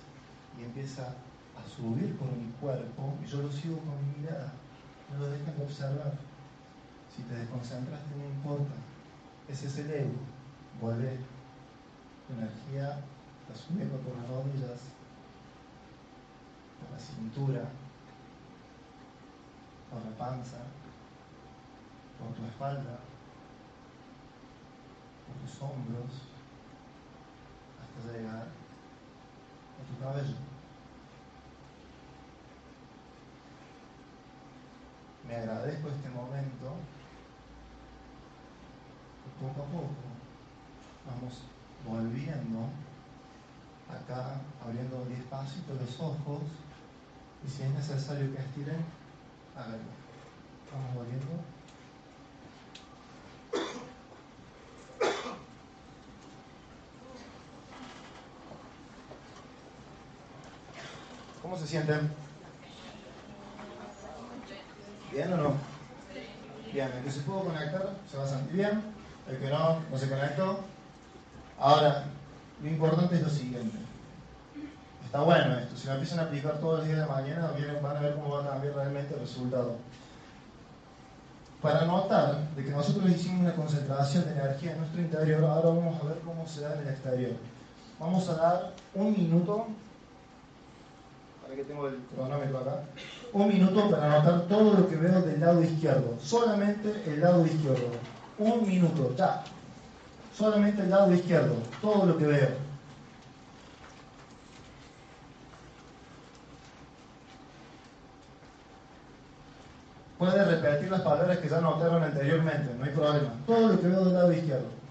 y 0.59 0.65
empieza 0.65 1.15
a 1.57 1.69
subir 1.69 2.17
por 2.17 2.29
mi 2.33 2.51
cuerpo 2.61 3.17
y 3.23 3.27
yo 3.27 3.43
lo 3.43 3.53
sigo 3.53 3.79
con 3.79 3.95
mi 4.07 4.21
mirada. 4.21 4.53
No 5.13 5.19
lo 5.21 5.31
dejan 5.31 5.57
de 5.57 5.63
observar. 5.63 6.13
Si 7.15 7.23
te 7.23 7.35
desconcentraste, 7.35 8.17
no 8.17 8.25
importa. 8.25 8.75
Ese 9.49 9.67
es 9.67 9.79
el 9.79 9.91
ego. 9.91 10.13
Vuelve. 10.81 11.19
Tu 12.27 12.33
energía 12.33 13.01
está 13.43 13.55
subiendo 13.55 13.99
por 13.99 14.17
las 14.17 14.27
rodillas, 14.29 14.81
por 16.81 16.91
la 16.91 16.99
cintura, 16.99 17.61
la 17.61 17.84
panza, 20.18 20.59
por 22.18 22.35
tu 22.35 22.44
espalda, 22.46 22.98
por 25.27 25.37
tus 25.37 25.62
hombros, 25.62 26.12
hasta 27.81 28.12
llegar 28.12 28.46
a 28.46 29.85
tu 29.87 30.05
cabello. 30.05 30.37
Me 35.27 35.37
agradezco 35.37 35.88
este 35.88 36.11
momento 36.11 36.77
poco 39.40 39.62
a 39.62 39.66
poco 39.66 40.14
vamos 41.07 41.42
volviendo 41.87 42.68
acá, 43.88 44.40
abriendo 44.64 45.05
despacito 45.07 45.74
los 45.74 46.00
ojos 46.00 46.42
y 47.44 47.50
si 47.50 47.62
es 47.62 47.70
necesario 47.70 48.33
que 48.33 48.40
estiren, 48.40 48.85
háganlo. 49.55 50.04
Vamos 50.75 50.95
volviendo. 50.97 51.27
¿Cómo 61.43 61.57
se 61.59 61.67
sienten? 61.67 62.11
¿Bien 65.13 65.33
o 65.33 65.37
no? 65.37 65.53
Bien, 66.73 66.91
el 66.91 67.05
que 67.05 67.11
se 67.11 67.21
pudo 67.21 67.45
conectar 67.45 67.95
se 68.11 68.17
va 68.17 68.25
a 68.25 68.29
sentir 68.29 68.57
bien, 68.57 68.83
el 69.29 69.39
que 69.39 69.49
no, 69.49 69.81
no 69.89 69.99
se 69.99 70.09
conectó. 70.09 70.65
Ahora, 71.57 72.07
lo 72.61 72.69
importante 72.69 73.15
es 73.15 73.23
lo 73.23 73.31
siguiente. 73.31 73.79
Está 75.05 75.21
bueno 75.21 75.57
esto. 75.57 75.77
Si 75.77 75.87
lo 75.87 75.93
empiezan 75.93 76.19
a 76.19 76.23
aplicar 76.23 76.59
todos 76.59 76.81
los 76.81 76.89
días 76.89 76.99
de 76.99 77.07
mañana, 77.07 77.53
van 77.81 77.97
a 77.97 78.01
ver 78.01 78.15
cómo 78.17 78.31
va 78.31 78.45
a 78.45 78.49
cambiar 78.49 78.75
realmente 78.75 79.15
el 79.15 79.21
resultado. 79.21 79.77
Para 81.64 81.87
notar 81.87 82.50
de 82.55 82.62
que 82.62 82.70
nosotros 82.70 83.09
hicimos 83.09 83.40
una 83.40 83.55
concentración 83.55 84.27
de 84.27 84.33
energía 84.33 84.72
en 84.72 84.81
nuestro 84.81 85.00
interior, 85.00 85.44
ahora 85.46 85.70
vamos 85.70 85.98
a 85.98 86.09
ver 86.09 86.18
cómo 86.18 86.46
se 86.46 86.61
da 86.61 86.74
en 86.74 86.81
el 86.81 86.88
exterior. 86.88 87.33
Vamos 87.98 88.29
a 88.29 88.35
dar 88.35 88.72
un 88.94 89.12
minuto, 89.12 89.68
para 91.42 91.55
que 91.55 91.64
tengo 91.64 91.88
el 91.88 92.00
cronómetro 92.14 92.59
acá, 92.59 92.83
un 93.33 93.48
minuto 93.48 93.90
para 93.90 94.09
notar 94.11 94.42
todo 94.42 94.74
lo 94.74 94.87
que 94.87 94.96
veo 94.96 95.22
del 95.22 95.40
lado 95.40 95.62
izquierdo. 95.62 96.18
Solamente 96.20 97.03
el 97.07 97.22
lado 97.22 97.46
izquierdo. 97.46 97.88
Un 98.38 98.68
minuto, 98.68 99.14
ya. 99.16 99.42
Solamente 100.37 100.83
el 100.83 100.90
lado 100.90 101.14
izquierdo, 101.14 101.55
todo 101.81 102.05
lo 102.05 102.18
que 102.18 102.27
veo. 102.27 102.48
Puede 110.18 110.44
repetir 110.44 110.90
las 110.90 111.00
palabras 111.00 111.38
que 111.38 111.48
ya 111.48 111.61
notaron 111.61 112.03
anteriormente, 112.03 112.70
no 112.79 112.85
hay 112.85 112.90
problema. 112.90 113.31
Todo 113.46 113.68
lo 113.68 113.81
que 113.81 113.88
veo 113.88 114.05
del 114.05 114.14
lado 114.14 114.33
izquierdo. 114.33 114.84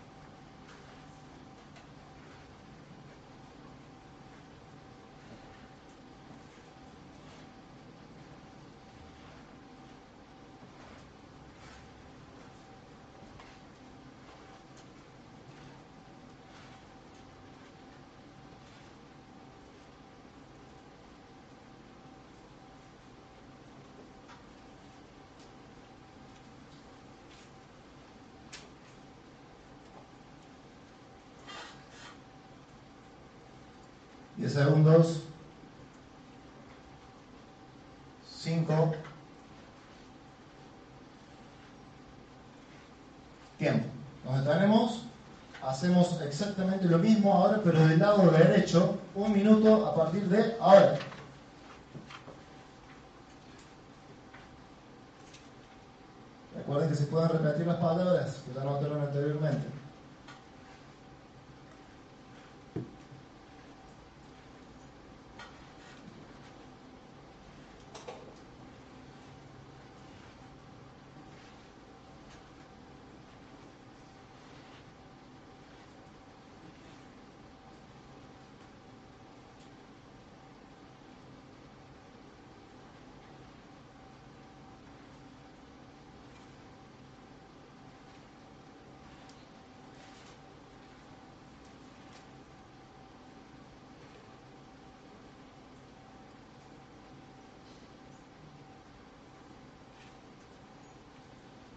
Segundos. 34.49 35.23
5. 38.43 38.95
Tiempo. 43.57 43.87
Nos 44.25 44.45
detenemos. 44.45 45.05
hacemos 45.61 46.21
exactamente 46.21 46.85
lo 46.85 46.97
mismo 46.97 47.33
ahora, 47.33 47.61
pero 47.63 47.79
del 47.87 47.99
lado 47.99 48.29
derecho, 48.31 48.97
un 49.15 49.31
minuto 49.31 49.85
a 49.85 49.95
partir 49.95 50.27
de 50.27 50.57
ahora. 50.59 50.99
Recuerden 56.55 56.89
que 56.89 56.95
se 56.95 57.05
pueden 57.05 57.29
repetir 57.29 57.65
las 57.65 57.77
palabras 57.77 58.43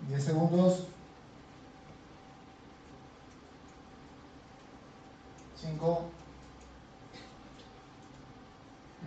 10 0.08 0.24
segundos. 0.24 0.86
5. 5.56 6.04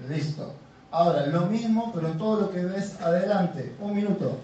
Listo. 0.10 0.54
Ahora, 0.92 1.28
lo 1.28 1.42
mismo, 1.46 1.92
pero 1.94 2.10
todo 2.14 2.42
lo 2.42 2.52
que 2.52 2.66
ves 2.66 3.00
adelante. 3.02 3.76
Un 3.80 3.96
minuto. 3.96 4.40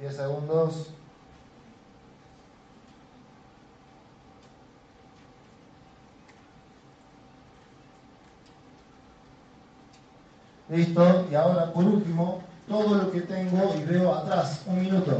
Diez 0.00 0.16
segundos. 0.16 0.86
Listo, 10.70 11.26
y 11.30 11.34
ahora 11.34 11.70
por 11.70 11.84
último, 11.84 12.42
todo 12.66 12.94
lo 12.94 13.12
que 13.12 13.20
tengo 13.20 13.74
y 13.74 13.84
veo 13.84 14.14
atrás, 14.14 14.62
un 14.66 14.80
minuto. 14.80 15.18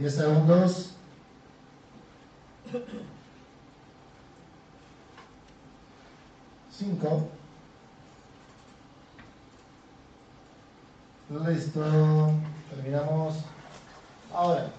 Diez 0.00 0.14
segundos. 0.14 0.94
Cinco. 6.72 7.28
Listo. 11.28 11.84
Terminamos. 12.70 13.34
Ahora, 14.32 14.70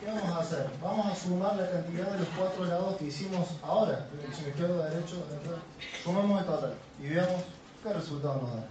¿qué 0.00 0.06
vamos 0.06 0.24
a 0.24 0.38
hacer? 0.38 0.70
Vamos 0.82 1.06
a 1.06 1.16
sumar 1.16 1.56
la 1.56 1.70
cantidad 1.70 2.10
de 2.10 2.20
los 2.20 2.28
cuatro 2.28 2.64
lados 2.64 2.96
que 2.96 3.04
hicimos 3.08 3.48
ahora. 3.62 4.08
Dirección 4.10 4.48
izquierda, 4.48 4.88
derecho, 4.88 5.16
derecha. 5.28 5.62
Sumamos 6.02 6.40
el 6.40 6.46
total 6.46 6.74
y 6.98 7.08
veamos 7.08 7.42
qué 7.82 7.92
resultado 7.92 8.40
nos 8.40 8.54
da. 8.56 8.66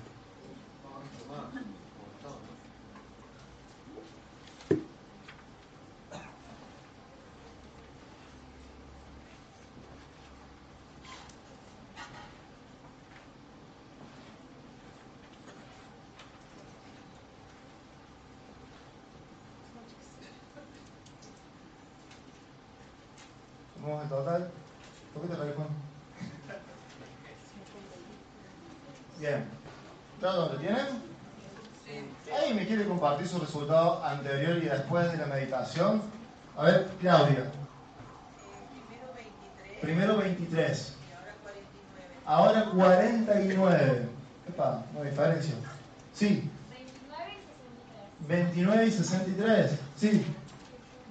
Sumamos 23.81 24.03
el 24.03 24.09
total. 24.09 24.51
¿Por 25.11 25.23
qué 25.23 25.27
te 25.27 25.35
reí, 25.35 25.53
Juan? 25.55 25.67
Bien. 29.19 29.45
¿Todos 30.19 30.53
lo 30.53 30.59
tienen? 30.59 30.85
¿Alguien 32.37 32.55
me 32.57 32.67
quiere 32.67 32.87
compartir 32.87 33.27
su 33.27 33.39
resultado 33.71 34.03
anterior 34.05 34.57
y 34.57 34.65
después 34.67 35.11
de 35.11 35.17
la 35.17 35.25
meditación? 35.27 36.01
A 36.57 36.63
ver, 36.65 36.89
Claudia. 36.99 37.45
Primero 39.81 40.17
23 40.17 40.17
Primero 40.17 40.17
23. 40.17 40.93
y 42.25 42.25
ahora 42.25 42.65
49. 42.73 42.95
Ahora 43.45 43.45
49. 43.45 44.09
Epa, 44.49 44.83
no 44.93 45.03
diferencia. 45.03 45.55
Sí. 46.13 46.49
29 46.67 47.31
y 47.37 47.41
63. 47.41 48.27
29 48.27 48.85
y 48.85 48.91
63. 48.91 49.79
Sí. 49.95 50.25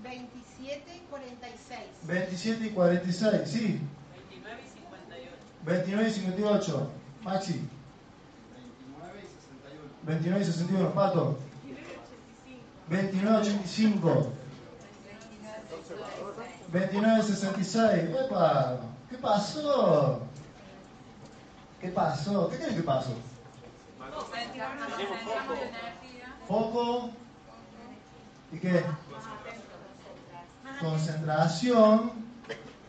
27 0.02 0.96
y 0.96 1.00
46. 1.10 1.80
27 2.02 2.66
y 2.66 2.70
46. 2.70 3.42
Sí. 3.46 3.80
29 4.28 4.60
y 4.60 4.68
58. 4.68 5.30
29 5.64 6.08
y 6.08 6.12
58. 6.12 6.90
Maxi. 7.22 7.52
29 8.52 9.20
29 10.02 10.40
y 10.40 10.44
61. 10.44 10.44
y 10.44 10.44
61. 10.44 10.94
Pato. 10.94 11.49
29 12.90 13.36
y 13.36 13.40
85. 13.40 14.32
29 16.72 17.18
y 17.20 17.22
66. 17.22 18.10
Epa, 18.26 18.78
¿qué 19.08 19.16
pasó? 19.18 20.22
¿Qué 21.80 21.88
pasó? 21.88 22.48
¿Qué 22.50 22.56
crees 22.58 22.74
que 22.74 22.82
pasó? 22.82 23.14
Foco. 26.48 27.10
¿Y 28.52 28.58
qué? 28.58 28.84
Concentración. 30.80 32.12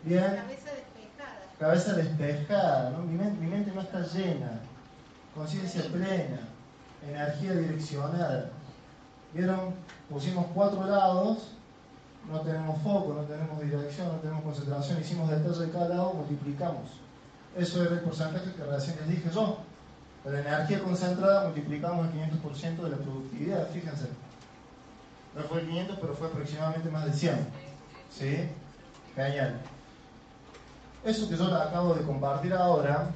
Bien. 0.03 0.43
Cabeza 1.59 1.93
despejada. 1.93 2.89
¿no? 2.89 2.99
Mi, 3.03 3.15
men- 3.17 3.39
mi 3.39 3.47
mente 3.47 3.71
no 3.71 3.81
está 3.81 3.99
llena. 4.01 4.59
Conciencia 5.35 5.83
plena. 5.91 6.39
Energía 7.07 7.53
direccionada. 7.53 8.49
¿Vieron? 9.33 9.73
Pusimos 10.09 10.45
cuatro 10.53 10.85
lados, 10.85 11.51
no 12.29 12.41
tenemos 12.41 12.81
foco, 12.81 13.13
no 13.13 13.21
tenemos 13.23 13.61
dirección, 13.61 14.07
no 14.09 14.15
tenemos 14.15 14.43
concentración, 14.43 14.99
hicimos 14.99 15.29
detalle 15.29 15.65
de 15.65 15.71
cada 15.71 15.89
lado, 15.89 16.13
multiplicamos. 16.13 16.91
Eso 17.55 17.83
era 17.83 17.95
el 17.95 18.01
porcentaje 18.01 18.53
que 18.53 18.63
recién 18.63 18.97
les 18.97 19.07
dije 19.07 19.29
yo. 19.33 19.57
La 20.25 20.39
energía 20.39 20.83
concentrada 20.83 21.45
multiplicamos 21.45 22.07
el 22.07 22.41
500% 22.41 22.75
de 22.83 22.89
la 22.89 22.97
productividad, 22.97 23.69
fíjense. 23.69 24.09
No 25.35 25.43
fue 25.43 25.61
el 25.61 25.67
500, 25.67 25.97
pero 25.99 26.13
fue 26.13 26.27
aproximadamente 26.27 26.89
más 26.89 27.05
de 27.05 27.13
100. 27.13 27.47
¿Sí? 28.11 28.49
Genial. 29.15 29.59
Eso 31.03 31.27
que 31.27 31.37
yo 31.37 31.47
les 31.47 31.55
acabo 31.55 31.95
de 31.95 32.03
compartir 32.03 32.53
ahora 32.53 33.09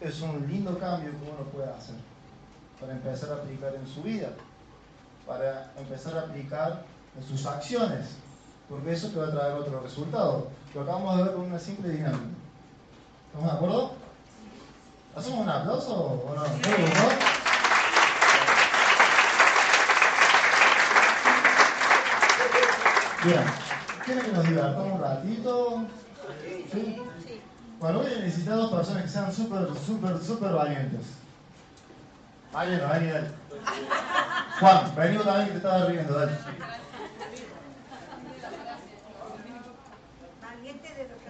es 0.00 0.20
un 0.20 0.46
lindo 0.48 0.78
cambio 0.78 1.10
que 1.10 1.30
uno 1.30 1.50
puede 1.52 1.68
hacer 1.68 1.96
para 2.80 2.92
empezar 2.94 3.30
a 3.30 3.34
aplicar 3.34 3.74
en 3.74 3.86
su 3.86 4.02
vida, 4.02 4.30
para 5.26 5.70
empezar 5.78 6.16
a 6.16 6.20
aplicar 6.22 6.82
en 7.16 7.26
sus 7.26 7.46
acciones, 7.46 8.08
porque 8.68 8.92
eso 8.92 9.08
te 9.08 9.18
va 9.18 9.26
a 9.26 9.30
traer 9.30 9.54
otro 9.54 9.80
resultado. 9.80 10.48
Lo 10.74 10.82
acabamos 10.82 11.16
de 11.16 11.22
ver 11.24 11.32
con 11.34 11.44
una 11.46 11.58
simple 11.58 11.90
dinámica. 11.90 12.24
¿Estamos 13.26 13.50
de 13.50 13.56
acuerdo? 13.56 13.92
¿Hacemos 15.14 15.40
un 15.40 15.48
aplauso 15.48 15.94
o 15.94 16.34
no? 16.34 16.42
Bien, 23.24 23.44
¿quieren 24.04 24.24
que 24.24 24.32
nos 24.32 24.48
divertamos 24.48 24.92
un 24.94 25.00
ratito? 25.00 25.84
¿Sí? 26.72 26.96
Bueno, 27.78 27.98
voy 27.98 28.12
a 28.12 28.18
necesitar 28.18 28.56
dos 28.56 28.72
personas 28.72 29.02
que 29.04 29.08
sean 29.08 29.32
súper, 29.32 29.68
súper, 29.86 30.18
súper 30.22 30.52
valientes. 30.52 31.06
Vení, 32.54 32.76
dale. 32.76 33.41
Juan, 34.60 34.94
vení 34.94 35.18
también 35.18 35.46
que 35.46 35.52
te 35.52 35.56
estaba 35.56 35.84
riendo, 35.86 36.18
dale. 36.18 36.38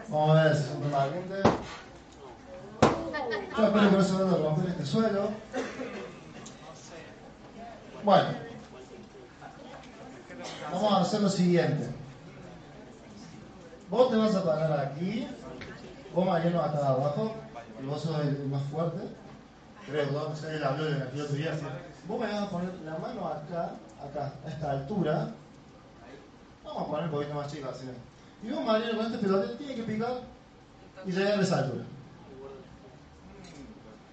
Vamos 0.08 0.36
a 0.36 0.44
ver 0.44 0.56
si 0.56 0.64
son 0.64 0.92
valientes. 0.92 1.42
Yo 3.56 3.66
espero 3.66 3.90
que 3.90 3.96
no 3.96 4.02
se 4.02 4.12
vaya 4.12 4.34
a 4.34 4.36
romper 4.36 4.70
este 4.70 4.86
suelo. 4.86 5.30
Bueno, 8.04 8.28
vamos 10.72 10.92
a 10.92 11.00
hacer 11.00 11.20
lo 11.22 11.28
siguiente. 11.28 11.88
Vos 13.88 14.10
te 14.10 14.16
vas 14.16 14.34
a 14.34 14.44
parar 14.44 14.80
aquí, 14.80 15.28
vos 16.14 16.26
Mariano 16.26 16.62
acá 16.62 16.88
abajo, 16.88 17.34
y 17.80 17.86
vos 17.86 18.02
sos 18.02 18.20
el, 18.20 18.46
más 18.48 18.62
fuerte. 18.64 19.02
Creo 19.86 20.08
que 20.08 20.56
él 20.56 20.64
habló 20.64 20.84
de 20.84 20.96
energía 20.96 21.24
otro 21.24 21.36
día. 21.36 21.58
Vos 22.12 22.20
me 22.20 22.26
vas 22.26 22.42
a 22.42 22.50
poner 22.50 22.74
la 22.84 22.98
mano 22.98 23.26
acá, 23.26 23.70
acá, 23.98 24.34
a 24.44 24.48
esta 24.50 24.70
altura. 24.72 25.30
Vamos 26.62 26.82
a 26.82 26.86
poner 26.86 27.04
un 27.06 27.10
poquito 27.10 27.32
más 27.32 27.50
chica, 27.50 27.70
así. 27.70 27.86
Y 28.42 28.50
vos 28.50 28.66
Mariano 28.66 28.98
con 28.98 29.06
este 29.06 29.18
pelote 29.18 29.54
tiene 29.54 29.74
que 29.76 29.82
picar 29.84 30.20
y 31.06 31.10
llegar 31.10 31.38
a 31.38 31.42
esa 31.42 31.60
altura. 31.60 31.84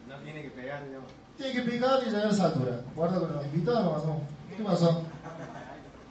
No 0.07 0.15
tiene 0.23 0.43
que 0.43 0.49
pegar, 0.51 0.85
digamos. 0.85 1.09
Tiene 1.35 1.51
que 1.51 1.61
picar 1.69 1.99
y 2.01 2.05
llegar 2.05 2.27
a 2.27 2.29
esa 2.29 2.45
altura. 2.45 2.79
Guarda 2.95 3.19
con 3.19 3.33
los 3.33 3.45
invitados, 3.47 3.83
no 3.83 3.91
pasó. 3.91 4.21
¿Qué 4.55 4.63
pasó? 4.63 5.03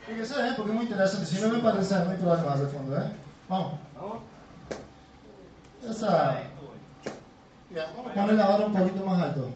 Tiene 0.05 0.21
que 0.21 0.27
ser, 0.27 0.45
¿eh? 0.45 0.53
Porque 0.59 0.73
es 0.73 0.77
muy 0.77 0.85
interesante. 0.85 1.25
Si 1.25 1.41
no 1.41 1.49
me 1.49 1.59
parece, 1.61 1.95
no 1.95 2.11
hay 2.11 2.17
problema 2.19 2.51
más 2.51 2.61
de 2.61 2.67
fondo, 2.67 2.99
¿eh? 2.99 3.13
Vamos. 3.49 3.73
¿Vamos? 3.97 4.19
Esa. 5.89 6.43
Ya, 7.75 7.87
vamos 7.97 8.11
a 8.11 8.15
ponerla 8.15 8.45
ahora 8.45 8.67
un 8.67 8.75
poquito 8.75 9.07
más 9.07 9.23
alto. 9.23 9.49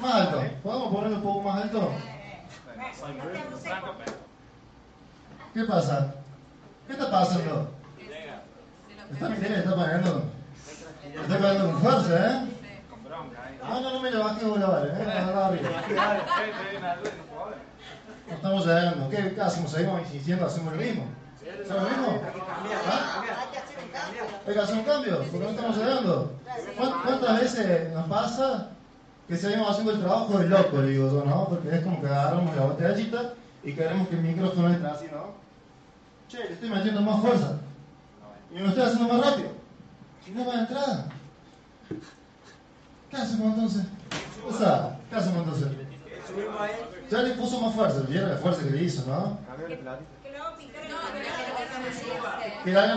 Más 0.00 0.14
alto. 0.14 0.42
¿Podemos 0.62 0.92
ponerlo 0.92 1.16
un 1.16 1.22
poco 1.22 1.40
más 1.42 1.62
alto? 1.62 1.92
¿Qué 5.54 5.64
pasa? 5.64 6.14
¿Qué 6.86 6.92
está 6.92 7.10
pasando? 7.10 7.70
¿Está 9.12 9.28
Milenio? 9.28 9.58
¿Está 9.58 9.76
pagando? 9.76 10.22
¿Está 11.14 11.38
pagando 11.38 11.72
con 11.72 11.80
fuerza, 11.80 12.30
eh? 12.30 12.48
Ah, 13.62 13.80
no, 13.82 13.90
no 13.94 14.00
me 14.00 14.10
lo 14.10 14.24
bajes 14.24 14.44
a 14.44 14.48
volar, 14.48 14.86
eh. 14.86 15.10
Arriba. 15.10 15.70
No 18.28 18.34
estamos 18.34 18.66
llegando. 18.66 19.08
¿Qué, 19.08 19.34
qué 19.34 19.40
hacemos? 19.40 19.70
¿Seguimos 19.70 20.00
insistiendo? 20.02 20.46
¿Hacemos 20.46 20.72
lo 20.74 20.80
mismo? 20.80 21.06
¿Hacemos 21.64 21.82
lo 21.82 21.88
mismo? 21.88 22.22
¿Ah? 22.86 23.22
¿Hay 24.46 24.54
que 24.54 24.60
hacer 24.60 24.78
un 24.78 24.84
cambio? 24.84 25.18
Porque 25.18 25.38
no 25.38 25.50
estamos 25.50 25.76
llegando. 25.76 26.32
¿Cuán- 26.78 27.02
¿Cuántas 27.02 27.40
veces 27.40 27.92
nos 27.92 28.06
pasa 28.08 28.68
que 29.28 29.36
seguimos 29.36 29.70
haciendo 29.70 29.92
el 29.92 30.00
trabajo 30.00 30.38
del 30.38 30.50
loco, 30.50 30.82
digo 30.82 31.08
yo, 31.10 31.24
¿no? 31.24 31.48
Porque 31.48 31.74
es 31.76 31.82
como 31.82 32.00
que 32.00 32.06
agarramos 32.06 32.54
la 32.56 32.62
botellita 32.66 33.34
y 33.64 33.72
queremos 33.72 34.08
que 34.08 34.14
el 34.16 34.22
micrófono 34.22 34.68
entre 34.68 34.88
así, 34.90 35.06
¿no? 35.12 35.34
Che, 36.28 36.38
le 36.38 36.52
estoy 36.54 36.70
metiendo 36.70 37.00
más 37.02 37.20
fuerza. 37.20 37.58
Y 38.50 38.54
me 38.54 38.60
lo 38.60 38.68
estoy 38.68 38.84
haciendo 38.84 39.12
más 39.14 39.26
rápido. 39.26 39.48
Y 40.26 40.30
no 40.30 40.46
va 40.46 40.52
a 40.54 40.60
entrar. 40.60 41.04
¿Qué 43.10 43.16
hacemos 43.16 43.54
entonces? 43.54 43.82
O 44.48 44.52
sea, 44.52 44.98
¿qué 45.10 45.16
hacemos 45.16 45.38
entonces? 45.44 45.68
Ya 47.10 47.22
le 47.22 47.34
puso 47.34 47.60
más 47.60 47.74
fuerza, 47.74 48.00
vieron 48.08 48.30
la 48.30 48.36
fuerza 48.36 48.62
que 48.64 48.70
le 48.70 48.82
hizo, 48.82 49.04
¿no? 49.06 49.38
platito. 49.76 50.10
Que 50.22 50.30
le 50.30 50.38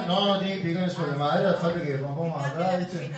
no, 0.08 0.26
no 0.28 0.40
tiene 0.40 0.62
que 0.62 0.68
picar 0.70 0.90
suelo 0.90 1.12
de 1.14 1.18
madera, 1.18 1.54
falta 1.56 1.82
que 1.82 1.98
rompamos 1.98 2.46
acá, 2.46 2.78
¿viste? 2.78 3.12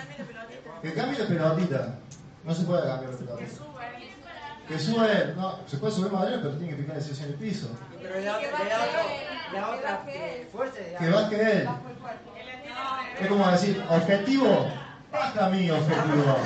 Que 0.81 0.93
cambie 0.93 1.19
la 1.19 1.25
pelotita. 1.27 1.95
No 2.43 2.53
se 2.55 2.63
puede 2.63 2.81
cambiar 2.87 3.11
la 3.11 3.17
pelotita. 3.17 3.45
Que 4.67 4.79
suba 4.79 5.11
él, 5.11 5.33
no, 5.35 5.59
se 5.67 5.77
puede 5.77 5.93
subir 5.93 6.11
madera, 6.11 6.37
pero 6.41 6.53
tiene 6.55 6.75
que 6.75 6.83
picar 6.83 6.97
el 6.97 7.03
en 7.17 7.23
el 7.25 7.33
piso. 7.35 7.67
Pero 8.01 8.15
le 8.15 8.23
da, 8.23 8.37
le 8.39 8.47
da, 8.49 8.55
otro- 8.55 9.09
le 9.51 9.59
da 9.59 9.69
otra 9.69 10.01
fuerza. 10.51 10.79
le 10.79 10.91
da- 10.91 10.99
Que 10.99 11.09
baje 11.09 11.51
él. 11.51 11.69
Es 13.19 13.27
como 13.27 13.51
decir, 13.51 13.83
objetivo, 13.89 14.71
baja 15.11 15.49
mi 15.49 15.69
objetivo. 15.71 16.37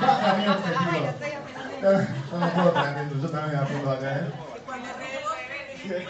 Baja 0.00 0.34
mi 0.34 0.48
objetivo. 0.48 1.14
Yo 1.80 2.38
no 2.38 2.50
puedo 2.52 2.68
aprender, 2.78 3.20
yo 3.20 3.28
también 3.30 3.58
aprendo 3.62 3.90
acá, 3.90 4.16
¿eh? 4.16 4.32
Cuando 4.66 4.88
rebote, 4.98 6.06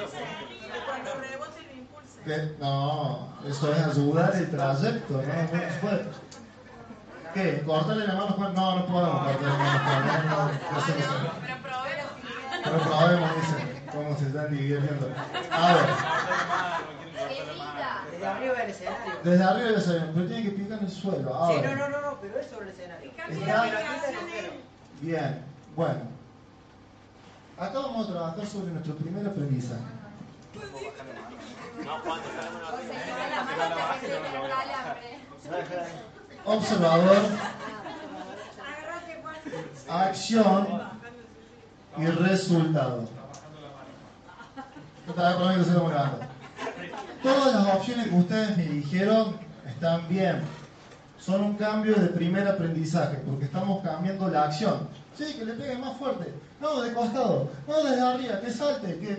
cuando 0.84 1.14
rebote 1.14 1.62
lo 1.62 1.72
impulsa. 1.78 2.10
Que- 2.24 2.54
no, 2.61 3.28
eso 3.46 3.72
es 3.72 3.83
ayudar 3.83 4.35
el 4.37 4.50
trayecto, 4.50 5.14
no, 5.14 5.22
no 5.22 5.48
se 5.48 5.78
puede. 5.80 6.04
¿Qué? 7.33 7.62
¿Cortarle 7.64 8.06
la 8.06 8.14
mano 8.14 8.26
a 8.28 8.33
Juan? 8.33 8.54
No, 8.54 8.76
no 8.80 8.87
podemos 8.87 9.20
cortarle 9.22 9.48
la 9.48 9.54
mano 9.56 9.70
a 9.70 9.78
Juan, 9.78 10.28
no, 10.28 10.37
no, 10.37 10.52
no 10.72 10.80
sé. 10.87 10.92
Pero 12.62 12.78
probemos, 12.78 13.30
dice, 13.37 13.83
cómo 13.92 14.18
se 14.18 14.26
están 14.26 14.50
divirtiendo. 14.50 15.09
A 15.50 15.72
ver, 15.74 15.87
Desde 18.11 18.26
arriba 18.26 18.54
del 18.54 18.70
escenario. 18.70 19.12
desde 19.24 19.44
arriba 19.44 19.66
del 19.66 19.74
escenario, 19.76 20.12
pero 20.14 20.26
tiene 20.26 20.42
que 20.42 20.50
picar 20.50 20.78
en 20.78 20.85
el 20.85 20.90
suelo. 20.90 21.18
Sí, 21.18 21.24
no, 21.24 21.35
Ahora, 21.37 21.74
no, 21.76 21.88
no, 21.88 22.00
no, 22.02 22.20
pero 22.20 22.38
es 22.38 22.46
sobre 22.48 22.64
el 22.66 22.72
escenario. 22.72 23.11
Bien, 25.00 25.44
bueno. 25.74 26.00
Acá 27.59 27.78
vamos 27.78 28.09
a 28.09 28.12
trabajar 28.12 28.46
sobre 28.46 28.72
nuestro 28.72 28.94
primer 28.96 29.26
aprendizaje. 29.26 29.80
Observador, 36.44 37.16
acción 39.88 40.83
y 41.96 42.06
resultado. 42.06 43.09
Todas 47.22 47.54
las 47.54 47.74
opciones 47.74 48.09
que 48.09 48.14
ustedes 48.14 48.56
me 48.56 48.64
dijeron 48.64 49.37
están 49.66 50.09
bien. 50.09 50.42
Son 51.18 51.42
un 51.42 51.57
cambio 51.57 51.94
de 51.97 52.09
primer 52.09 52.49
aprendizaje, 52.49 53.18
porque 53.26 53.44
estamos 53.44 53.82
cambiando 53.84 54.28
la 54.28 54.44
acción. 54.44 54.88
Sí, 55.16 55.34
que 55.34 55.44
le 55.44 55.53
peguen 55.53 55.80
más 55.80 55.97
fuerte. 55.99 56.32
No, 56.61 56.80
de 56.80 56.94
costado. 56.94 57.51
No, 57.66 57.84
desde 57.84 58.01
arriba, 58.01 58.40
que 58.40 58.51
salte, 58.51 58.99
que 58.99 59.16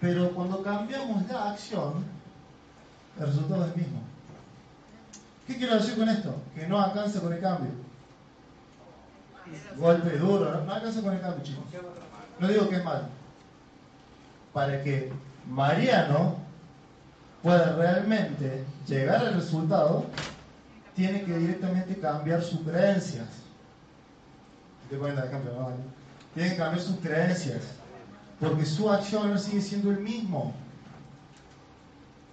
Pero 0.00 0.30
cuando 0.30 0.62
cambiamos 0.62 1.26
la 1.28 1.50
acción, 1.50 2.04
el 3.18 3.26
resultado 3.26 3.66
es 3.66 3.72
el 3.72 3.76
mismo. 3.76 4.00
¿Qué 5.46 5.56
quiero 5.56 5.76
decir 5.76 5.96
con 5.96 6.08
esto? 6.08 6.34
Que 6.54 6.66
no 6.66 6.80
alcance 6.80 7.20
con 7.20 7.32
el 7.32 7.40
cambio. 7.40 7.70
Golpe 9.76 10.16
duro, 10.16 10.64
no, 10.64 10.72
alcanza 10.72 11.02
con 11.02 11.14
el 11.14 11.20
cambio, 11.20 11.42
chicos. 11.42 11.64
No 12.38 12.48
digo 12.48 12.68
que 12.68 12.76
es 12.76 12.84
malo. 12.84 13.06
Para 14.52 14.82
que 14.82 15.12
Mariano 15.48 16.36
pueda 17.42 17.74
realmente 17.76 18.64
llegar 18.86 19.26
al 19.26 19.34
resultado, 19.34 20.06
tiene 20.94 21.24
que 21.24 21.36
directamente 21.36 21.98
cambiar 21.98 22.42
sus 22.42 22.60
creencias. 22.60 23.26
¿Te? 24.88 24.96
Tiene 26.34 26.50
que 26.50 26.56
cambiar 26.56 26.80
sus 26.80 26.96
creencias. 26.96 27.79
Porque 28.40 28.64
su 28.64 28.90
acción 28.90 29.38
sigue 29.38 29.60
siendo 29.60 29.90
el 29.90 29.98
mismo. 29.98 30.54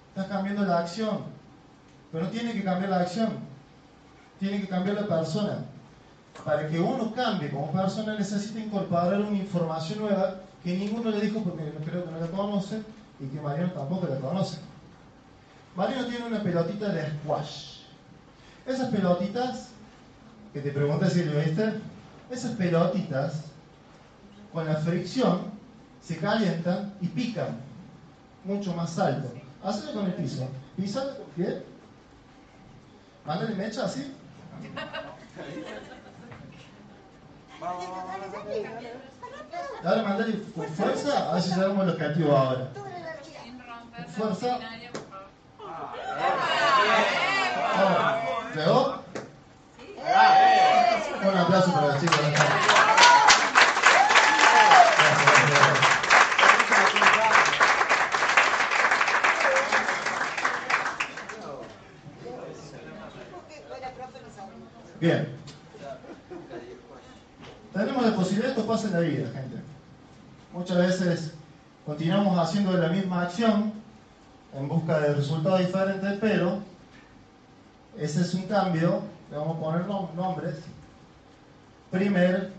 Estás 0.10 0.28
cambiando 0.28 0.64
la 0.64 0.80
acción. 0.80 1.20
Pero 2.12 2.26
no 2.26 2.30
tiene 2.32 2.53
que 2.53 2.64
cambiar 2.64 2.89
la 2.89 3.01
acción. 3.01 3.30
Tiene 4.39 4.62
que 4.62 4.68
cambiar 4.68 4.95
la 4.95 5.08
persona. 5.08 5.66
para 6.45 6.68
que 6.68 6.80
uno 6.80 7.14
cambie 7.14 7.49
como 7.49 7.72
persona 7.72 8.16
necesita 8.16 8.60
incorporar 8.60 9.20
una 9.20 9.36
información 9.36 9.99
nueva 9.99 10.36
que 10.64 10.78
ninguno 10.78 11.10
le 11.10 11.20
dijo 11.20 11.43
porque 11.43 11.64
creo 11.84 12.05
que 12.05 12.12
no 12.12 12.20
la 12.20 12.28
conoce 12.28 12.84
y 13.20 13.26
que 13.26 13.41
Mariano 13.41 13.74
tampoco 13.74 14.08
la 14.08 14.20
conoce. 14.20 14.60
Mariano 15.76 16.08
tiene 16.08 16.28
una 16.28 16.43
pelotita 16.43 16.89
de 16.89 17.10
squash. 17.10 17.80
Esas 18.68 18.89
pelotitas, 18.89 19.70
que 20.53 20.62
te 20.62 20.72
pregunté 20.72 21.10
si 21.10 21.24
lo 21.24 21.39
viste, 21.39 21.74
esas 22.30 22.51
pelotitas 22.51 23.45
con 24.53 24.66
la 24.68 24.76
fricción 24.76 25.57
se 26.08 26.18
calientan 26.18 26.93
y 27.01 27.08
pican 27.08 27.58
mucho 28.45 28.74
más 28.74 28.97
alto. 28.97 29.30
Hazlo 29.62 29.91
con 29.91 30.05
el 30.05 30.14
piso. 30.14 30.47
Pisa, 30.78 31.18
bien. 31.36 31.64
Mándale 33.26 33.55
mecha 33.55 33.84
así. 33.84 34.16
Ahora 39.84 40.03
mandale 40.03 40.34
fuerza, 40.78 41.30
a 41.30 41.34
ver 41.34 41.43
si 41.43 41.49
sabemos 41.49 41.86
lo 41.86 41.97
creativo 41.97 42.38
ahora. 42.38 42.70
Fuerza. 44.16 44.60
¿Llegó? 48.55 49.03
Un 51.22 51.38
aplauso 51.38 51.74
para 51.74 51.88
los 51.88 51.99
chicos. 51.99 52.77
Bien. 65.00 65.28
Tenemos 67.74 68.06
la 68.06 68.16
posibilidad, 68.16 68.50
esto 68.52 68.66
pasa 68.66 68.88
en 68.88 68.93
la 68.93 69.00
vida, 69.02 69.30
gente. 69.32 69.58
Muchas 70.54 70.78
veces 70.78 71.34
continuamos 71.86 72.38
haciendo 72.39 72.74
la 72.74 72.89
misma 72.89 73.24
acción 73.24 73.74
en 74.54 74.68
busca 74.68 75.00
de 75.00 75.14
resultados 75.14 75.60
diferentes, 75.60 76.18
pero 76.20 76.60
ese 77.98 78.22
es 78.22 78.34
un 78.34 78.43
cambio, 78.48 79.02
le 79.30 79.38
vamos 79.38 79.58
a 79.58 79.60
poner 79.60 79.86
nom- 79.86 80.14
nombres. 80.16 80.56
Primer 81.91 82.52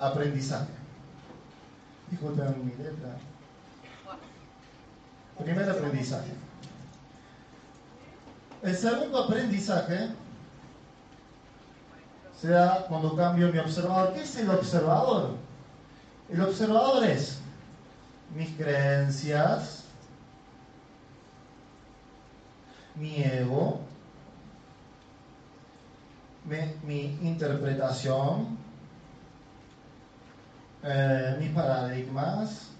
aprendizaje. 0.00 0.68
Disculpen 2.10 2.64
mi 2.66 2.72
letra. 2.72 3.16
Primer 5.42 5.70
aprendizaje. 5.70 6.32
El 8.62 8.76
segundo 8.76 9.24
aprendizaje 9.24 10.08
se 12.40 12.48
da 12.48 12.86
cuando 12.88 13.16
cambio 13.16 13.52
mi 13.52 13.58
observador. 13.58 14.14
¿Qué 14.14 14.22
es 14.22 14.36
el 14.36 14.48
observador? 14.50 15.34
El 16.30 16.40
observador 16.40 17.04
es 17.04 17.40
mis 18.34 18.50
creencias, 18.56 19.84
mi 22.94 23.22
ego, 23.22 23.80
mi, 26.44 26.56
mi 26.84 27.18
interpretación, 27.28 28.58
eh, 30.84 31.36
mis 31.40 31.50
paradigmas, 31.50 32.70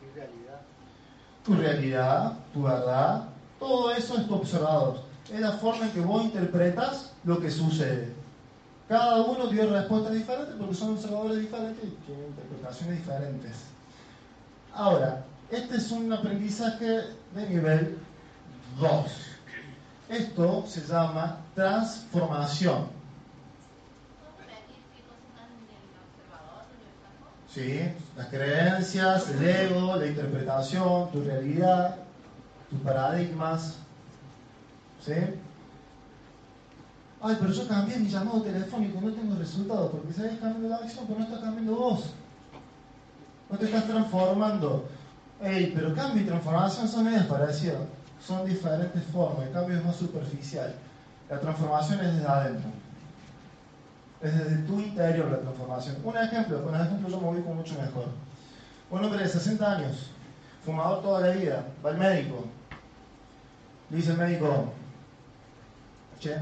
Mi 0.00 0.10
realidad. 0.14 0.60
tu 1.44 1.54
realidad, 1.54 2.32
tu 2.52 2.62
verdad, 2.62 3.29
todo 3.60 3.92
eso 3.92 4.16
es 4.16 4.26
tu 4.26 4.34
observador. 4.34 5.02
Es 5.32 5.40
la 5.40 5.52
forma 5.52 5.84
en 5.84 5.92
que 5.92 6.00
vos 6.00 6.24
interpretas 6.24 7.12
lo 7.22 7.38
que 7.38 7.50
sucede. 7.50 8.12
Cada 8.88 9.22
uno 9.22 9.46
dio 9.46 9.70
respuestas 9.70 10.14
diferentes 10.14 10.56
porque 10.58 10.74
son 10.74 10.94
observadores 10.94 11.38
diferentes 11.38 11.84
y 11.84 11.90
tienen 12.06 12.26
interpretaciones 12.26 12.98
diferentes. 12.98 13.52
Ahora, 14.74 15.24
este 15.50 15.76
es 15.76 15.90
un 15.92 16.12
aprendizaje 16.12 17.02
de 17.34 17.48
nivel 17.48 17.98
2. 18.80 18.90
Esto 20.08 20.64
se 20.66 20.80
llama 20.86 21.38
transformación. 21.54 22.88
¿Sí? 27.54 27.80
Las 28.16 28.28
creencias, 28.28 29.28
el 29.28 29.48
ego, 29.48 29.96
la 29.96 30.06
interpretación, 30.06 31.10
tu 31.10 31.22
realidad, 31.22 31.96
tus 32.70 32.80
paradigmas. 32.80 33.78
¿Sí? 35.04 35.14
Ay, 37.22 37.36
pero 37.38 37.52
yo 37.52 37.68
cambié 37.68 37.98
mi 37.98 38.08
llamado 38.08 38.42
telefónico 38.42 38.98
y 38.98 39.04
no 39.04 39.12
tengo 39.12 39.36
resultado, 39.36 39.90
porque 39.90 40.12
sabes 40.12 40.38
cambiando 40.40 40.68
la 40.68 40.76
acción, 40.76 41.04
pero 41.06 41.18
no 41.18 41.24
estás 41.26 41.40
cambiando 41.40 41.74
vos. 41.74 42.14
No 43.50 43.58
te 43.58 43.66
estás 43.66 43.86
transformando. 43.86 44.88
Ey, 45.42 45.72
pero 45.74 45.94
cambio 45.94 46.22
y 46.22 46.26
transformación 46.26 46.88
son 46.88 47.04
medias. 47.04 47.26
Son 48.26 48.46
diferentes 48.46 49.02
formas. 49.04 49.46
El 49.46 49.52
cambio 49.52 49.78
es 49.78 49.84
más 49.84 49.96
superficial. 49.96 50.74
La 51.28 51.40
transformación 51.40 52.00
es 52.00 52.14
desde 52.14 52.26
adentro. 52.26 52.70
Es 54.22 54.38
desde 54.38 54.56
tu 54.64 54.80
interior 54.80 55.30
la 55.30 55.38
transformación. 55.38 55.96
Un 56.04 56.16
ejemplo, 56.16 56.62
con 56.62 56.74
el 56.74 56.80
ejemplo 56.82 57.08
yo 57.08 57.20
me 57.20 57.28
ubico 57.28 57.54
mucho 57.54 57.74
mejor. 57.80 58.06
Un 58.90 59.04
hombre 59.04 59.22
de 59.22 59.28
60 59.28 59.76
años, 59.76 60.10
fumador 60.64 61.02
toda 61.02 61.20
la 61.20 61.34
vida, 61.34 61.64
va 61.84 61.90
al 61.90 61.98
médico. 61.98 62.44
Dice 63.90 64.12
el 64.12 64.18
médico, 64.18 64.72
che, 66.20 66.36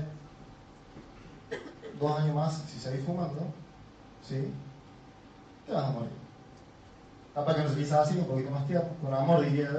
dos 1.98 2.20
años 2.20 2.34
más, 2.34 2.62
si 2.68 2.78
seguís 2.78 3.04
fumando, 3.06 3.40
¿sí? 4.22 4.52
Te 5.66 5.72
vas 5.72 5.84
a 5.84 5.90
morir. 5.90 6.10
Capaz 7.34 7.54
que 7.54 7.62
no 7.62 7.68
se 7.70 7.76
quizás 7.76 8.06
así, 8.06 8.18
un 8.18 8.26
poquito 8.26 8.50
más 8.50 8.66
tiempo, 8.66 8.88
con 9.02 9.14
amor 9.14 9.40
diría. 9.40 9.70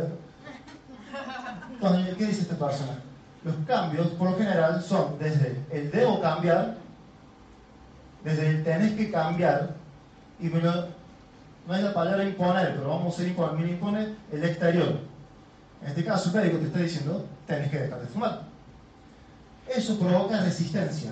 Entonces, 1.73 2.15
¿qué 2.15 2.25
dice 2.25 2.41
esta 2.41 2.57
persona? 2.57 3.03
Los 3.43 3.55
cambios, 3.67 4.07
por 4.09 4.31
lo 4.31 4.37
general, 4.37 4.81
son 4.81 5.19
desde 5.19 5.63
el 5.69 5.91
debo 5.91 6.19
cambiar, 6.21 6.75
desde 8.23 8.49
el 8.49 8.63
tenés 8.63 8.93
que 8.93 9.11
cambiar, 9.11 9.75
y 10.39 10.47
me 10.47 10.59
no 10.59 11.75
es 11.75 11.83
la 11.83 11.93
palabra 11.93 12.23
imponer, 12.23 12.75
pero 12.75 12.89
vamos 12.89 13.05
a 13.05 13.09
usar 13.09 13.27
imponer, 13.27 13.53
mira, 13.53 13.69
impone 13.69 14.15
el 14.31 14.43
exterior. 14.43 15.08
En 15.81 15.87
este 15.87 16.03
caso, 16.03 16.29
el 16.29 16.35
médico 16.35 16.57
te 16.57 16.65
está 16.65 16.79
diciendo, 16.79 17.25
tenés 17.47 17.71
que 17.71 17.79
dejar 17.79 18.01
de 18.01 18.07
fumar. 18.07 18.41
Eso 19.67 19.97
provoca 19.97 20.41
resistencia. 20.41 21.11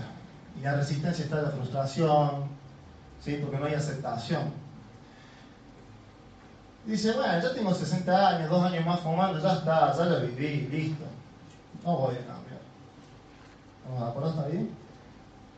Y 0.58 0.64
la 0.64 0.76
resistencia 0.76 1.24
está 1.24 1.38
en 1.38 1.44
la 1.46 1.52
frustración, 1.52 2.46
¿sí? 3.24 3.38
porque 3.42 3.58
no 3.58 3.66
hay 3.66 3.76
aceptación. 3.76 4.52
Dice, 6.86 7.14
bueno, 7.14 7.42
ya 7.42 7.54
tengo 7.54 7.74
60 7.74 8.30
años, 8.30 8.50
dos 8.50 8.64
años 8.64 8.86
más 8.86 9.02
fumando, 9.02 9.40
ya 9.42 9.54
está, 9.54 9.96
ya 9.96 10.06
lo 10.06 10.22
viví, 10.22 10.68
listo. 10.72 11.04
No 11.84 11.98
voy 11.98 12.16
a 12.16 12.26
cambiar. 12.26 12.62
¿Estamos 13.84 14.02
de 14.02 14.08
acuerdo? 14.08 14.30
¿Está 14.30 14.48
bien? 14.48 14.72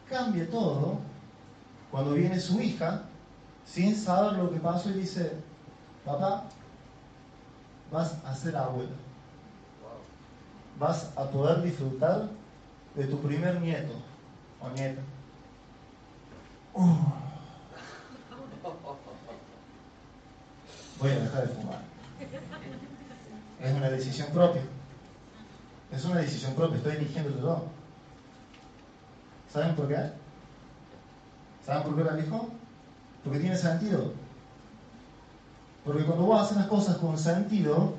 Cambia 0.09 0.49
todo 0.49 0.97
cuando 1.91 2.13
viene 2.13 2.39
su 2.39 2.59
hija, 2.59 3.03
sin 3.65 3.95
saber 3.95 4.33
lo 4.33 4.51
que 4.51 4.59
pasó, 4.59 4.89
y 4.89 4.93
dice, 4.93 5.33
papá, 6.03 6.45
vas 7.91 8.15
a 8.25 8.35
ser 8.35 8.55
abuelo. 8.55 8.91
Vas 10.79 11.11
a 11.15 11.25
poder 11.25 11.61
disfrutar 11.61 12.29
de 12.95 13.05
tu 13.05 13.19
primer 13.19 13.59
nieto 13.61 13.93
o 14.61 14.69
nieta. 14.69 15.01
Voy 20.99 21.11
a 21.11 21.19
dejar 21.19 21.47
de 21.47 21.55
fumar. 21.55 21.81
Es 23.61 23.73
una 23.73 23.89
decisión 23.89 24.29
propia. 24.31 24.61
Es 25.91 26.05
una 26.05 26.19
decisión 26.19 26.53
propia, 26.53 26.77
estoy 26.77 26.95
eligiéndolo 26.97 27.41
yo. 27.41 27.67
¿Saben 29.51 29.75
por 29.75 29.87
qué? 29.87 30.11
¿Saben 31.65 31.83
por 31.83 31.95
qué 31.95 32.03
la 32.03 32.17
elijo? 32.17 32.49
Porque 33.23 33.39
tiene 33.39 33.57
sentido. 33.57 34.13
Porque 35.89 36.05
cuando 36.05 36.25
vos 36.25 36.39
haces 36.39 36.55
las 36.55 36.67
cosas 36.67 36.97
con 36.97 37.17
sentido, 37.17 37.95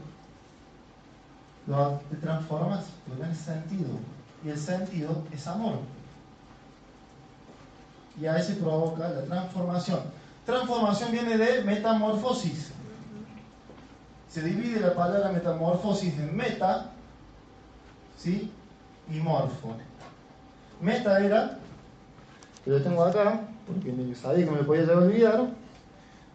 lo, 1.66 2.01
te 2.09 2.16
transformas, 2.18 2.84
lo 3.09 3.16
tenés 3.16 3.38
sentido. 3.38 3.88
Y 4.45 4.51
el 4.51 4.57
sentido 4.57 5.24
es 5.32 5.45
amor. 5.49 5.80
Y 8.20 8.26
a 8.26 8.38
ese 8.38 8.55
provoca 8.55 9.09
la 9.09 9.22
transformación. 9.22 10.03
Transformación 10.47 11.11
viene 11.11 11.36
de 11.36 11.64
metamorfosis. 11.64 12.70
Se 14.28 14.41
divide 14.41 14.78
la 14.78 14.95
palabra 14.95 15.32
metamorfosis 15.32 16.16
en 16.16 16.36
meta 16.36 16.93
¿sí? 18.16 18.53
y 19.11 19.18
morfo. 19.18 19.74
Meta 20.80 21.18
era, 21.18 21.59
que 22.64 22.70
lo 22.70 22.80
tengo 22.82 23.03
acá, 23.03 23.41
porque 23.66 24.14
sabía 24.14 24.45
que 24.45 24.51
me 24.53 24.62
podía 24.62 24.82
llevar 24.82 24.99
a 24.99 25.07
olvidar. 25.07 25.47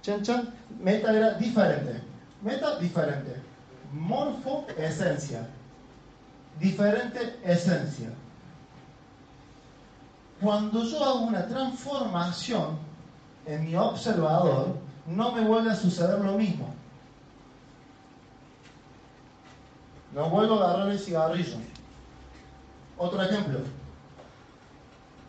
Chan, 0.02 0.22
chan. 0.22 0.55
Meta 0.80 1.12
era 1.12 1.34
diferente. 1.34 2.02
Meta, 2.42 2.78
diferente. 2.80 3.42
Morfo, 3.92 4.66
esencia. 4.78 5.48
diferente 6.60 7.40
esencia. 7.44 8.10
Cuando 10.42 10.84
yo 10.84 11.04
hago 11.04 11.20
una 11.22 11.46
transformación 11.48 12.78
en 13.46 13.66
mi 13.66 13.76
observador, 13.76 14.78
no 15.06 15.32
me 15.32 15.42
vuelve 15.42 15.72
a 15.72 15.76
suceder 15.76 16.20
lo 16.20 16.38
mismo. 16.38 16.74
No 20.14 20.30
vuelvo 20.30 20.62
a 20.62 20.70
agarrar 20.70 20.92
el 20.92 21.00
cigarrillo. 21.00 21.58
Otro 22.98 23.22
ejemplo. 23.22 23.60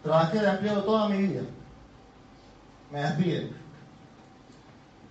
Trabajé 0.03 0.38
de 0.38 0.49
empleado 0.49 0.84
toda 0.84 1.09
mi 1.09 1.18
vida. 1.26 1.42
Me 2.92 3.01
despiden. 3.01 3.66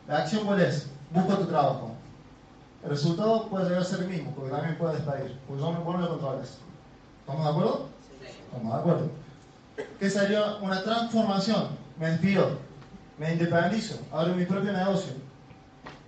La 0.08 0.20
acción 0.20 0.46
cuál 0.46 0.62
es? 0.62 0.88
Busco 1.12 1.36
tu 1.36 1.46
trabajo. 1.46 1.92
El 2.84 2.90
resultado 2.92 3.48
puede 3.50 3.66
llegar 3.66 3.82
a 3.82 3.86
ser 3.86 4.02
el 4.02 4.10
mismo, 4.10 4.32
porque 4.36 4.52
también 4.52 4.74
me 4.74 4.78
puede 4.78 4.96
despedir. 4.96 5.40
Porque 5.48 5.62
yo 5.62 5.72
me 5.72 5.80
pongo 5.80 5.98
lo 5.98 6.10
controles. 6.10 6.58
¿Estamos 7.22 7.44
de 7.44 7.50
acuerdo? 7.50 7.90
Estamos 8.46 8.74
de 8.74 8.80
acuerdo. 8.80 9.10
¿Qué 10.00 10.10
sería 10.10 10.56
una 10.62 10.84
transformación? 10.84 11.68
Me 12.00 12.12
despido, 12.12 12.60
me 13.18 13.34
independizo, 13.34 13.98
abro 14.12 14.36
mi 14.36 14.46
propio 14.46 14.72
negocio. 14.72 15.14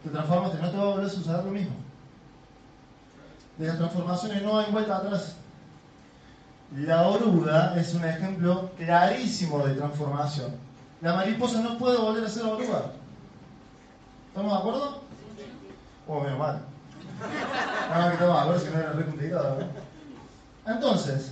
Te 0.03 0.09
transformas, 0.09 0.53
no 0.53 0.69
te 0.69 0.77
va 0.77 0.83
a 0.83 0.85
volver 0.87 1.05
a 1.05 1.09
suceder 1.09 1.43
lo 1.43 1.51
mismo. 1.51 1.75
De 3.57 3.67
las 3.67 3.77
transformaciones 3.77 4.43
no 4.43 4.59
hay 4.59 4.71
vuelta 4.71 4.97
atrás. 4.97 5.35
La 6.75 7.07
oruga 7.07 7.73
es 7.77 7.93
un 7.93 8.05
ejemplo 8.05 8.69
clarísimo 8.77 9.65
de 9.65 9.75
transformación. 9.75 10.51
La 11.01 11.15
mariposa 11.15 11.61
no 11.61 11.77
puede 11.77 11.97
volver 11.97 12.25
a 12.25 12.29
ser 12.29 12.43
oruga. 12.43 12.91
¿Estamos 14.37 14.53
de 14.53 14.59
acuerdo? 14.59 15.01
Oh, 16.05 16.21
menos 16.21 16.37
mal. 16.37 16.61
No, 17.89 18.07
que 18.07 18.13
estamos 18.13 18.35
de 18.35 18.39
acuerdo, 18.39 18.59
si 18.59 18.69
no 18.69 18.79
era 18.79 18.91
re 18.93 19.05
complicado. 19.05 19.57
¿no? 19.59 20.71
Entonces, 20.71 21.31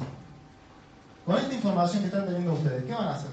con 1.23 1.35
esta 1.35 1.53
información 1.53 2.01
que 2.01 2.07
están 2.07 2.25
teniendo 2.25 2.53
ustedes, 2.53 2.83
¿qué 2.83 2.93
van 2.93 3.09
a 3.09 3.13
hacer? 3.13 3.29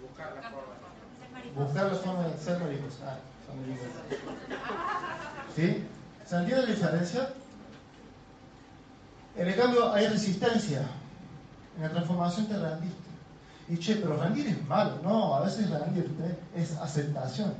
Buscar 0.00 0.36
la 0.36 0.50
forma. 0.50 1.64
Buscar 1.64 1.92
la 1.92 1.98
forma 1.98 2.28
de 2.28 2.38
ser 2.38 2.60
mariposa. 2.60 3.04
Ah, 3.08 3.18
son 3.44 3.60
mariposas. 3.60 3.92
¿Sí? 5.56 5.84
¿Se 6.26 6.36
entiende 6.36 6.62
la 6.62 6.72
diferencia? 6.74 7.30
En 9.34 9.48
el 9.48 9.56
cambio 9.56 9.92
hay 9.92 10.06
resistencia. 10.06 10.82
En 11.76 11.82
la 11.82 11.90
transformación 11.90 12.46
te 12.46 12.56
rendiste. 12.56 13.07
Y 13.68 13.76
che, 13.76 13.96
pero 13.96 14.16
rendir 14.16 14.46
es 14.46 14.66
malo. 14.66 14.98
No, 15.02 15.34
a 15.34 15.40
veces 15.40 15.68
rendirte 15.70 16.38
es 16.54 16.76
aceptación. 16.76 17.52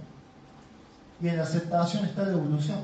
Y 1.20 1.28
en 1.28 1.36
la 1.36 1.42
aceptación 1.42 2.04
está 2.04 2.22
la 2.22 2.32
evolución. 2.32 2.78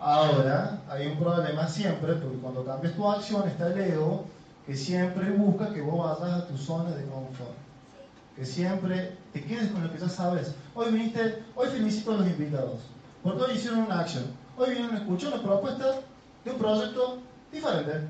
Ahora, 0.00 0.82
hay 0.90 1.06
un 1.06 1.18
problema 1.18 1.68
siempre, 1.68 2.14
porque 2.14 2.36
cuando 2.38 2.64
cambias 2.64 2.94
tu 2.94 3.08
acción 3.08 3.48
está 3.48 3.68
el 3.68 3.80
ego 3.80 4.24
que 4.66 4.76
siempre 4.76 5.30
busca 5.30 5.72
que 5.72 5.80
vos 5.80 6.20
vayas 6.20 6.42
a 6.42 6.46
tu 6.46 6.56
zona 6.56 6.90
de 6.90 7.04
confort. 7.04 7.52
Que 8.36 8.44
siempre 8.44 9.16
te 9.32 9.44
quedes 9.44 9.70
con 9.70 9.84
lo 9.84 9.92
que 9.92 9.98
ya 9.98 10.08
sabes. 10.08 10.54
Hoy 10.74 10.92
viniste, 10.92 11.42
hoy 11.54 11.68
felicito 11.68 12.12
a 12.12 12.16
los 12.16 12.26
invitados, 12.26 12.80
porque 13.22 13.42
hoy 13.42 13.52
hicieron 13.52 13.80
una 13.80 14.00
acción. 14.00 14.24
Hoy 14.56 14.70
vinieron 14.70 14.96
a 14.96 14.98
escuchar 14.98 15.34
una 15.34 15.42
propuesta 15.42 16.00
de 16.44 16.50
un 16.50 16.58
proyecto 16.58 17.18
diferente. 17.52 18.08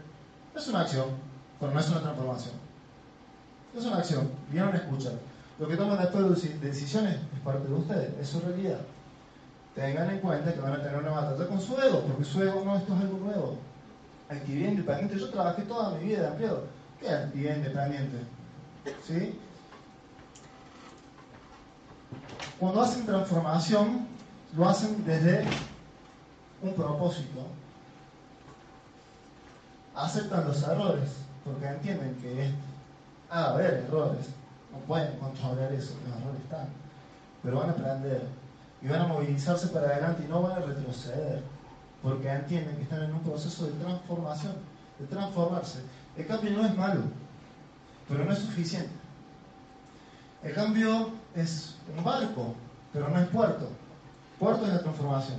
Es 0.56 0.68
una 0.68 0.80
acción, 0.80 1.06
pero 1.60 1.72
no 1.72 1.80
es 1.80 1.88
una 1.90 2.00
transformación. 2.00 2.63
Es 3.76 3.84
una 3.84 3.98
acción, 3.98 4.30
vinieron 4.48 4.72
a 4.72 4.76
escuchar. 4.76 5.12
Lo 5.58 5.68
que 5.68 5.76
toman 5.76 5.98
después 5.98 6.42
de 6.42 6.58
decisiones 6.58 7.16
es 7.34 7.40
parte 7.44 7.66
de 7.68 7.74
ustedes, 7.74 8.18
es 8.20 8.28
su 8.28 8.40
realidad. 8.40 8.80
Tengan 9.74 10.10
en 10.10 10.20
cuenta 10.20 10.52
que 10.52 10.60
van 10.60 10.74
a 10.74 10.82
tener 10.82 10.98
una 10.98 11.10
batalla 11.10 11.48
con 11.48 11.60
su 11.60 11.76
ego, 11.80 12.00
porque 12.02 12.24
su 12.24 12.42
ego 12.42 12.62
no, 12.64 12.76
esto 12.76 12.94
es 12.94 13.00
algo 13.00 13.18
nuevo. 13.18 13.58
Actividad 14.28 14.70
independiente, 14.70 15.18
yo 15.18 15.30
trabajé 15.30 15.62
toda 15.62 15.96
mi 15.98 16.06
vida 16.06 16.22
de 16.22 16.28
empleado. 16.28 16.64
¿Qué 17.00 17.08
actividad 17.08 17.56
independiente? 17.56 18.18
¿Sí? 19.06 19.38
Cuando 22.58 22.82
hacen 22.82 23.04
transformación, 23.04 24.06
lo 24.56 24.68
hacen 24.68 25.04
desde 25.04 25.44
un 26.62 26.74
propósito. 26.74 27.46
Aceptan 29.94 30.46
los 30.46 30.62
errores, 30.62 31.10
porque 31.44 31.66
entienden 31.66 32.14
que 32.22 32.46
es, 32.46 32.52
a 33.30 33.50
haber 33.50 33.84
errores, 33.86 34.26
no 34.72 34.78
pueden 34.86 35.18
controlar 35.18 35.72
eso, 35.72 35.94
los 36.06 36.16
errores 36.20 36.42
están, 36.42 36.68
pero 37.42 37.58
van 37.58 37.68
a 37.70 37.72
aprender 37.72 38.26
y 38.82 38.88
van 38.88 39.00
a 39.00 39.06
movilizarse 39.06 39.68
para 39.68 39.86
adelante 39.86 40.24
y 40.24 40.30
no 40.30 40.42
van 40.42 40.52
a 40.52 40.66
retroceder, 40.66 41.42
porque 42.02 42.28
entienden 42.28 42.76
que 42.76 42.82
están 42.82 43.02
en 43.02 43.14
un 43.14 43.20
proceso 43.20 43.66
de 43.66 43.72
transformación, 43.72 44.54
de 44.98 45.06
transformarse. 45.06 45.80
El 46.16 46.26
cambio 46.26 46.50
no 46.52 46.66
es 46.66 46.76
malo, 46.76 47.00
pero 48.08 48.24
no 48.24 48.32
es 48.32 48.40
suficiente. 48.40 48.90
El 50.42 50.54
cambio 50.54 51.10
es 51.34 51.76
un 51.96 52.04
barco, 52.04 52.54
pero 52.92 53.08
no 53.08 53.18
es 53.18 53.26
puerto. 53.28 53.70
Puerto 54.38 54.66
es 54.66 54.74
la 54.74 54.82
transformación. 54.82 55.38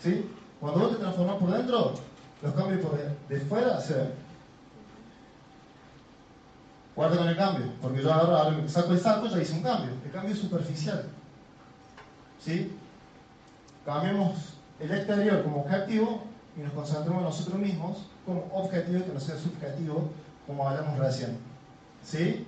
¿Sí? 0.00 0.30
Cuando 0.60 0.80
vos 0.80 0.92
te 0.92 0.98
transformas 0.98 1.36
por 1.36 1.50
dentro, 1.50 1.94
los 2.40 2.54
cambios 2.54 2.80
por 2.80 2.98
de 3.28 3.40
fuera 3.40 3.80
se 3.80 3.94
ven. 3.94 4.21
Guarda 6.94 7.16
con 7.16 7.28
el 7.28 7.36
cambio, 7.36 7.72
porque 7.80 8.02
yo 8.02 8.12
ahora, 8.12 8.42
ahora 8.42 8.68
saco 8.68 8.92
el 8.92 9.00
saco 9.00 9.26
ya 9.26 9.40
hice 9.40 9.54
un 9.54 9.62
cambio. 9.62 9.92
El 10.04 10.10
cambio 10.10 10.34
es 10.34 10.40
superficial. 10.40 11.06
¿Sí? 12.38 12.76
Cambiemos 13.86 14.54
el 14.78 14.90
exterior 14.90 15.42
como 15.42 15.62
objetivo 15.62 16.24
y 16.56 16.60
nos 16.60 16.72
concentremos 16.72 17.18
en 17.18 17.24
nosotros 17.24 17.58
mismos 17.58 18.06
como 18.26 18.46
objetivo 18.52 19.04
que 19.04 19.12
no 19.12 19.20
sea 19.20 19.36
subjetivo, 19.36 20.10
como 20.46 20.68
hablamos 20.68 20.98
recién. 20.98 21.38
¿Sí? 22.04 22.46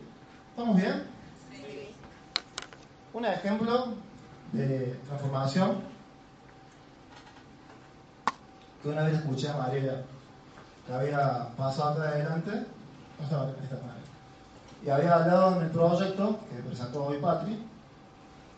¿Estamos 0.50 0.76
bien? 0.76 1.04
Un 3.12 3.24
ejemplo 3.24 3.94
de 4.52 4.98
transformación 5.06 5.78
que 8.82 8.88
una 8.88 9.04
vez 9.04 9.14
escuché 9.14 9.48
a 9.48 9.56
María 9.56 10.04
que 10.86 10.92
había 10.92 11.48
pasado 11.56 12.02
adelante, 12.02 12.66
estaba 13.22 13.50
esta 13.50 13.76
María, 13.76 14.03
y 14.84 14.90
había 14.90 15.14
hablado 15.14 15.56
en 15.56 15.62
el 15.62 15.70
proyecto 15.70 16.38
que 16.50 16.62
presentó 16.62 17.06
hoy 17.06 17.18
Patri, 17.18 17.58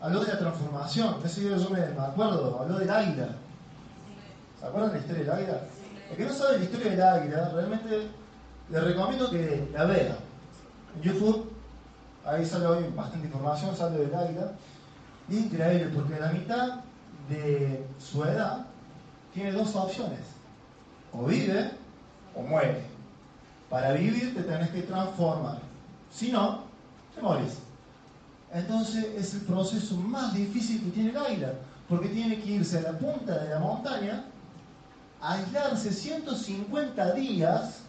habló 0.01 0.19
de 0.19 0.33
la 0.33 0.39
transformación, 0.39 1.15
ese 1.23 1.41
día 1.41 1.57
yo 1.57 1.69
me, 1.69 1.81
acuerdo, 1.81 2.59
habló 2.59 2.79
del 2.79 2.89
águila. 2.89 3.29
¿Se 4.59 4.65
acuerdan 4.65 4.91
de 4.91 4.95
la 4.97 5.01
historia 5.01 5.23
del 5.23 5.31
águila? 5.31 5.61
El 6.11 6.17
que 6.17 6.25
no 6.25 6.33
sabe 6.33 6.57
la 6.57 6.63
historia 6.65 6.91
del 6.91 7.01
águila, 7.01 7.49
realmente 7.53 8.07
le 8.69 8.79
recomiendo 8.81 9.29
que 9.29 9.69
la 9.71 9.85
vea. 9.85 10.17
En 10.95 11.01
YouTube 11.01 11.49
ahí 12.25 12.45
sale 12.45 12.65
hoy 12.65 12.85
bastante 12.93 13.27
información, 13.27 13.75
sale 13.75 13.97
del 13.97 14.13
águila. 14.13 14.51
Increíble 15.29 15.91
porque 15.95 16.19
la 16.19 16.31
mitad 16.31 16.79
de 17.29 17.85
su 17.99 18.23
edad 18.23 18.65
tiene 19.33 19.53
dos 19.53 19.73
opciones. 19.75 20.21
O 21.13 21.23
vive 21.23 21.71
o 22.35 22.41
muere. 22.41 22.83
Para 23.69 23.93
vivir 23.93 24.35
te 24.35 24.43
tenés 24.43 24.69
que 24.69 24.81
transformar. 24.81 25.66
Si 26.17 26.31
no, 26.31 26.63
te 27.13 27.21
morís. 27.21 27.59
Entonces 28.51 29.05
es 29.15 29.33
el 29.35 29.41
proceso 29.41 29.95
más 29.97 30.33
difícil 30.33 30.83
que 30.83 30.89
tiene 30.91 31.09
el 31.11 31.17
águila. 31.17 31.53
Porque 31.87 32.09
tiene 32.09 32.41
que 32.41 32.51
irse 32.53 32.79
a 32.79 32.91
la 32.91 32.97
punta 32.97 33.37
de 33.37 33.49
la 33.49 33.59
montaña, 33.59 34.25
aislarse 35.21 35.93
150 35.93 37.13
días 37.13 37.81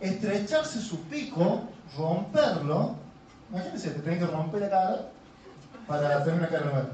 estrecharse 0.00 0.80
su 0.80 0.98
pico, 1.02 1.62
romperlo. 1.96 2.96
Imagínense, 3.50 3.90
te 3.90 4.00
tienen 4.00 4.20
que 4.20 4.26
romper 4.26 4.62
la 4.62 4.70
cara 4.70 4.96
para 5.86 6.24
tener 6.24 6.40
una 6.40 6.48
cara. 6.48 6.88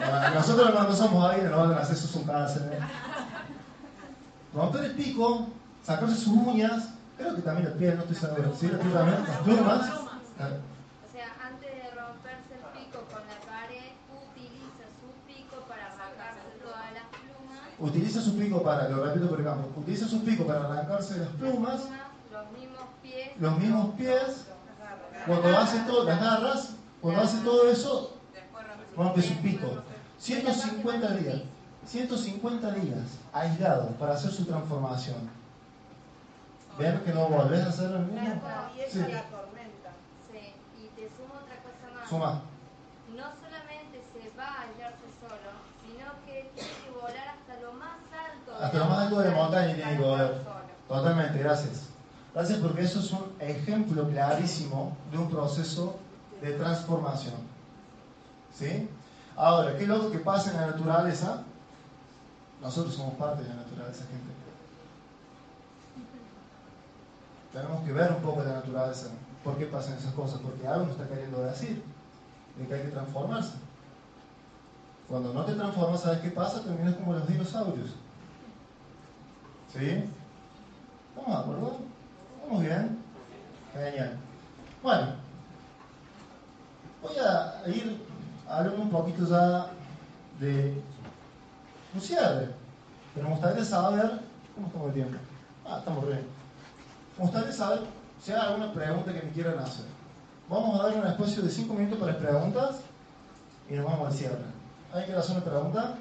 Ah, 0.00 0.30
Nosotros 0.34 0.70
cuando 0.70 0.94
somos 0.94 1.30
ahí 1.30 1.42
nos 1.42 1.68
van 1.68 1.72
a 1.72 1.80
hacer 1.80 1.96
eso 1.96 2.18
es 2.20 2.26
cáncer. 2.26 2.62
¿eh? 2.72 2.78
Romper 4.54 4.84
el 4.84 4.92
pico, 4.92 5.48
sacarse 5.82 6.14
sus 6.14 6.28
uñas, 6.28 6.90
creo 7.16 7.34
que 7.36 7.42
también 7.42 7.68
los 7.68 7.76
pies, 7.78 7.94
no 7.96 8.00
estoy 8.02 8.16
seguro. 8.16 8.52
¿Sí? 8.58 8.66
Pies 8.68 8.92
también, 8.92 9.24
las 9.26 9.38
plumas. 9.38 9.90
Ah, 10.38 10.48
O 11.08 11.12
sea, 11.12 11.28
antes 11.46 11.70
de 11.70 11.90
romperse 11.94 12.54
el 12.54 12.64
pico 12.78 12.98
con 13.12 13.22
la 13.26 13.38
pared, 13.46 13.92
utiliza 14.10 14.84
su 14.98 15.08
pico 15.26 15.56
para 15.68 15.86
arrancarse 15.86 16.40
todas 16.62 16.92
las 16.92 17.06
plumas. 17.14 17.60
Utiliza 17.78 18.20
su 18.20 18.36
pico 18.36 18.62
para, 18.62 18.88
lo 18.88 19.04
repito 19.04 19.28
por 19.28 19.38
el 19.38 19.44
campo, 19.44 19.68
utiliza 19.80 20.06
su 20.08 20.22
pico 20.24 20.44
para 20.46 20.64
arrancarse 20.64 21.18
las 21.18 21.28
plumas, 21.28 21.82
Los 22.32 22.50
mismos 22.52 22.86
pies. 23.02 23.30
los 23.38 23.58
mismos 23.58 23.94
pies, 23.96 24.46
cuando 25.26 25.56
hace 25.58 25.78
todo, 25.80 26.04
las 26.04 26.20
garras, 26.20 26.70
cuando 27.00 27.20
hace 27.22 27.38
todo 27.38 27.70
eso, 27.70 28.16
rompe 28.96 29.22
su 29.22 29.34
pico. 29.40 29.66
150 30.18 31.10
días, 31.16 31.42
150 31.86 32.70
días 32.72 33.00
aislado 33.32 33.88
para 33.98 34.14
hacer 34.14 34.30
su 34.32 34.44
transformación. 34.44 35.28
¿Ven 36.78 37.00
que 37.04 37.12
no 37.12 37.28
volvés 37.28 37.64
a 37.64 37.68
hacer 37.68 37.90
lo 37.90 38.00
mismo? 38.00 38.42
Y 38.74 38.90
Sí. 38.90 38.98
la 38.98 39.22
tormenta. 39.30 39.90
Sí, 40.30 40.54
y 40.76 40.88
te 40.96 41.08
sumo 41.16 41.34
otra 41.34 41.56
cosa 41.62 41.94
más. 41.94 42.08
Suma. 42.08 42.42
No 43.14 43.24
solamente 43.40 44.02
se 44.12 44.36
va 44.36 44.44
a 44.44 44.60
aislarse 44.62 45.06
solo, 45.20 45.50
sino 45.86 46.06
que 46.26 46.50
tiene 46.54 46.70
que 46.84 46.90
volar 46.90 47.28
hasta 47.28 47.60
lo 47.60 47.72
más 47.74 47.98
alto. 48.12 48.64
Hasta 48.64 48.78
lo 48.78 48.84
más 48.86 48.98
alto 48.98 49.20
de 49.20 49.30
la 49.30 49.36
montaña 49.36 49.74
tiene 49.74 49.96
que 49.96 50.02
volar. 50.02 50.34
Totalmente, 50.88 51.38
gracias. 51.38 51.88
Gracias 52.34 52.58
porque 52.58 52.82
eso 52.82 52.98
es 52.98 53.12
un 53.12 53.32
ejemplo 53.38 54.08
clarísimo 54.08 54.96
de 55.12 55.18
un 55.18 55.30
proceso 55.30 55.96
de 56.42 56.52
transformación. 56.54 57.34
¿Sí? 58.52 58.88
Ahora, 59.36 59.76
¿qué 59.76 59.82
es 59.84 59.88
lo 59.88 60.10
que 60.10 60.18
pasa 60.18 60.50
en 60.50 60.60
la 60.60 60.66
naturaleza? 60.68 61.42
Nosotros 62.60 62.94
somos 62.94 63.14
parte 63.14 63.42
de 63.44 63.48
la 63.48 63.56
naturaleza, 63.56 64.04
gente. 64.06 64.32
Tenemos 67.54 67.84
que 67.84 67.92
ver 67.92 68.10
un 68.10 68.20
poco 68.20 68.42
la 68.42 68.54
naturaleza. 68.54 69.10
¿Por 69.44 69.56
qué 69.56 69.66
pasan 69.66 69.96
esas 69.96 70.12
cosas? 70.12 70.40
Porque 70.40 70.66
algo 70.66 70.86
nos 70.86 70.96
está 70.96 71.08
queriendo 71.08 71.40
decir 71.40 71.84
de 72.58 72.66
que 72.66 72.74
hay 72.74 72.82
que 72.82 72.88
transformarse. 72.88 73.52
Cuando 75.08 75.32
no 75.32 75.44
te 75.44 75.54
transformas, 75.54 76.00
¿sabes 76.00 76.18
qué 76.18 76.30
pasa? 76.30 76.64
Terminas 76.64 76.96
como 76.96 77.12
los 77.12 77.28
dinosaurios. 77.28 77.90
¿Sí? 79.72 80.10
¿Estamos 81.10 81.30
de 81.30 81.42
acuerdo? 81.42 81.76
¿Estamos 82.42 82.62
bien? 82.62 82.98
Genial. 83.72 84.16
Bueno, 84.82 85.06
voy 87.02 87.16
a 87.18 87.68
ir 87.68 88.04
hablando 88.48 88.82
un 88.82 88.90
poquito 88.90 89.28
ya 89.28 89.68
de 90.40 90.82
un 91.94 92.00
cierre. 92.00 92.48
Pero 93.14 93.28
me 93.28 93.34
gustaría 93.34 93.64
saber, 93.64 94.20
¿cómo 94.56 94.66
estamos 94.66 94.88
de 94.88 94.94
tiempo? 94.94 95.18
Ah, 95.64 95.76
estamos 95.78 96.04
bien. 96.08 96.33
Gustaría 97.18 97.52
saber 97.52 97.80
si 98.22 98.32
hay 98.32 98.40
alguna 98.40 98.72
pregunta 98.72 99.12
que 99.12 99.22
me 99.22 99.30
quieran 99.32 99.58
hacer. 99.58 99.86
Vamos 100.48 100.78
a 100.80 100.82
dar 100.88 100.96
un 100.96 101.06
espacio 101.06 101.42
de 101.42 101.50
5 101.50 101.74
minutos 101.74 101.98
para 101.98 102.12
las 102.12 102.20
preguntas 102.22 102.76
y 103.70 103.74
nos 103.74 103.84
vamos 103.84 104.08
al 104.08 104.12
cierre. 104.14 104.44
¿Alguien 104.90 105.04
quiere 105.06 105.20
hacer 105.20 105.36
una 105.36 105.44
pregunta? 105.44 105.94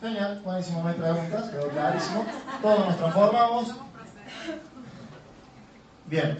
Genial, 0.00 0.40
buenísimo, 0.44 0.82
no 0.82 0.88
hay 0.88 0.94
preguntas, 0.96 1.50
quedó 1.50 1.68
clarísimo. 1.68 2.26
Todos 2.60 2.86
nos 2.86 2.96
transformamos. 2.96 3.74
Bien. 6.06 6.38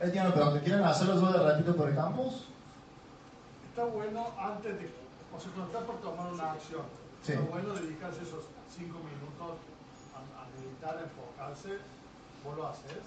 Él 0.00 0.12
tiene 0.12 0.26
una 0.26 0.34
pregunta. 0.34 0.60
¿Quieren 0.60 0.84
hacerlo 0.84 1.20
yo 1.20 1.32
de 1.32 1.38
ratito 1.50 1.74
por 1.76 1.88
el 1.88 1.94
campus? 1.94 2.46
Está 3.70 3.84
bueno 3.86 4.26
antes 4.38 4.78
de, 4.78 4.92
o 5.34 5.40
sea, 5.40 5.50
cuando 5.52 5.72
está 5.72 5.86
por 5.86 6.00
tomar 6.00 6.32
una 6.32 6.52
acción, 6.52 6.82
Sí. 7.22 7.32
está 7.32 7.44
bueno 7.50 7.74
dedicarse 7.74 8.22
esos 8.22 8.44
cinco 8.76 8.98
minutos 8.98 9.56
enfocarse. 10.90 11.78
¿Vos 12.44 12.56
lo 12.56 12.68
haces? 12.68 13.02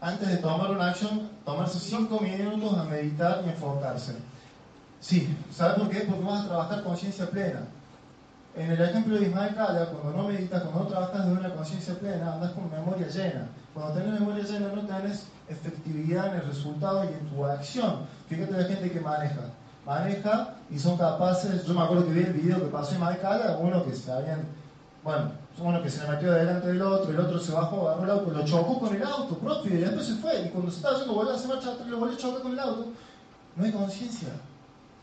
Antes 0.00 0.28
de 0.28 0.36
tomar 0.38 0.70
una 0.70 0.90
acción, 0.90 1.30
tomarse 1.44 1.78
5 1.78 2.20
minutos 2.20 2.78
a 2.78 2.84
meditar 2.84 3.42
y 3.46 3.50
enfocarse. 3.50 4.16
Sí, 5.00 5.36
¿sabes 5.50 5.78
por 5.78 5.88
qué? 5.88 6.00
Porque 6.00 6.24
vas 6.24 6.44
a 6.44 6.48
trabajar 6.48 6.82
conciencia 6.82 7.30
plena. 7.30 7.60
En 8.56 8.70
el 8.70 8.80
ejemplo 8.80 9.16
de 9.16 9.26
Ismael 9.26 9.54
Cala, 9.54 9.86
cuando 9.86 10.16
no 10.16 10.28
meditas, 10.28 10.62
cuando 10.62 10.80
no 10.80 10.86
trabajas 10.86 11.26
de 11.26 11.32
una 11.32 11.54
conciencia 11.54 11.94
plena, 11.98 12.32
andas 12.32 12.52
con 12.52 12.70
memoria 12.70 13.06
llena. 13.06 13.48
Cuando 13.74 13.94
tenés 13.94 14.20
memoria 14.20 14.44
llena 14.44 14.68
no 14.68 14.86
tenés 14.86 15.26
efectividad 15.48 16.28
en 16.28 16.34
el 16.40 16.46
resultado 16.46 17.04
y 17.04 17.08
en 17.08 17.28
tu 17.28 17.44
acción. 17.44 18.06
Fíjate 18.28 18.52
la 18.52 18.64
gente 18.64 18.90
que 18.90 19.00
maneja. 19.00 19.42
Maneja 19.84 20.54
y 20.70 20.78
son 20.78 20.96
capaces, 20.96 21.64
yo 21.64 21.74
me 21.74 21.82
acuerdo 21.82 22.06
que 22.06 22.12
vi 22.12 22.20
el 22.24 22.32
video 22.32 22.58
que 22.58 22.66
pasó 22.66 22.94
Ismael 22.94 23.20
Cala, 23.20 23.58
uno 23.58 23.84
que 23.84 23.94
se 23.94 24.10
habían, 24.10 24.44
bueno, 25.04 25.30
uno 25.58 25.82
que 25.82 25.90
se 25.90 26.02
le 26.02 26.08
metió 26.08 26.32
delante 26.32 26.68
del 26.68 26.82
otro, 26.82 27.10
el 27.10 27.18
otro 27.18 27.38
se 27.40 27.52
bajó, 27.52 27.88
agarró 27.88 28.04
el 28.04 28.10
auto, 28.10 28.30
lo 28.30 28.44
chocó 28.44 28.78
con 28.78 28.94
el 28.94 29.02
auto 29.02 29.38
propio 29.38 29.74
y 29.74 29.78
después 29.78 30.06
se 30.06 30.14
fue. 30.16 30.42
Y 30.42 30.48
cuando 30.50 30.70
se 30.70 30.78
estaba 30.78 30.98
yendo, 30.98 31.14
volvió 31.14 31.32
a 31.32 31.36
hacer 31.36 31.48
marcha 31.48 31.72
atrás 31.72 31.88
lo 31.88 31.98
volvió 31.98 32.14
a 32.14 32.18
chocar 32.18 32.42
con 32.42 32.52
el 32.52 32.60
auto. 32.60 32.86
No 33.54 33.64
hay 33.64 33.72
conciencia. 33.72 34.28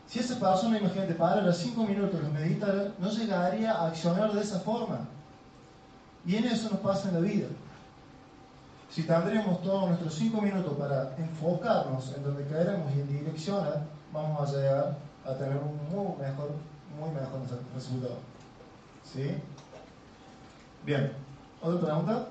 Si 0.06 0.20
esa 0.20 0.38
persona, 0.38 0.78
imagínate, 0.78 1.14
para 1.14 1.40
los 1.40 1.56
5 1.56 1.84
minutos, 1.84 2.20
lo 2.22 2.28
medita, 2.28 2.92
no 2.98 3.10
llegaría 3.10 3.72
a 3.72 3.88
accionar 3.88 4.32
de 4.32 4.42
esa 4.42 4.60
forma. 4.60 5.00
Y 6.24 6.36
en 6.36 6.44
eso 6.44 6.70
nos 6.70 6.80
pasa 6.80 7.08
en 7.08 7.14
la 7.14 7.20
vida. 7.20 7.48
Si 8.90 9.02
tendríamos 9.02 9.60
todos 9.62 9.88
nuestros 9.88 10.14
5 10.14 10.40
minutos 10.40 10.74
para 10.74 11.16
enfocarnos 11.16 12.14
en 12.16 12.22
donde 12.22 12.44
queremos 12.44 12.94
y 12.94 13.00
en 13.00 13.08
direccionar, 13.08 13.82
vamos 14.12 14.48
a 14.48 14.56
llegar 14.56 14.98
a 15.24 15.34
tener 15.34 15.56
un 15.56 15.76
muy 15.90 16.16
mejor, 16.16 16.50
muy 17.00 17.10
mejor 17.10 17.40
resultado. 17.74 18.18
¿Sí? 19.02 19.36
Bien. 20.84 21.12
¿Otra 21.62 21.80
pregunta? 21.80 22.28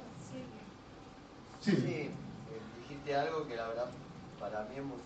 Sí. 1.62 1.72
Sí, 1.72 1.82
eh, 1.82 2.12
dijiste 2.82 3.16
algo 3.16 3.48
que 3.48 3.56
la 3.56 3.68
verdad 3.68 3.86
para 4.40 4.62
mí 4.66 4.76
es 4.76 4.84
muy, 4.84 5.00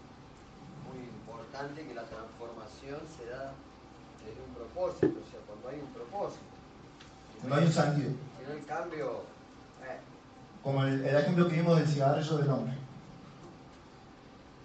muy 0.90 1.06
importante, 1.08 1.86
que 1.86 1.94
la 1.94 2.04
transformación 2.04 3.00
se 3.16 3.30
da 3.30 3.54
desde 4.26 4.42
un 4.42 4.54
propósito, 4.54 5.08
o 5.08 5.32
sea, 5.32 5.40
cuando 5.48 5.70
hay 5.70 5.80
un 5.80 5.94
propósito. 5.94 6.44
Si 7.42 7.48
No 7.48 7.56
hay 7.56 7.66
un 7.66 7.72
sentido. 7.72 8.10
Si 8.10 8.48
no 8.48 8.54
el 8.58 8.66
cambio, 8.66 9.24
eh, 9.84 9.98
Como 10.62 10.84
el, 10.84 11.06
el 11.06 11.16
ejemplo 11.16 11.48
que 11.48 11.56
vimos 11.56 11.78
del 11.78 11.88
cigarrillo 11.88 12.38
del 12.38 12.50
hombre. 12.50 12.74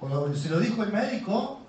Cuando 0.01 0.35
se 0.35 0.49
lo 0.49 0.59
dijo 0.59 0.83
el 0.83 0.93
médico, 0.93 1.61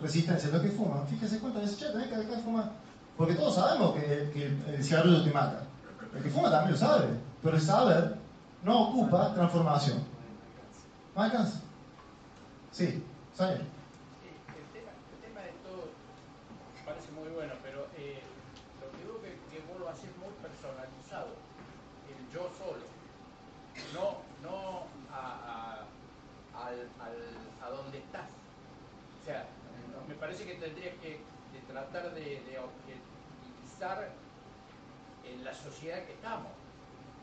resistencia, 0.00 0.48
lo 0.48 0.62
que 0.62 0.70
fuma. 0.70 1.04
Fíjese 1.10 1.38
cuántas 1.38 1.62
veces, 1.64 1.78
che, 1.78 1.90
tenés 1.90 2.08
que 2.08 2.16
dejar 2.16 2.36
de 2.36 2.42
fumar. 2.42 2.70
Porque 3.18 3.34
todos 3.34 3.56
sabemos 3.56 3.94
que, 3.94 4.30
que 4.32 4.46
el, 4.46 4.74
el 4.74 4.82
cigarrillo 4.84 5.22
te 5.22 5.30
mata. 5.30 5.65
El 6.14 6.22
que 6.22 6.30
fuma 6.30 6.50
también 6.50 6.72
lo 6.72 6.78
sabe. 6.78 7.08
Pero 7.42 7.56
el 7.56 7.62
saber 7.62 8.16
no 8.62 8.88
ocupa 8.88 9.34
transformación. 9.34 10.04
¿No 11.14 11.22
alcanza? 11.22 11.60
Sí, 12.72 13.02
Sonia. 13.34 13.56
Sí, 13.56 14.28
el 14.28 14.68
tema, 14.74 14.92
el 14.92 15.20
tema 15.24 15.40
de 15.40 15.52
todo 15.64 15.88
me 16.76 16.84
parece 16.84 17.12
muy 17.12 17.28
bueno, 17.30 17.54
pero 17.62 17.86
lo 17.86 18.86
que 18.92 19.04
veo 19.04 19.22
que, 19.22 19.38
que 19.48 19.64
vos 19.64 19.80
lo 19.80 19.86
muy 19.86 20.34
personalizado, 20.42 21.28
el 22.08 22.20
yo 22.32 22.50
solo, 22.58 22.84
no, 23.94 24.20
no 24.42 24.84
a, 25.12 25.84
a, 26.52 26.66
al, 26.66 26.80
al, 27.00 27.16
a 27.64 27.70
donde 27.70 27.98
estás. 27.98 28.28
O 28.28 29.24
sea, 29.24 29.46
me 30.06 30.14
parece 30.14 30.44
que 30.44 30.54
tendrías 30.54 30.94
que 31.00 31.20
tratar 31.66 32.12
de 32.14 32.58
objetivizar 32.60 34.10
en 35.36 35.44
la 35.44 35.54
sociedad 35.54 36.04
que 36.04 36.12
estamos. 36.12 36.52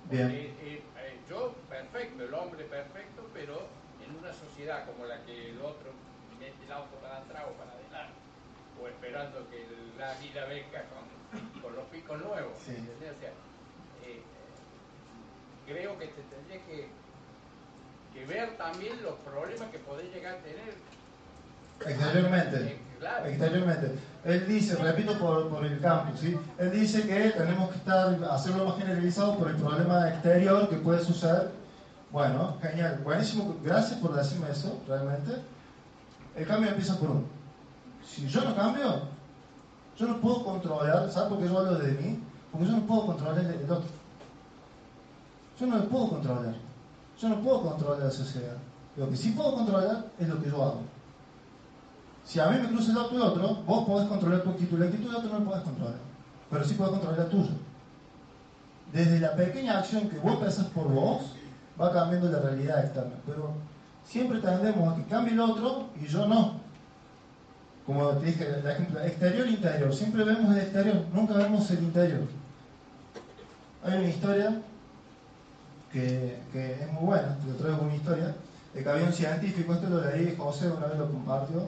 Bien. 0.09 0.27
Porque, 0.27 0.45
eh, 0.45 0.83
eh, 0.97 1.19
yo 1.29 1.53
perfecto, 1.69 2.23
el 2.23 2.33
hombre 2.33 2.65
perfecto, 2.65 3.29
pero 3.33 3.67
en 4.03 4.15
una 4.15 4.33
sociedad 4.33 4.85
como 4.85 5.05
la 5.05 5.23
que 5.25 5.51
el 5.51 5.61
otro 5.61 5.91
mete 6.39 6.65
el 6.65 6.71
auto 6.71 6.95
para 6.97 7.17
atrás 7.17 7.45
o 7.49 7.53
para 7.53 7.71
adelante, 7.71 8.19
o 8.81 8.87
esperando 8.87 9.49
que 9.49 9.65
la 9.97 10.13
vida 10.15 10.45
venga 10.45 10.83
con, 10.89 11.61
con 11.61 11.75
los 11.75 11.85
picos 11.85 12.21
nuevos. 12.21 12.53
Sí. 12.65 12.75
O 12.75 12.99
sea, 12.99 13.31
eh, 14.03 14.21
creo 15.65 15.97
que 15.97 16.07
te 16.07 16.21
tendría 16.23 16.65
que, 16.65 16.89
que 18.13 18.25
ver 18.25 18.57
también 18.57 19.01
los 19.01 19.15
problemas 19.19 19.69
que 19.71 19.79
podés 19.79 20.13
llegar 20.13 20.35
a 20.35 20.39
tener. 20.39 20.73
Exteriormente. 21.85 22.79
Claro. 22.99 23.25
Exteriormente. 23.25 23.95
Él 24.23 24.47
dice, 24.47 24.75
repito 24.77 25.17
por, 25.19 25.49
por 25.49 25.65
el 25.65 25.79
campus, 25.81 26.21
¿sí? 26.21 26.37
Él 26.57 26.71
dice 26.71 27.05
que 27.05 27.31
tenemos 27.31 27.69
que 27.71 27.77
estar, 27.77 28.17
hacerlo 28.31 28.65
más 28.65 28.77
generalizado 28.77 29.37
por 29.37 29.49
el 29.49 29.57
problema 29.57 30.07
exterior 30.07 30.69
que 30.69 30.77
puede 30.77 31.03
suceder. 31.03 31.51
Bueno, 32.09 32.57
genial, 32.61 33.01
buenísimo, 33.03 33.57
gracias 33.63 33.99
por 33.99 34.15
decirme 34.15 34.49
eso, 34.49 34.79
realmente. 34.87 35.31
El 36.35 36.47
cambio 36.47 36.69
empieza 36.69 36.97
por 36.97 37.09
uno. 37.09 37.23
Si 38.05 38.27
yo 38.27 38.43
no 38.43 38.55
cambio, 38.55 39.01
yo 39.97 40.07
no 40.07 40.21
puedo 40.21 40.43
controlar, 40.45 41.11
¿sabes 41.11 41.29
por 41.29 41.39
qué 41.39 41.49
yo 41.49 41.59
hablo 41.59 41.75
de 41.75 41.91
mí? 41.91 42.23
Porque 42.51 42.67
yo 42.67 42.71
no 42.73 42.85
puedo 42.87 43.07
controlar 43.07 43.39
el, 43.39 43.47
el 43.47 43.71
otro. 43.71 43.89
Yo 45.59 45.67
no 45.67 45.77
lo 45.77 45.89
puedo 45.89 46.09
controlar. 46.09 46.55
Yo 47.19 47.29
no 47.29 47.41
puedo 47.41 47.61
controlar 47.61 47.99
la 47.99 48.11
sociedad. 48.11 48.57
Lo 48.95 49.09
que 49.09 49.17
sí 49.17 49.31
puedo 49.31 49.55
controlar 49.55 50.05
es 50.19 50.27
lo 50.27 50.41
que 50.41 50.49
yo 50.49 50.63
hago. 50.63 50.81
Si 52.25 52.39
a 52.39 52.47
mí 52.47 52.59
me 52.59 52.69
cruza 52.69 52.91
el 52.91 52.97
auto 52.97 53.15
de 53.15 53.21
otro, 53.21 53.55
vos 53.65 53.85
podés 53.85 54.07
controlar 54.07 54.41
tu 54.41 54.51
actitud. 54.51 54.79
La 54.79 54.85
actitud 54.85 55.09
de 55.09 55.17
otro 55.17 55.29
no 55.29 55.39
la 55.39 55.45
podés 55.45 55.63
controlar. 55.63 55.95
Pero 56.49 56.63
sí 56.63 56.73
podés 56.75 56.91
controlar 56.91 57.19
la 57.19 57.29
tuya. 57.29 57.51
Desde 58.91 59.19
la 59.19 59.35
pequeña 59.35 59.79
acción 59.79 60.09
que 60.09 60.19
vos 60.19 60.37
pensás 60.37 60.67
por 60.67 60.87
vos, 60.87 61.23
va 61.79 61.91
cambiando 61.91 62.31
la 62.31 62.39
realidad 62.39 62.85
externa. 62.85 63.13
Pero 63.25 63.53
siempre 64.05 64.39
tendemos 64.39 64.93
a 64.93 64.95
que 64.95 65.03
cambie 65.05 65.33
el 65.33 65.39
otro 65.39 65.89
y 66.01 66.07
yo 66.07 66.27
no. 66.27 66.61
Como 67.85 68.07
te 68.11 68.27
dije, 68.27 68.47
el 68.47 68.65
ejemplo, 68.65 69.01
exterior 69.01 69.47
e 69.47 69.51
interior. 69.51 69.93
Siempre 69.93 70.23
vemos 70.23 70.55
el 70.55 70.61
exterior, 70.61 71.05
nunca 71.13 71.33
vemos 71.33 71.69
el 71.71 71.83
interior. 71.83 72.21
Hay 73.83 73.97
una 73.97 74.07
historia 74.07 74.61
que, 75.91 76.39
que 76.53 76.73
es 76.73 76.91
muy 76.93 77.03
buena, 77.03 77.37
te 77.45 77.51
traigo 77.61 77.81
una 77.81 77.95
historia, 77.95 78.33
de 78.73 78.81
que 78.81 78.89
había 78.89 79.05
un 79.05 79.11
científico, 79.11 79.73
esto 79.73 79.89
lo 79.89 80.09
leí 80.09 80.33
José, 80.37 80.71
una 80.71 80.87
vez 80.87 80.97
lo 80.97 81.11
compartió 81.11 81.67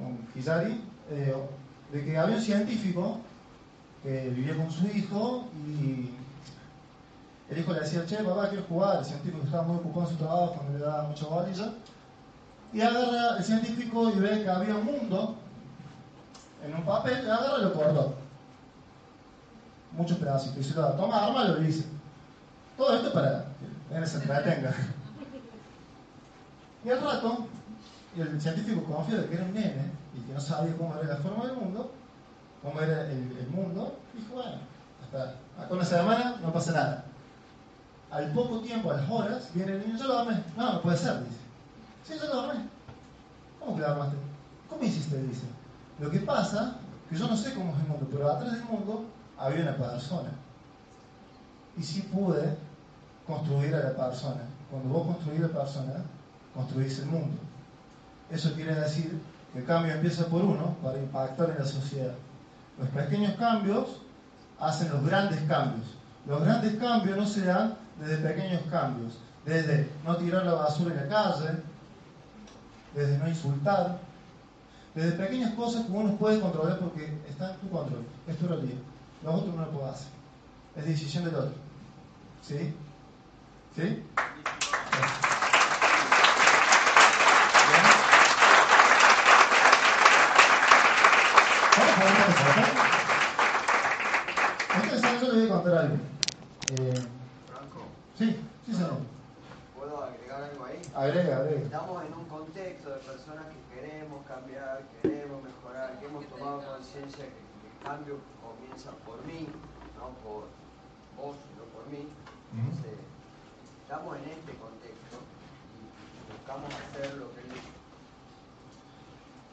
con 0.00 0.18
Gizari, 0.32 0.80
eh, 1.10 1.34
de 1.92 2.04
que 2.04 2.16
había 2.16 2.36
un 2.36 2.42
científico 2.42 3.18
que 4.02 4.30
vivía 4.30 4.56
con 4.56 4.70
su 4.70 4.86
hijo 4.86 5.48
y 5.66 6.10
el 7.50 7.58
hijo 7.58 7.72
le 7.72 7.80
decía, 7.80 8.06
che, 8.06 8.16
papá, 8.16 8.48
quiero 8.48 8.64
jugar, 8.64 8.98
el 9.00 9.04
científico 9.04 9.44
estaba 9.44 9.64
muy 9.64 9.76
ocupado 9.76 10.06
en 10.06 10.12
su 10.12 10.16
trabajo, 10.16 10.64
no 10.66 10.78
le 10.78 10.84
daba 10.84 11.02
mucha 11.08 11.26
bolilla, 11.26 11.72
y 12.72 12.80
agarra 12.80 13.36
el 13.38 13.44
científico 13.44 14.10
y 14.10 14.20
ve 14.20 14.42
que 14.42 14.48
había 14.48 14.76
un 14.76 14.86
mundo 14.86 15.36
en 16.64 16.74
un 16.74 16.84
papel, 16.84 17.24
le 17.24 17.30
agarra 17.30 17.58
y 17.58 17.62
lo 17.62 17.74
cortó. 17.74 18.14
Muchos 19.92 20.18
pedacitos. 20.18 20.58
Y 20.58 20.64
se 20.64 20.74
lo 20.74 20.82
da, 20.82 20.96
toma, 20.96 21.26
arma, 21.26 21.44
lo 21.44 21.56
dice. 21.56 21.84
Todo 22.76 22.94
esto 22.96 23.12
para 23.12 23.44
que 23.88 23.94
nene 23.94 24.06
se 24.06 24.18
entretenga. 24.18 24.72
Y 26.82 26.88
al 26.88 27.02
rato, 27.02 27.46
el 28.16 28.40
científico 28.40 28.84
confía 28.84 29.18
de 29.18 29.28
que 29.28 29.34
era 29.34 29.44
un 29.44 29.54
nene 29.54 29.92
y 30.14 30.20
que 30.26 30.32
no 30.32 30.40
sabía 30.40 30.76
cómo 30.76 30.94
era 30.96 31.14
la 31.14 31.16
forma 31.16 31.46
del 31.46 31.56
mundo, 31.56 31.92
cómo 32.62 32.80
era 32.80 33.10
el, 33.10 33.48
mundo, 33.50 33.98
dijo, 34.14 34.34
bueno, 34.34 34.58
hasta 35.02 35.36
acá 35.62 35.74
una 35.74 35.84
semana 35.84 36.36
no 36.42 36.52
pasa 36.52 36.72
nada. 36.72 37.04
Al 38.10 38.32
poco 38.32 38.60
tiempo, 38.60 38.90
a 38.90 38.96
las 38.96 39.08
horas, 39.08 39.50
viene 39.54 39.72
el 39.72 39.86
niño, 39.86 39.96
yo 39.96 40.08
lo 40.08 40.18
armé. 40.18 40.42
No, 40.56 40.72
no 40.72 40.82
puede 40.82 40.96
ser, 40.96 41.22
dice. 41.24 41.38
Sí, 42.04 42.14
yo 42.20 42.34
lo 42.34 42.40
armé. 42.40 42.64
¿Cómo 43.60 43.76
que 43.76 43.82
lo 43.82 43.86
armaste? 43.86 44.16
¿Cómo 44.68 44.82
hiciste? 44.82 45.22
Dice. 45.22 45.44
Lo 46.00 46.10
que 46.10 46.18
pasa, 46.18 46.78
que 47.08 47.16
yo 47.16 47.28
no 47.28 47.36
sé 47.36 47.54
cómo 47.54 47.72
es 47.72 47.80
el 47.80 47.86
mundo, 47.88 48.08
pero 48.10 48.32
atrás 48.32 48.52
del 48.52 48.64
mundo 48.64 49.04
había 49.38 49.62
una 49.62 49.76
persona. 49.76 50.30
Y 51.76 51.82
sí 51.84 52.02
pude 52.12 52.56
construir 53.26 53.74
a 53.76 53.78
la 53.78 53.96
persona. 53.96 54.42
Cuando 54.70 54.88
vos 54.88 55.06
construís 55.06 55.40
la 55.40 55.48
persona, 55.48 56.02
construís 56.52 56.98
el 56.98 57.06
mundo. 57.06 57.36
Eso 58.30 58.54
quiere 58.54 58.74
decir 58.74 59.20
que 59.52 59.58
el 59.58 59.64
cambio 59.64 59.92
empieza 59.92 60.26
por 60.26 60.42
uno 60.42 60.76
para 60.82 60.98
impactar 60.98 61.50
en 61.50 61.58
la 61.58 61.64
sociedad. 61.64 62.14
Los 62.78 62.88
pequeños 62.90 63.34
cambios 63.36 64.00
hacen 64.58 64.90
los 64.90 65.04
grandes 65.04 65.40
cambios. 65.48 65.86
Los 66.26 66.42
grandes 66.42 66.74
cambios 66.76 67.16
no 67.16 67.26
se 67.26 67.44
dan 67.44 67.76
desde 67.98 68.18
pequeños 68.18 68.62
cambios, 68.70 69.18
desde 69.44 69.90
no 70.04 70.16
tirar 70.16 70.44
la 70.44 70.52
basura 70.52 70.94
en 70.94 71.00
la 71.00 71.08
calle, 71.08 71.62
desde 72.94 73.18
no 73.18 73.28
insultar, 73.28 73.98
desde 74.94 75.12
pequeñas 75.12 75.54
cosas 75.54 75.86
que 75.86 75.92
uno 75.92 76.16
puede 76.16 76.40
controlar 76.40 76.78
porque 76.78 77.12
está 77.28 77.52
en 77.52 77.60
tu 77.60 77.70
control, 77.70 78.04
es 78.26 78.36
tu 78.38 78.46
realidad. 78.46 78.78
Los 79.22 79.34
otros 79.34 79.54
no 79.54 79.62
lo 79.62 79.70
pueden 79.70 79.90
hacer. 79.90 80.08
Es 80.76 80.86
decisión 80.86 81.24
del 81.24 81.34
otro. 81.34 81.54
¿Sí? 82.42 82.74
¿Sí? 83.76 84.02
Vamos 91.76 91.96
a 91.96 92.04
ver 92.04 92.12
qué 92.14 92.22
pasa, 92.22 92.44
¿ok? 92.50 92.58
Entonces, 94.82 95.20
yo 95.20 95.26
les 95.32 95.36
voy 95.36 95.44
a 95.44 95.48
contar 95.48 95.69
algo. 95.80 95.96
Eh, 96.76 96.94
Franco, 97.48 97.80
sí, 98.18 98.36
sí, 98.66 98.72
señor. 98.72 98.98
¿puedo 99.76 100.04
agregar 100.04 100.44
algo 100.44 100.64
ahí? 100.64 100.80
Agrega, 100.94 101.36
agrega. 101.38 101.62
Estamos 101.62 102.04
en 102.04 102.14
un 102.14 102.24
contexto 102.26 102.90
de 102.90 102.96
personas 103.00 103.46
que 103.48 103.74
queremos 103.74 104.26
cambiar, 104.26 104.82
queremos 105.02 105.42
mejorar, 105.42 105.98
que 105.98 106.06
hemos 106.06 106.26
tomado 106.26 106.60
conciencia 106.60 107.24
que 107.24 107.40
el 107.40 107.76
cambio 107.82 108.18
comienza 108.44 108.90
por 109.06 109.24
mí, 109.24 109.48
no 109.96 110.12
por 110.22 110.44
vos, 111.16 111.36
sino 111.48 111.64
por 111.72 111.86
mí. 111.88 112.06
Entonces, 112.52 113.00
estamos 113.82 114.16
en 114.18 114.24
este 114.36 114.52
contexto 114.60 115.16
y 115.16 116.32
buscamos 116.32 116.68
hacer 116.68 117.14
lo 117.16 117.32
que 117.32 117.40
él. 117.40 117.80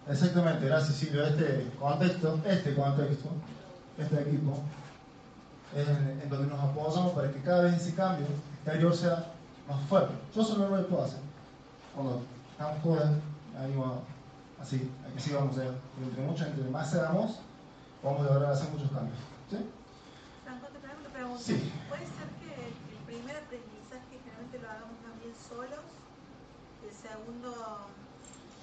Exactamente, 0.10 0.66
gracias 0.66 0.96
Silvio. 0.98 1.26
Este 1.26 1.72
contexto, 1.80 2.40
este 2.46 2.76
contexto, 2.76 3.30
este 3.98 4.22
equipo, 4.22 4.64
en, 5.76 6.22
en 6.22 6.30
donde 6.30 6.48
nos 6.48 6.60
apoyamos 6.60 7.14
para 7.14 7.32
que 7.32 7.42
cada 7.42 7.64
vez 7.64 7.76
ese 7.76 7.94
cambio 7.96 8.26
exterior 8.64 8.96
sea 8.96 9.32
más 9.68 9.82
fuerte. 9.88 10.14
Yo 10.36 10.44
solo 10.44 10.70
no 10.70 10.78
lo 10.78 10.88
puedo 10.88 11.04
hacer. 11.04 11.20
Cuando 11.94 12.22
estamos 12.52 12.82
todos, 12.84 13.10
me 13.54 13.60
animo 13.60 13.86
a- 13.86 14.62
así, 14.64 14.90
a 15.08 15.14
que 15.14 15.20
sigamos 15.20 15.58
allá. 15.58 15.72
Porque 15.94 16.10
entre 16.10 16.24
muchos, 16.26 16.48
entre 16.48 16.70
más 16.70 16.90
seamos, 16.90 17.40
vamos 18.04 18.22
a 18.22 18.34
lograr 18.34 18.52
hacer 18.54 18.70
muchos 18.70 18.90
cambios. 18.92 19.18
¿Sí? 19.50 19.58
Franco, 20.44 20.68
te 20.68 20.80
traigo 20.80 21.00
una 21.02 21.10
pregunta. 21.10 21.44
Sí. 21.44 21.72
¿Puede 21.90 22.06
ser 22.06 22.28
que 22.40 22.68
el 22.68 23.04
primer 23.06 23.36
aprendizaje 23.38 24.14
generalmente 24.24 24.60
lo 24.60 24.70
hagamos 24.70 24.98
también 25.04 25.34
solos? 25.36 25.86
El 26.88 26.94
segundo, 26.96 27.52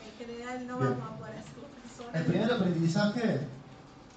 en 0.01 0.13
general, 0.19 0.67
no 0.67 0.79
Bien. 0.79 0.91
vamos 0.99 1.13
a 1.13 1.17
poder 1.19 1.35
hacerlo 1.39 1.65
solos. 1.97 2.15
El 2.15 2.25
primer 2.25 2.53
aprendizaje 2.53 3.41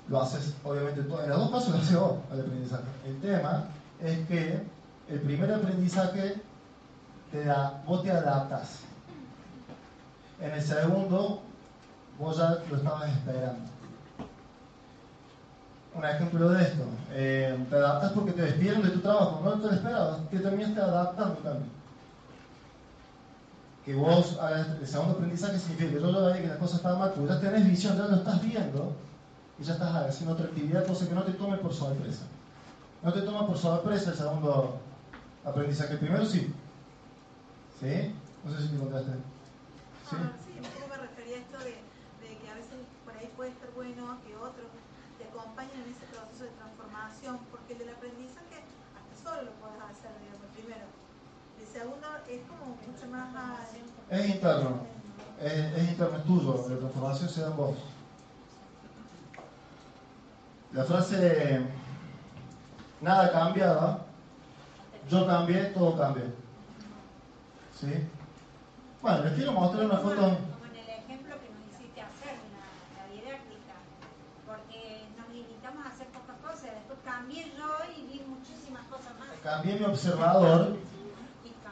lo 0.09 0.21
haces, 0.21 0.55
obviamente, 0.63 1.03
todo. 1.03 1.23
en 1.23 1.29
los 1.29 1.39
dos 1.39 1.51
pasos 1.51 1.69
lo 1.69 1.77
haces 1.77 1.99
vos, 1.99 2.17
el 2.31 2.41
aprendizaje. 2.41 2.83
El 3.05 3.19
tema 3.19 3.65
es 4.01 4.27
que 4.27 4.61
el 5.09 5.21
primer 5.21 5.53
aprendizaje 5.53 6.41
te 7.31 7.45
da, 7.45 7.81
vos 7.85 8.03
te 8.03 8.11
adaptas. 8.11 8.79
En 10.39 10.51
el 10.51 10.61
segundo, 10.61 11.41
vos 12.19 12.37
ya 12.37 12.57
lo 12.69 12.77
estabas 12.77 13.09
esperando. 13.09 13.65
Un 15.95 16.05
ejemplo 16.05 16.49
de 16.49 16.63
esto, 16.63 16.83
eh, 17.11 17.65
te 17.69 17.75
adaptas 17.75 18.11
porque 18.11 18.31
te 18.31 18.43
despidieron 18.43 18.83
de 18.83 18.89
tu 18.89 18.99
trabajo, 18.99 19.41
no 19.43 19.53
te 19.53 19.67
lo 19.67 19.73
esperabas, 19.73 20.17
que 20.29 20.39
terminaste 20.39 20.79
adaptando 20.79 21.35
también 21.37 21.77
que 23.87 23.95
vos 23.95 24.37
hagas 24.41 24.67
el 24.81 24.85
segundo 24.85 25.13
aprendizaje 25.13 25.57
significa 25.57 25.93
que 25.93 26.01
yo 26.01 26.11
ya 26.11 26.27
veía 26.27 26.41
que 26.41 26.47
las 26.49 26.57
cosas 26.57 26.75
estaban 26.75 26.99
mal, 26.99 27.13
porque 27.13 27.33
ya 27.33 27.39
tenés 27.39 27.65
visión, 27.65 27.97
ya 27.97 28.07
lo 28.07 28.17
estás 28.17 28.41
viendo 28.41 28.93
y 29.59 29.63
ya 29.63 29.73
estás 29.73 29.95
haciendo 29.95 30.33
otra 30.33 30.45
actividad, 30.45 30.85
cosa 30.85 31.07
que 31.07 31.15
no 31.15 31.23
te 31.23 31.33
tome 31.33 31.57
por 31.57 31.73
sorpresa. 31.73 32.23
No 33.03 33.13
te 33.13 33.21
toma 33.21 33.47
por 33.47 33.57
sorpresa 33.57 34.11
el 34.11 34.17
segundo 34.17 34.79
aprendizaje. 35.45 35.93
El 35.93 35.99
primero 35.99 36.25
sí. 36.25 36.53
¿Sí? 37.79 38.13
No 38.43 38.51
sé 38.53 38.61
si 38.63 38.69
te 38.69 38.77
contaste. 38.77 39.11
¿Sí? 40.09 40.15
Ah, 40.17 40.31
sí, 40.45 40.51
un 40.57 40.65
poco 40.65 40.87
me 40.89 40.97
refería 40.97 41.37
a 41.37 41.39
esto 41.39 41.57
de, 41.59 41.73
de 42.25 42.37
que 42.37 42.49
a 42.49 42.55
veces 42.55 42.77
por 43.05 43.13
ahí 43.17 43.29
puede 43.35 43.49
estar 43.51 43.69
bueno 43.75 44.17
que 44.25 44.35
otros 44.35 44.67
te 45.17 45.23
acompañen 45.25 45.81
en 45.85 45.89
ese 45.93 46.05
proceso 46.13 46.43
de 46.45 46.51
transformación, 46.57 47.39
porque 47.51 47.73
el 47.73 47.79
del 47.79 47.89
aprendizaje 47.89 48.61
hasta 48.93 49.13
solo 49.17 49.41
lo 49.49 49.51
puedes 49.57 49.81
hacer, 49.81 50.13
digamos, 50.21 50.41
el 50.45 50.53
primero. 50.57 50.85
El 51.57 51.67
segundo 51.67 52.07
es 52.29 52.41
como 52.45 52.77
mucho 52.77 53.05
más... 53.09 53.29
ah, 53.35 53.65
Es 54.09 54.25
interno. 54.29 54.85
Es, 55.41 55.53
es 55.53 55.89
interno, 55.89 56.17
es 56.17 56.23
tuyo. 56.25 56.65
La 56.69 56.77
transformación 56.77 57.29
se 57.29 57.41
da 57.41 57.47
en 57.49 57.57
vos. 57.57 57.77
La 60.73 60.83
frase 60.83 61.65
nada 63.01 63.31
cambiaba, 63.31 64.05
yo 65.09 65.25
cambié, 65.25 65.65
todo 65.65 65.97
cambió. 65.97 66.25
¿Sí? 67.73 67.93
Bueno, 69.01 69.23
les 69.23 69.33
quiero 69.33 69.51
mostrar 69.53 69.85
una 69.85 69.97
foto. 69.97 70.15
Como 70.15 70.65
en 70.65 70.75
el 70.75 70.89
ejemplo 70.89 71.35
que 71.39 71.49
nos 71.49 71.63
hiciste 71.71 72.01
hacer, 72.01 72.35
la, 72.53 72.65
la 72.97 73.13
didáctica, 73.13 73.75
porque 74.45 75.05
nos 75.17 75.29
limitamos 75.29 75.85
a 75.85 75.89
hacer 75.89 76.07
pocas 76.07 76.35
cosas, 76.41 76.75
después 76.75 76.99
cambié 77.05 77.53
yo 77.55 77.69
y 77.95 78.01
vi 78.07 78.21
muchísimas 78.27 78.83
cosas 78.87 79.13
más. 79.19 79.29
Cambié 79.43 79.79
mi 79.79 79.85
observador 79.85 80.77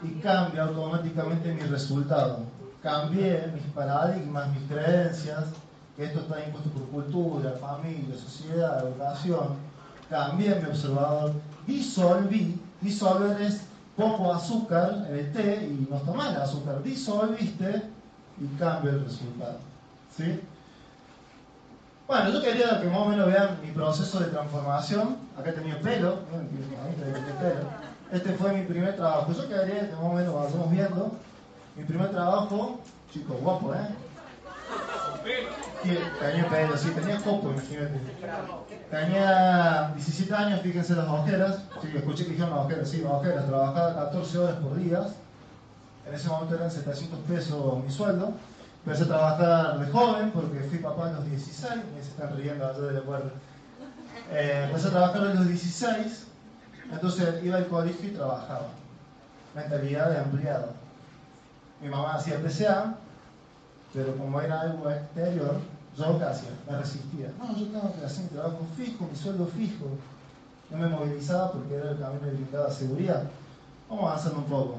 Y 0.04 0.20
cambia 0.20 0.64
automáticamente 0.64 1.54
mi 1.54 1.62
resultado. 1.62 2.46
Cambié 2.82 3.52
mis 3.54 3.64
paradigmas, 3.74 4.50
mis 4.50 4.70
creencias, 4.70 5.46
que 5.96 6.06
esto 6.06 6.20
está 6.20 6.44
impuesto 6.46 6.70
por 6.72 6.84
cultura, 6.90 7.52
familia, 7.60 8.16
sociedad, 8.18 8.86
educación. 8.88 9.56
Cambié 10.10 10.56
mi 10.56 10.70
observador, 10.70 11.34
disolví, 11.66 12.60
disolver 12.82 13.42
es 13.42 13.62
poco 13.96 14.34
azúcar 14.34 15.06
en 15.10 15.16
el 15.16 15.34
té 15.34 15.66
y 15.66 15.88
no 15.90 15.98
está 15.98 16.12
mal 16.12 16.36
el 16.36 16.42
azúcar, 16.42 16.84
disolviste 16.84 17.84
y 18.40 18.48
cambia 18.60 18.92
el 18.92 19.06
resultado. 19.06 19.58
¿Sí? 20.16 20.42
Bueno, 22.08 22.30
yo 22.30 22.42
quería 22.42 22.80
que 22.80 22.88
más 22.88 23.00
o 23.00 23.06
menos 23.06 23.26
vean 23.28 23.58
mi 23.64 23.72
proceso 23.72 24.20
de 24.20 24.28
transformación. 24.28 25.18
Acá 25.38 25.54
tenía 25.54 25.80
pelo. 25.82 26.20
Este 28.12 28.34
fue 28.34 28.54
mi 28.54 28.64
primer 28.66 28.96
trabajo. 28.96 29.34
Yo 29.34 29.48
quería 29.50 29.90
que 29.90 29.96
más 29.96 30.04
o 30.04 30.14
menos 30.14 30.34
vayamos 30.36 30.72
viendo. 30.72 31.12
Mi 31.76 31.84
primer 31.84 32.12
trabajo, 32.12 32.80
chico 33.12 33.34
guapo, 33.42 33.74
¿eh? 33.74 33.88
Tenía 36.20 36.50
pelo, 36.50 36.78
sí, 36.78 36.90
tenía 36.92 37.18
copo, 37.18 37.52
imagínate. 37.52 38.00
Tenía 38.92 39.92
17 39.94 40.34
años, 40.34 40.62
fíjense 40.62 40.96
las 40.96 41.08
ojeras. 41.08 41.64
Sí, 41.82 41.92
escuché 41.96 42.26
que 42.26 42.32
dijeron 42.32 42.56
las 42.56 42.66
ojeras, 42.66 42.90
sí, 42.90 43.02
las 43.02 43.14
ojeras. 43.14 43.46
Trabajaba 43.48 43.96
14 43.96 44.38
horas 44.38 44.56
por 44.58 44.76
día. 44.76 45.08
En 46.08 46.14
ese 46.14 46.30
momento 46.30 46.56
eran 46.56 46.70
700 46.70 47.20
pesos 47.22 47.84
mi 47.84 47.92
sueldo. 47.92 48.34
Empecé 48.86 49.04
a 49.06 49.08
trabajar 49.08 49.80
de 49.80 49.92
joven 49.92 50.32
porque 50.32 50.60
fui 50.60 50.78
papá 50.78 51.08
a 51.08 51.14
los 51.14 51.26
16. 51.30 51.74
Me 51.94 52.00
están 52.00 52.38
riendo 52.38 52.68
allá 52.68 52.80
de 52.80 52.94
la 52.94 53.02
puerta. 53.02 53.30
Eh, 54.32 54.66
empecé 54.68 54.88
a 54.88 54.92
trabajar 54.92 55.22
a 55.22 55.34
los 55.34 55.48
16. 55.48 56.28
Entonces 56.92 57.44
iba 57.44 57.58
al 57.58 57.68
colegio 57.68 58.10
y 58.10 58.14
trabajaba. 58.14 58.68
Mentalidad 59.56 60.12
de 60.12 60.18
empleado. 60.20 60.74
Mi 61.82 61.90
mamá 61.90 62.14
hacía 62.14 62.40
PCA, 62.40 62.96
pero 63.96 64.16
como 64.18 64.42
era 64.42 64.62
algo 64.62 64.92
exterior, 64.92 65.56
yo 65.98 66.20
qué 66.20 66.26
hacía, 66.26 66.50
me 66.70 66.78
resistía. 66.78 67.32
No, 67.40 67.56
yo 67.56 67.66
tengo 67.68 67.94
que 67.98 68.06
hacer 68.06 68.26
mi 68.26 68.30
trabajo 68.30 68.60
fijo, 68.76 69.08
mi 69.10 69.16
sueldo 69.16 69.46
fijo. 69.48 69.86
No 70.70 70.78
me 70.78 70.88
movilizaba 70.88 71.54
porque 71.54 71.76
era 71.76 71.92
el 71.92 72.00
camino 72.00 72.22
que 72.22 72.32
brindaba 72.32 72.70
seguridad. 72.70 73.24
Vamos 73.90 74.12
avanzando 74.12 74.40
un 74.40 74.46
poco. 74.46 74.78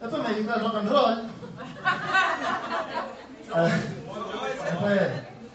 Después 0.00 0.22
me 0.22 0.28
dediqué 0.30 0.50
al 0.50 0.60
rock 0.60 0.76
and 0.76 0.90
roll. 0.90 1.22
Ah, 3.56 3.68
Después 3.68 5.10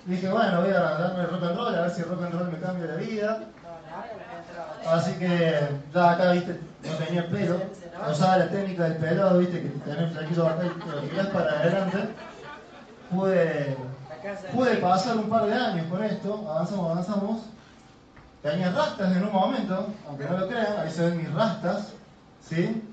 Dije, 0.05 0.29
bueno, 0.29 0.61
voy 0.61 0.71
a 0.71 0.79
darme 0.79 1.23
el 1.23 1.29
rock 1.29 1.43
and 1.43 1.57
roll, 1.57 1.75
a 1.75 1.81
ver 1.81 1.91
si 1.91 2.01
el 2.01 2.09
rock 2.09 2.23
and 2.23 2.33
roll 2.33 2.51
me 2.51 2.59
cambia 2.59 2.85
la 2.87 2.95
vida. 2.95 3.39
Así 4.87 5.13
que 5.13 5.69
ya 5.93 6.11
acá, 6.11 6.31
viste, 6.31 6.59
no 6.83 7.05
tenía 7.05 7.29
pelo, 7.29 7.61
usaba 8.11 8.37
la 8.37 8.49
técnica 8.49 8.83
del 8.83 8.97
pelo, 8.97 9.37
viste, 9.37 9.61
que 9.61 9.91
el 9.91 10.09
flaquillo 10.11 10.49
y 10.49 10.79
te 10.79 10.91
lo 10.91 11.01
tiras 11.01 11.27
para 11.27 11.51
adelante. 11.59 11.97
Pude, 13.09 13.77
pude 14.53 14.75
pasar 14.77 15.17
un 15.17 15.29
par 15.29 15.45
de 15.45 15.53
años 15.53 15.87
con 15.87 16.03
esto, 16.03 16.45
avanzamos, 16.49 16.91
avanzamos. 16.91 17.41
Tenía 18.41 18.71
rastas 18.71 19.15
en 19.15 19.23
un 19.23 19.33
momento, 19.33 19.87
aunque 20.07 20.25
no 20.25 20.37
lo 20.37 20.47
crean, 20.47 20.77
ahí 20.79 20.91
se 20.91 21.09
ven 21.09 21.17
mis 21.17 21.33
rastas, 21.33 21.93
¿sí? 22.47 22.83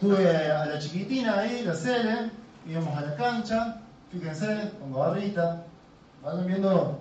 Tuve 0.00 0.50
a 0.50 0.66
la 0.66 0.78
chiquitina 0.78 1.38
ahí, 1.38 1.62
la 1.64 1.74
Cele, 1.74 2.30
íbamos 2.66 2.96
a 2.96 3.00
la 3.00 3.16
cancha, 3.16 3.80
fíjense, 4.12 4.72
con 4.78 4.92
barrita, 4.92 5.62
vayan 6.22 6.46
viendo 6.46 7.00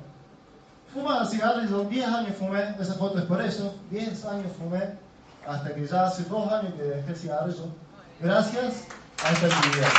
Fumaba 0.96 1.26
cigarrillos, 1.26 1.90
10 1.90 2.08
años 2.08 2.38
fumé, 2.38 2.74
esa 2.80 2.94
foto 2.94 3.20
es 3.20 3.26
por 3.26 3.42
eso, 3.42 3.76
10 3.92 4.26
años 4.26 4.54
fumé, 4.58 4.94
hasta 5.48 5.74
que 5.74 5.86
ya 5.86 6.08
hace 6.08 6.24
2 6.24 6.52
años 6.52 6.74
que 6.74 6.84
dejé 6.84 7.10
el 7.10 7.18
cigarrillo, 7.18 7.66
gracias 8.20 8.88
a 9.24 9.32
esta 9.32 9.48
actividad. 9.48 9.90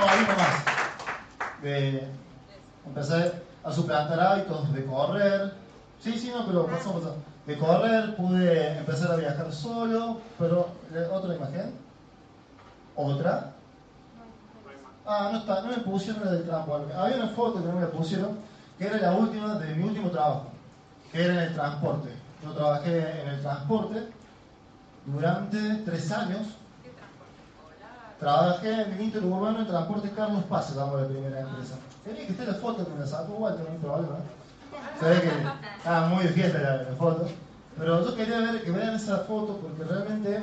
Oh, 0.00 0.08
ahí 0.08 0.20
nomás. 0.20 0.64
De, 1.62 2.08
empecé 2.86 3.32
a 3.64 3.72
suplantar 3.72 4.20
hábitos 4.20 4.72
de 4.72 4.84
correr, 4.84 5.54
sí, 6.00 6.18
sí, 6.18 6.32
no, 6.34 6.46
pero 6.46 6.66
pasó, 6.66 6.92
pasó. 6.94 7.16
De 7.46 7.58
correr, 7.58 8.16
pude 8.16 8.78
empezar 8.78 9.12
a 9.12 9.16
viajar 9.16 9.52
solo, 9.52 10.20
pero 10.38 10.68
otra 11.12 11.34
imagen, 11.34 11.74
otra, 12.94 13.52
Ah, 15.10 15.30
no 15.32 15.38
está, 15.38 15.62
no 15.62 15.68
me 15.68 15.78
pusieron 15.78 16.22
la 16.22 16.32
del 16.32 16.44
transporte. 16.44 16.92
Había 16.92 17.16
una 17.16 17.28
foto 17.28 17.62
que 17.62 17.66
no 17.66 17.80
me 17.80 17.86
pusieron, 17.86 18.40
que 18.76 18.86
era 18.88 18.98
la 18.98 19.12
última 19.12 19.54
de 19.54 19.74
mi 19.74 19.84
último 19.84 20.10
trabajo, 20.10 20.48
que 21.10 21.24
era 21.24 21.32
en 21.32 21.38
el 21.38 21.54
transporte. 21.54 22.10
Yo 22.42 22.52
trabajé 22.52 23.22
en 23.22 23.28
el 23.28 23.40
transporte 23.40 24.08
durante 25.06 25.74
tres 25.84 26.12
años. 26.12 26.46
Trabajé 28.20 28.82
en 28.82 28.92
el 28.92 29.00
interurbano 29.00 29.60
en 29.60 29.66
transporte 29.66 30.10
Carlos 30.10 30.44
Paz, 30.44 30.74
llama 30.74 31.02
la 31.02 31.08
primera 31.08 31.40
empresa. 31.40 31.76
Tenía 32.04 32.26
que 32.26 32.32
estar 32.32 32.48
la 32.48 32.54
foto 32.54 32.86
que 32.86 32.94
me 32.94 33.06
sacó 33.06 33.34
Walter, 33.34 33.64
no 33.64 33.72
hay 33.72 33.78
problema. 33.78 34.16
Se 35.00 35.20
que 35.22 35.28
estaba 35.76 36.08
muy 36.08 36.24
fiesta 36.28 36.58
la, 36.58 36.82
la 36.82 36.96
foto. 36.96 37.28
Pero 37.76 38.04
yo 38.04 38.16
quería 38.16 38.38
ver, 38.38 38.64
que 38.64 38.72
vean 38.72 38.96
esa 38.96 39.18
foto 39.18 39.58
porque 39.58 39.84
realmente 39.84 40.42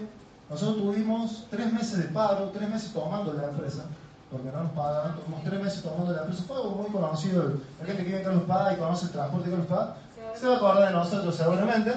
nosotros 0.49 0.77
tuvimos 0.77 1.47
tres 1.49 1.73
meses 1.73 1.97
de 1.97 2.05
paro, 2.05 2.49
tres 2.53 2.69
meses 2.69 2.93
tomando 2.93 3.33
la 3.33 3.49
empresa 3.49 3.83
porque 4.31 4.51
no 4.51 4.63
nos 4.63 4.71
pagan. 4.71 5.15
Tuvimos 5.15 5.43
tres 5.43 5.61
meses 5.61 5.83
tomando 5.83 6.13
la 6.13 6.21
empresa. 6.21 6.43
Fue 6.47 6.63
muy 6.63 6.89
conocido. 6.91 7.53
La 7.79 7.85
gente 7.85 8.03
que 8.03 8.07
vive 8.07 8.19
en 8.19 8.23
Carlos 8.23 8.43
Paz 8.43 8.73
y 8.73 8.79
conoce 8.79 9.05
el 9.05 9.11
transporte 9.11 9.49
de 9.49 9.55
Carlos 9.55 9.67
Paz 9.67 9.89
se 10.33 10.47
va 10.47 10.53
a 10.53 10.57
acordar 10.57 10.87
de 10.87 10.93
nosotros 10.93 11.35
seguramente. 11.35 11.93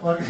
Porque, 0.00 0.24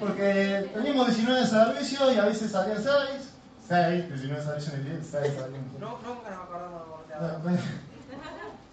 porque 0.00 0.70
teníamos 0.74 1.06
19 1.06 1.46
servicios 1.46 2.14
y 2.14 2.18
a 2.18 2.24
veces 2.24 2.50
salían 2.50 2.82
6. 2.82 3.30
6, 3.66 4.08
19 4.08 4.42
servicios 4.44 4.74
en 4.74 4.80
el 4.80 4.84
día, 4.84 4.98
6 5.00 5.34
salían. 5.34 5.64
No, 5.80 5.98
nunca 6.06 6.30
nos 6.30 6.44
acordamos 6.44 6.82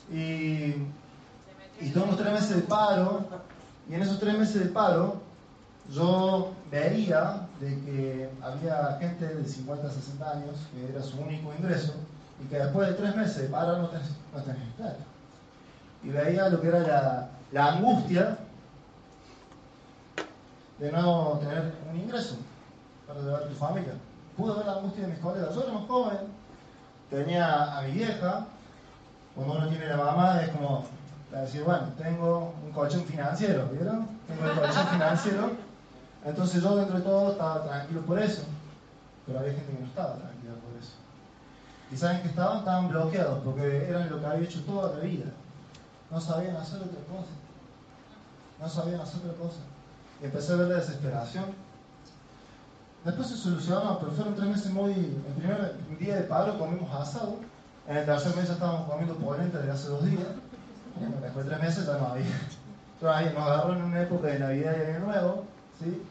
de 0.10 0.18
Y, 0.18 0.88
y 1.80 1.90
tuvimos 1.92 2.18
tres 2.18 2.34
meses 2.34 2.56
de 2.58 2.62
paro. 2.64 3.26
Y 3.90 3.96
en 3.96 4.02
esos 4.02 4.20
tres 4.20 4.38
meses 4.38 4.60
de 4.60 4.66
paro, 4.66 5.22
yo 5.90 6.54
veía 6.70 7.48
de 7.60 7.80
que 7.82 8.30
había 8.42 8.98
gente 9.00 9.28
de 9.28 9.48
50 9.48 9.88
a 9.88 9.92
60 9.92 10.32
años 10.32 10.56
que 10.74 10.92
era 10.92 11.02
su 11.02 11.20
único 11.20 11.54
ingreso 11.58 11.94
y 12.44 12.48
que 12.48 12.58
después 12.58 12.88
de 12.90 12.94
tres 12.96 13.16
meses 13.16 13.50
paro 13.50 13.78
no 13.78 13.90
tenían 13.90 14.10
no 14.34 14.76
plata. 14.78 14.98
Y 16.04 16.10
veía 16.10 16.50
lo 16.50 16.60
que 16.60 16.68
era 16.68 16.80
la, 16.80 17.30
la, 17.52 17.74
angustia 17.74 18.38
de 20.80 20.92
no 20.92 21.38
tener 21.40 21.74
un 21.92 22.00
ingreso 22.00 22.38
para 23.08 23.20
llevar 23.20 23.44
a 23.44 23.48
tu 23.48 23.56
familia. 23.56 23.94
Pude 24.36 24.56
ver 24.56 24.66
la 24.66 24.74
angustia 24.74 25.04
de 25.04 25.12
mis 25.12 25.20
colegas. 25.20 25.54
Yo 25.54 25.64
era 25.64 25.74
más 25.74 25.88
joven, 25.88 26.18
tenía 27.10 27.78
a 27.78 27.82
mi 27.84 27.92
vieja, 27.92 28.48
cuando 29.36 29.54
uno 29.54 29.68
tiene 29.70 29.86
la 29.86 29.98
mamá 29.98 30.42
es 30.42 30.50
como 30.50 30.86
decir, 31.32 31.64
bueno, 31.64 31.90
tengo 31.98 32.54
un 32.64 32.72
colchón 32.72 33.06
financiero, 33.06 33.68
¿vieron? 33.72 34.08
Tengo 34.28 34.46
el 34.46 34.60
colchón 34.60 34.88
financiero 34.92 35.72
entonces 36.26 36.62
yo 36.62 36.76
dentro 36.76 36.98
de 36.98 37.04
todo 37.04 37.32
estaba 37.32 37.64
tranquilo 37.64 38.02
por 38.02 38.20
eso, 38.20 38.44
pero 39.26 39.40
había 39.40 39.54
gente 39.54 39.72
que 39.72 39.80
no 39.80 39.88
estaba 39.88 40.16
tranquila. 40.16 40.31
Y 41.92 41.98
saben 41.98 42.22
que 42.22 42.30
estaban, 42.30 42.60
estaban 42.60 42.88
bloqueados 42.88 43.40
porque 43.44 43.90
eran 43.90 44.10
lo 44.10 44.20
que 44.20 44.26
había 44.26 44.48
hecho 44.48 44.64
toda 44.64 44.96
la 44.96 45.04
vida. 45.04 45.26
No 46.10 46.22
sabían 46.22 46.56
hacer 46.56 46.82
otra 46.82 47.00
cosa. 47.02 47.32
No 48.60 48.70
sabían 48.70 49.02
hacer 49.02 49.20
otra 49.22 49.34
cosa. 49.34 49.60
Y 50.22 50.26
empecé 50.26 50.54
a 50.54 50.56
ver 50.56 50.68
la 50.68 50.76
desesperación. 50.76 51.46
Después 53.04 53.28
se 53.28 53.38
solucionó, 53.38 53.98
pero 54.00 54.12
fueron 54.12 54.36
tres 54.36 54.48
meses 54.48 54.72
muy... 54.72 54.94
El 54.94 55.34
primer 55.38 55.98
día 55.98 56.16
de 56.16 56.24
paro 56.24 56.58
comimos 56.58 56.94
asado. 56.94 57.38
En 57.88 57.98
el 57.98 58.06
tercer 58.06 58.36
mes 58.36 58.48
ya 58.48 58.54
estábamos 58.54 58.90
comiendo 58.90 59.16
polenta 59.16 59.60
de 59.60 59.72
hace 59.72 59.90
dos 59.90 60.06
días. 60.06 60.28
Después 61.22 61.46
de 61.46 61.52
tres 61.52 61.64
meses 61.64 61.86
ya 61.88 61.98
no 61.98 62.08
había. 62.08 62.26
Nos 63.02 63.12
agarraron 63.12 63.78
en 63.78 63.84
una 63.84 64.02
época 64.04 64.28
de 64.28 64.40
Navidad 64.40 64.76
y 64.78 64.92
Año 64.92 65.00
Nuevo. 65.00 65.44
¿sí? 65.80 66.02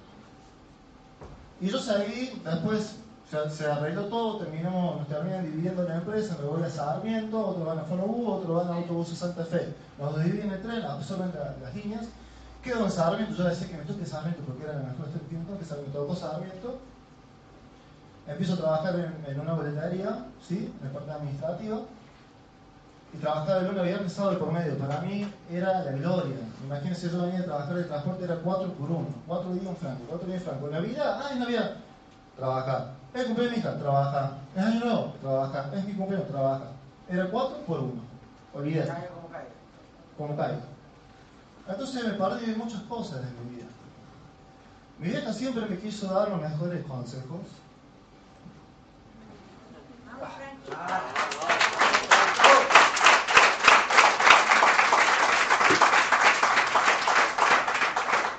Y 1.60 1.68
yo 1.68 1.78
salí, 1.78 2.42
después 2.44 2.96
se, 3.30 3.66
arregló 3.66 4.06
todo, 4.06 4.38
terminamos, 4.38 4.98
nos 4.98 5.08
terminan 5.08 5.44
dividiendo 5.44 5.84
la 5.84 5.96
empresa, 5.96 6.36
me 6.40 6.48
voy 6.48 6.62
a 6.64 6.68
Sarmiento, 6.68 7.46
otro 7.46 7.64
van 7.64 7.78
a 7.78 7.84
Fonobú, 7.84 8.28
otro 8.28 8.54
van 8.54 8.68
a 8.68 8.74
Autobuses 8.76 9.18
Santa 9.18 9.44
Fe. 9.44 9.72
Nos 9.98 10.22
dividen 10.24 10.50
el 10.50 10.60
tren, 10.60 10.82
absorben 10.82 11.32
las 11.62 11.74
líneas. 11.74 12.06
Quedo 12.62 12.84
en 12.84 12.90
Sarmiento, 12.90 13.34
yo 13.34 13.44
decía 13.44 13.68
que 13.68 13.76
me 13.76 13.84
toque 13.84 14.04
Sarmiento 14.04 14.42
porque 14.44 14.64
era 14.64 14.74
la 14.74 14.88
mejor 14.88 15.06
este 15.06 15.20
tiempo, 15.28 15.56
que 15.56 15.64
me 15.64 15.92
tocó 15.92 16.16
Sarmiento. 16.16 16.78
Empiezo 18.26 18.54
a 18.54 18.56
trabajar 18.56 19.14
en, 19.26 19.40
una 19.40 19.54
boletería, 19.54 20.26
¿sí? 20.46 20.72
en 20.80 20.86
la 20.86 20.92
parte 20.92 21.12
administrativa 21.12 21.80
y 23.12 23.16
trabajar 23.18 23.60
de 23.60 23.68
lunes 23.68 23.80
a 23.80 23.84
viernes, 23.84 24.12
sábado 24.12 24.38
por 24.38 24.52
medio. 24.52 24.76
Para 24.76 25.00
mí 25.00 25.32
era 25.50 25.84
la 25.84 25.92
gloria. 25.92 26.36
Imagínense, 26.64 27.10
yo 27.10 27.22
venía 27.22 27.40
a 27.40 27.44
trabajar 27.44 27.76
el 27.76 27.86
transporte, 27.86 28.24
era 28.24 28.36
4 28.36 28.72
por 28.74 28.90
1. 28.90 29.06
4 29.26 29.52
días 29.52 29.66
en 29.66 29.76
Franco, 29.76 30.02
4 30.08 30.26
días 30.26 30.42
en 30.42 30.48
Franco. 30.48 30.66
En 30.66 30.72
Navidad, 30.72 31.20
ah, 31.22 31.28
es 31.32 31.38
Navidad, 31.38 31.76
trabajar. 32.36 32.94
Es 33.14 33.24
cumpleaños 33.24 33.56
mi 33.56 33.60
hija, 33.60 33.78
trabaja. 33.78 34.32
Es 34.54 34.62
año 34.62 34.80
nuevo, 34.80 35.14
trabaja. 35.20 35.70
Es 35.74 35.84
mi 35.84 35.94
cumpleaños, 35.94 36.28
trabaja. 36.28 36.64
Era 37.08 37.30
4 37.30 37.56
por 37.66 37.80
1. 37.80 37.92
Olvídate. 38.54 39.08
Como 40.16 40.36
caiga. 40.36 40.60
Entonces 41.68 42.04
me 42.04 42.12
perdí 42.12 42.46
de 42.46 42.56
muchas 42.56 42.82
cosas 42.82 43.20
en 43.22 43.48
mi 43.48 43.56
vida. 43.56 43.66
Mi 44.98 45.08
vieja 45.08 45.32
siempre 45.32 45.66
me 45.66 45.78
quiso 45.78 46.12
dar 46.12 46.28
los 46.28 46.40
mejores 46.40 46.84
consejos. 46.84 47.40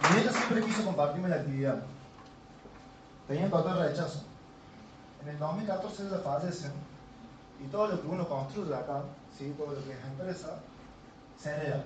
Y 0.04 0.20
ella 0.20 0.32
siempre 0.32 0.62
quiso 0.64 0.86
compartirme 0.86 1.30
la 1.30 1.36
actividad. 1.38 1.84
Tenía 3.32 3.46
un 3.46 3.52
total 3.52 3.80
rechazo. 3.80 4.24
En 5.24 5.30
el 5.30 5.40
2014 5.40 6.04
ella 6.06 6.20
fallece 6.20 6.70
y 7.64 7.68
todo 7.68 7.88
lo 7.88 8.02
que 8.02 8.08
uno 8.10 8.28
construye 8.28 8.76
acá, 8.76 9.04
¿sí? 9.38 9.56
todo 9.58 9.68
lo 9.68 9.82
que 9.86 9.94
es 9.94 10.04
empresa, 10.04 10.60
se 11.38 11.50
hereda. 11.50 11.82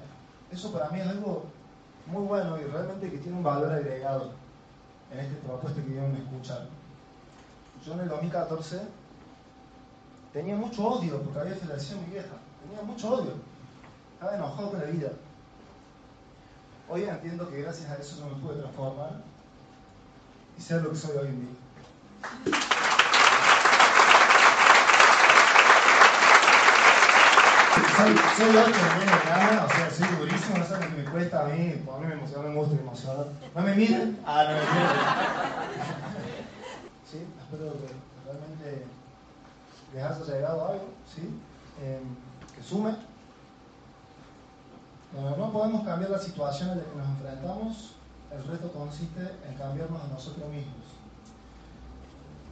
Eso 0.52 0.74
para 0.74 0.90
mí 0.90 1.02
es 1.02 1.08
algo 1.08 1.44
muy 2.08 2.24
bueno 2.24 2.60
y 2.60 2.64
realmente 2.64 3.12
que 3.12 3.20
tiene 3.20 3.38
un 3.38 3.44
valor 3.44 3.72
agregado 3.72 4.32
en 5.12 5.20
este 5.20 5.36
propuesta 5.36 5.84
que 5.84 6.00
a 6.00 6.18
escuchar. 6.18 6.68
Yo 7.86 7.94
en 7.94 8.00
el 8.00 8.10
2014 8.10 8.82
tenía 10.34 10.56
mucho 10.56 10.84
odio 10.84 11.22
porque 11.22 11.40
había 11.42 11.56
fallecido 11.58 12.02
mi 12.02 12.08
vieja. 12.08 12.38
Tenía 12.68 12.82
mucho 12.82 13.14
odio. 13.14 13.34
Estaba 14.14 14.36
enojado 14.36 14.72
con 14.72 14.80
la 14.80 14.86
vida. 14.86 15.12
Hoy 16.90 17.04
entiendo 17.04 17.48
que 17.52 17.62
gracias 17.62 17.92
a 17.92 17.98
eso 17.98 18.18
yo 18.18 18.36
me 18.36 18.42
pude 18.42 18.58
transformar 18.62 19.35
y 20.58 20.62
ser 20.62 20.82
lo 20.82 20.92
que 20.92 20.96
soy 20.96 21.18
hoy 21.18 21.28
en 21.28 21.40
día. 21.42 21.50
Soy, 27.98 28.16
soy 28.38 28.58
otro 28.58 28.74
de 28.74 29.30
gana, 29.30 29.66
o 29.66 29.70
sea, 29.70 29.90
soy 29.90 30.08
durísimo, 30.18 30.58
no 30.58 30.66
saben 30.66 30.90
que 30.90 31.02
me 31.02 31.10
cuesta 31.10 31.46
a 31.46 31.46
mí, 31.46 31.84
a 31.92 32.00
mí 32.00 32.08
me 32.08 32.14
emociona, 32.14 32.50
me 32.50 32.56
gusta 32.56 32.76
emocionar. 32.76 33.28
¿No 33.56 33.62
me 33.62 33.76
miren? 33.76 34.20
Ah, 34.26 34.44
no 34.44 34.50
me 34.50 34.60
miren. 34.60 34.66
Sí, 37.10 37.26
espero 37.40 37.72
que 37.72 37.94
realmente 38.26 38.86
les 39.94 40.04
haya 40.04 40.36
llegado 40.36 40.68
algo, 40.68 40.90
¿sí? 41.08 41.22
Eh, 41.82 42.02
que 42.54 42.64
sume 42.64 42.96
no 45.38 45.52
podemos 45.52 45.84
cambiar 45.86 46.12
la 46.12 46.20
situación 46.20 46.72
en 46.72 46.78
la 46.78 46.84
que 46.84 46.96
nos 46.98 47.08
enfrentamos, 47.08 47.95
el 48.36 48.44
reto 48.44 48.72
consiste 48.72 49.22
en 49.48 49.56
cambiarnos 49.56 50.02
a 50.04 50.08
nosotros 50.08 50.50
mismos. 50.50 50.76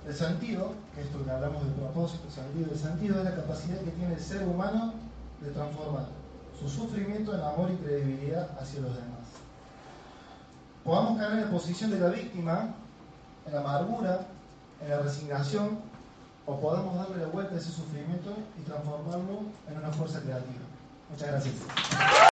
El 0.07 0.13
sentido, 0.13 0.73
que 0.93 1.01
es 1.01 1.07
esto 1.07 1.23
que 1.23 1.31
hablamos 1.31 1.63
de 1.63 1.71
propósito, 1.71 2.29
sentido, 2.29 2.71
el 2.71 2.77
sentido 2.77 3.17
es 3.19 3.23
la 3.25 3.35
capacidad 3.35 3.79
que 3.79 3.91
tiene 3.91 4.13
el 4.15 4.19
ser 4.19 4.47
humano 4.47 4.93
de 5.41 5.51
transformar 5.51 6.05
su 6.59 6.69
sufrimiento 6.69 7.33
en 7.33 7.41
amor 7.41 7.71
y 7.71 7.75
credibilidad 7.77 8.49
hacia 8.59 8.81
los 8.81 8.93
demás. 8.93 9.23
Podamos 10.83 11.17
caer 11.17 11.33
en 11.33 11.41
la 11.41 11.51
posición 11.51 11.91
de 11.91 11.99
la 11.99 12.09
víctima, 12.09 12.73
en 13.45 13.53
la 13.53 13.61
amargura, 13.61 14.27
en 14.81 14.89
la 14.89 14.99
resignación, 14.99 15.79
o 16.45 16.59
podamos 16.59 16.95
darle 16.95 17.17
la 17.17 17.27
vuelta 17.27 17.55
a 17.55 17.57
ese 17.57 17.71
sufrimiento 17.71 18.33
y 18.59 18.63
transformarlo 18.63 19.43
en 19.69 19.77
una 19.77 19.91
fuerza 19.91 20.19
creativa. 20.19 20.63
Muchas 21.09 21.27
gracias. 21.29 22.23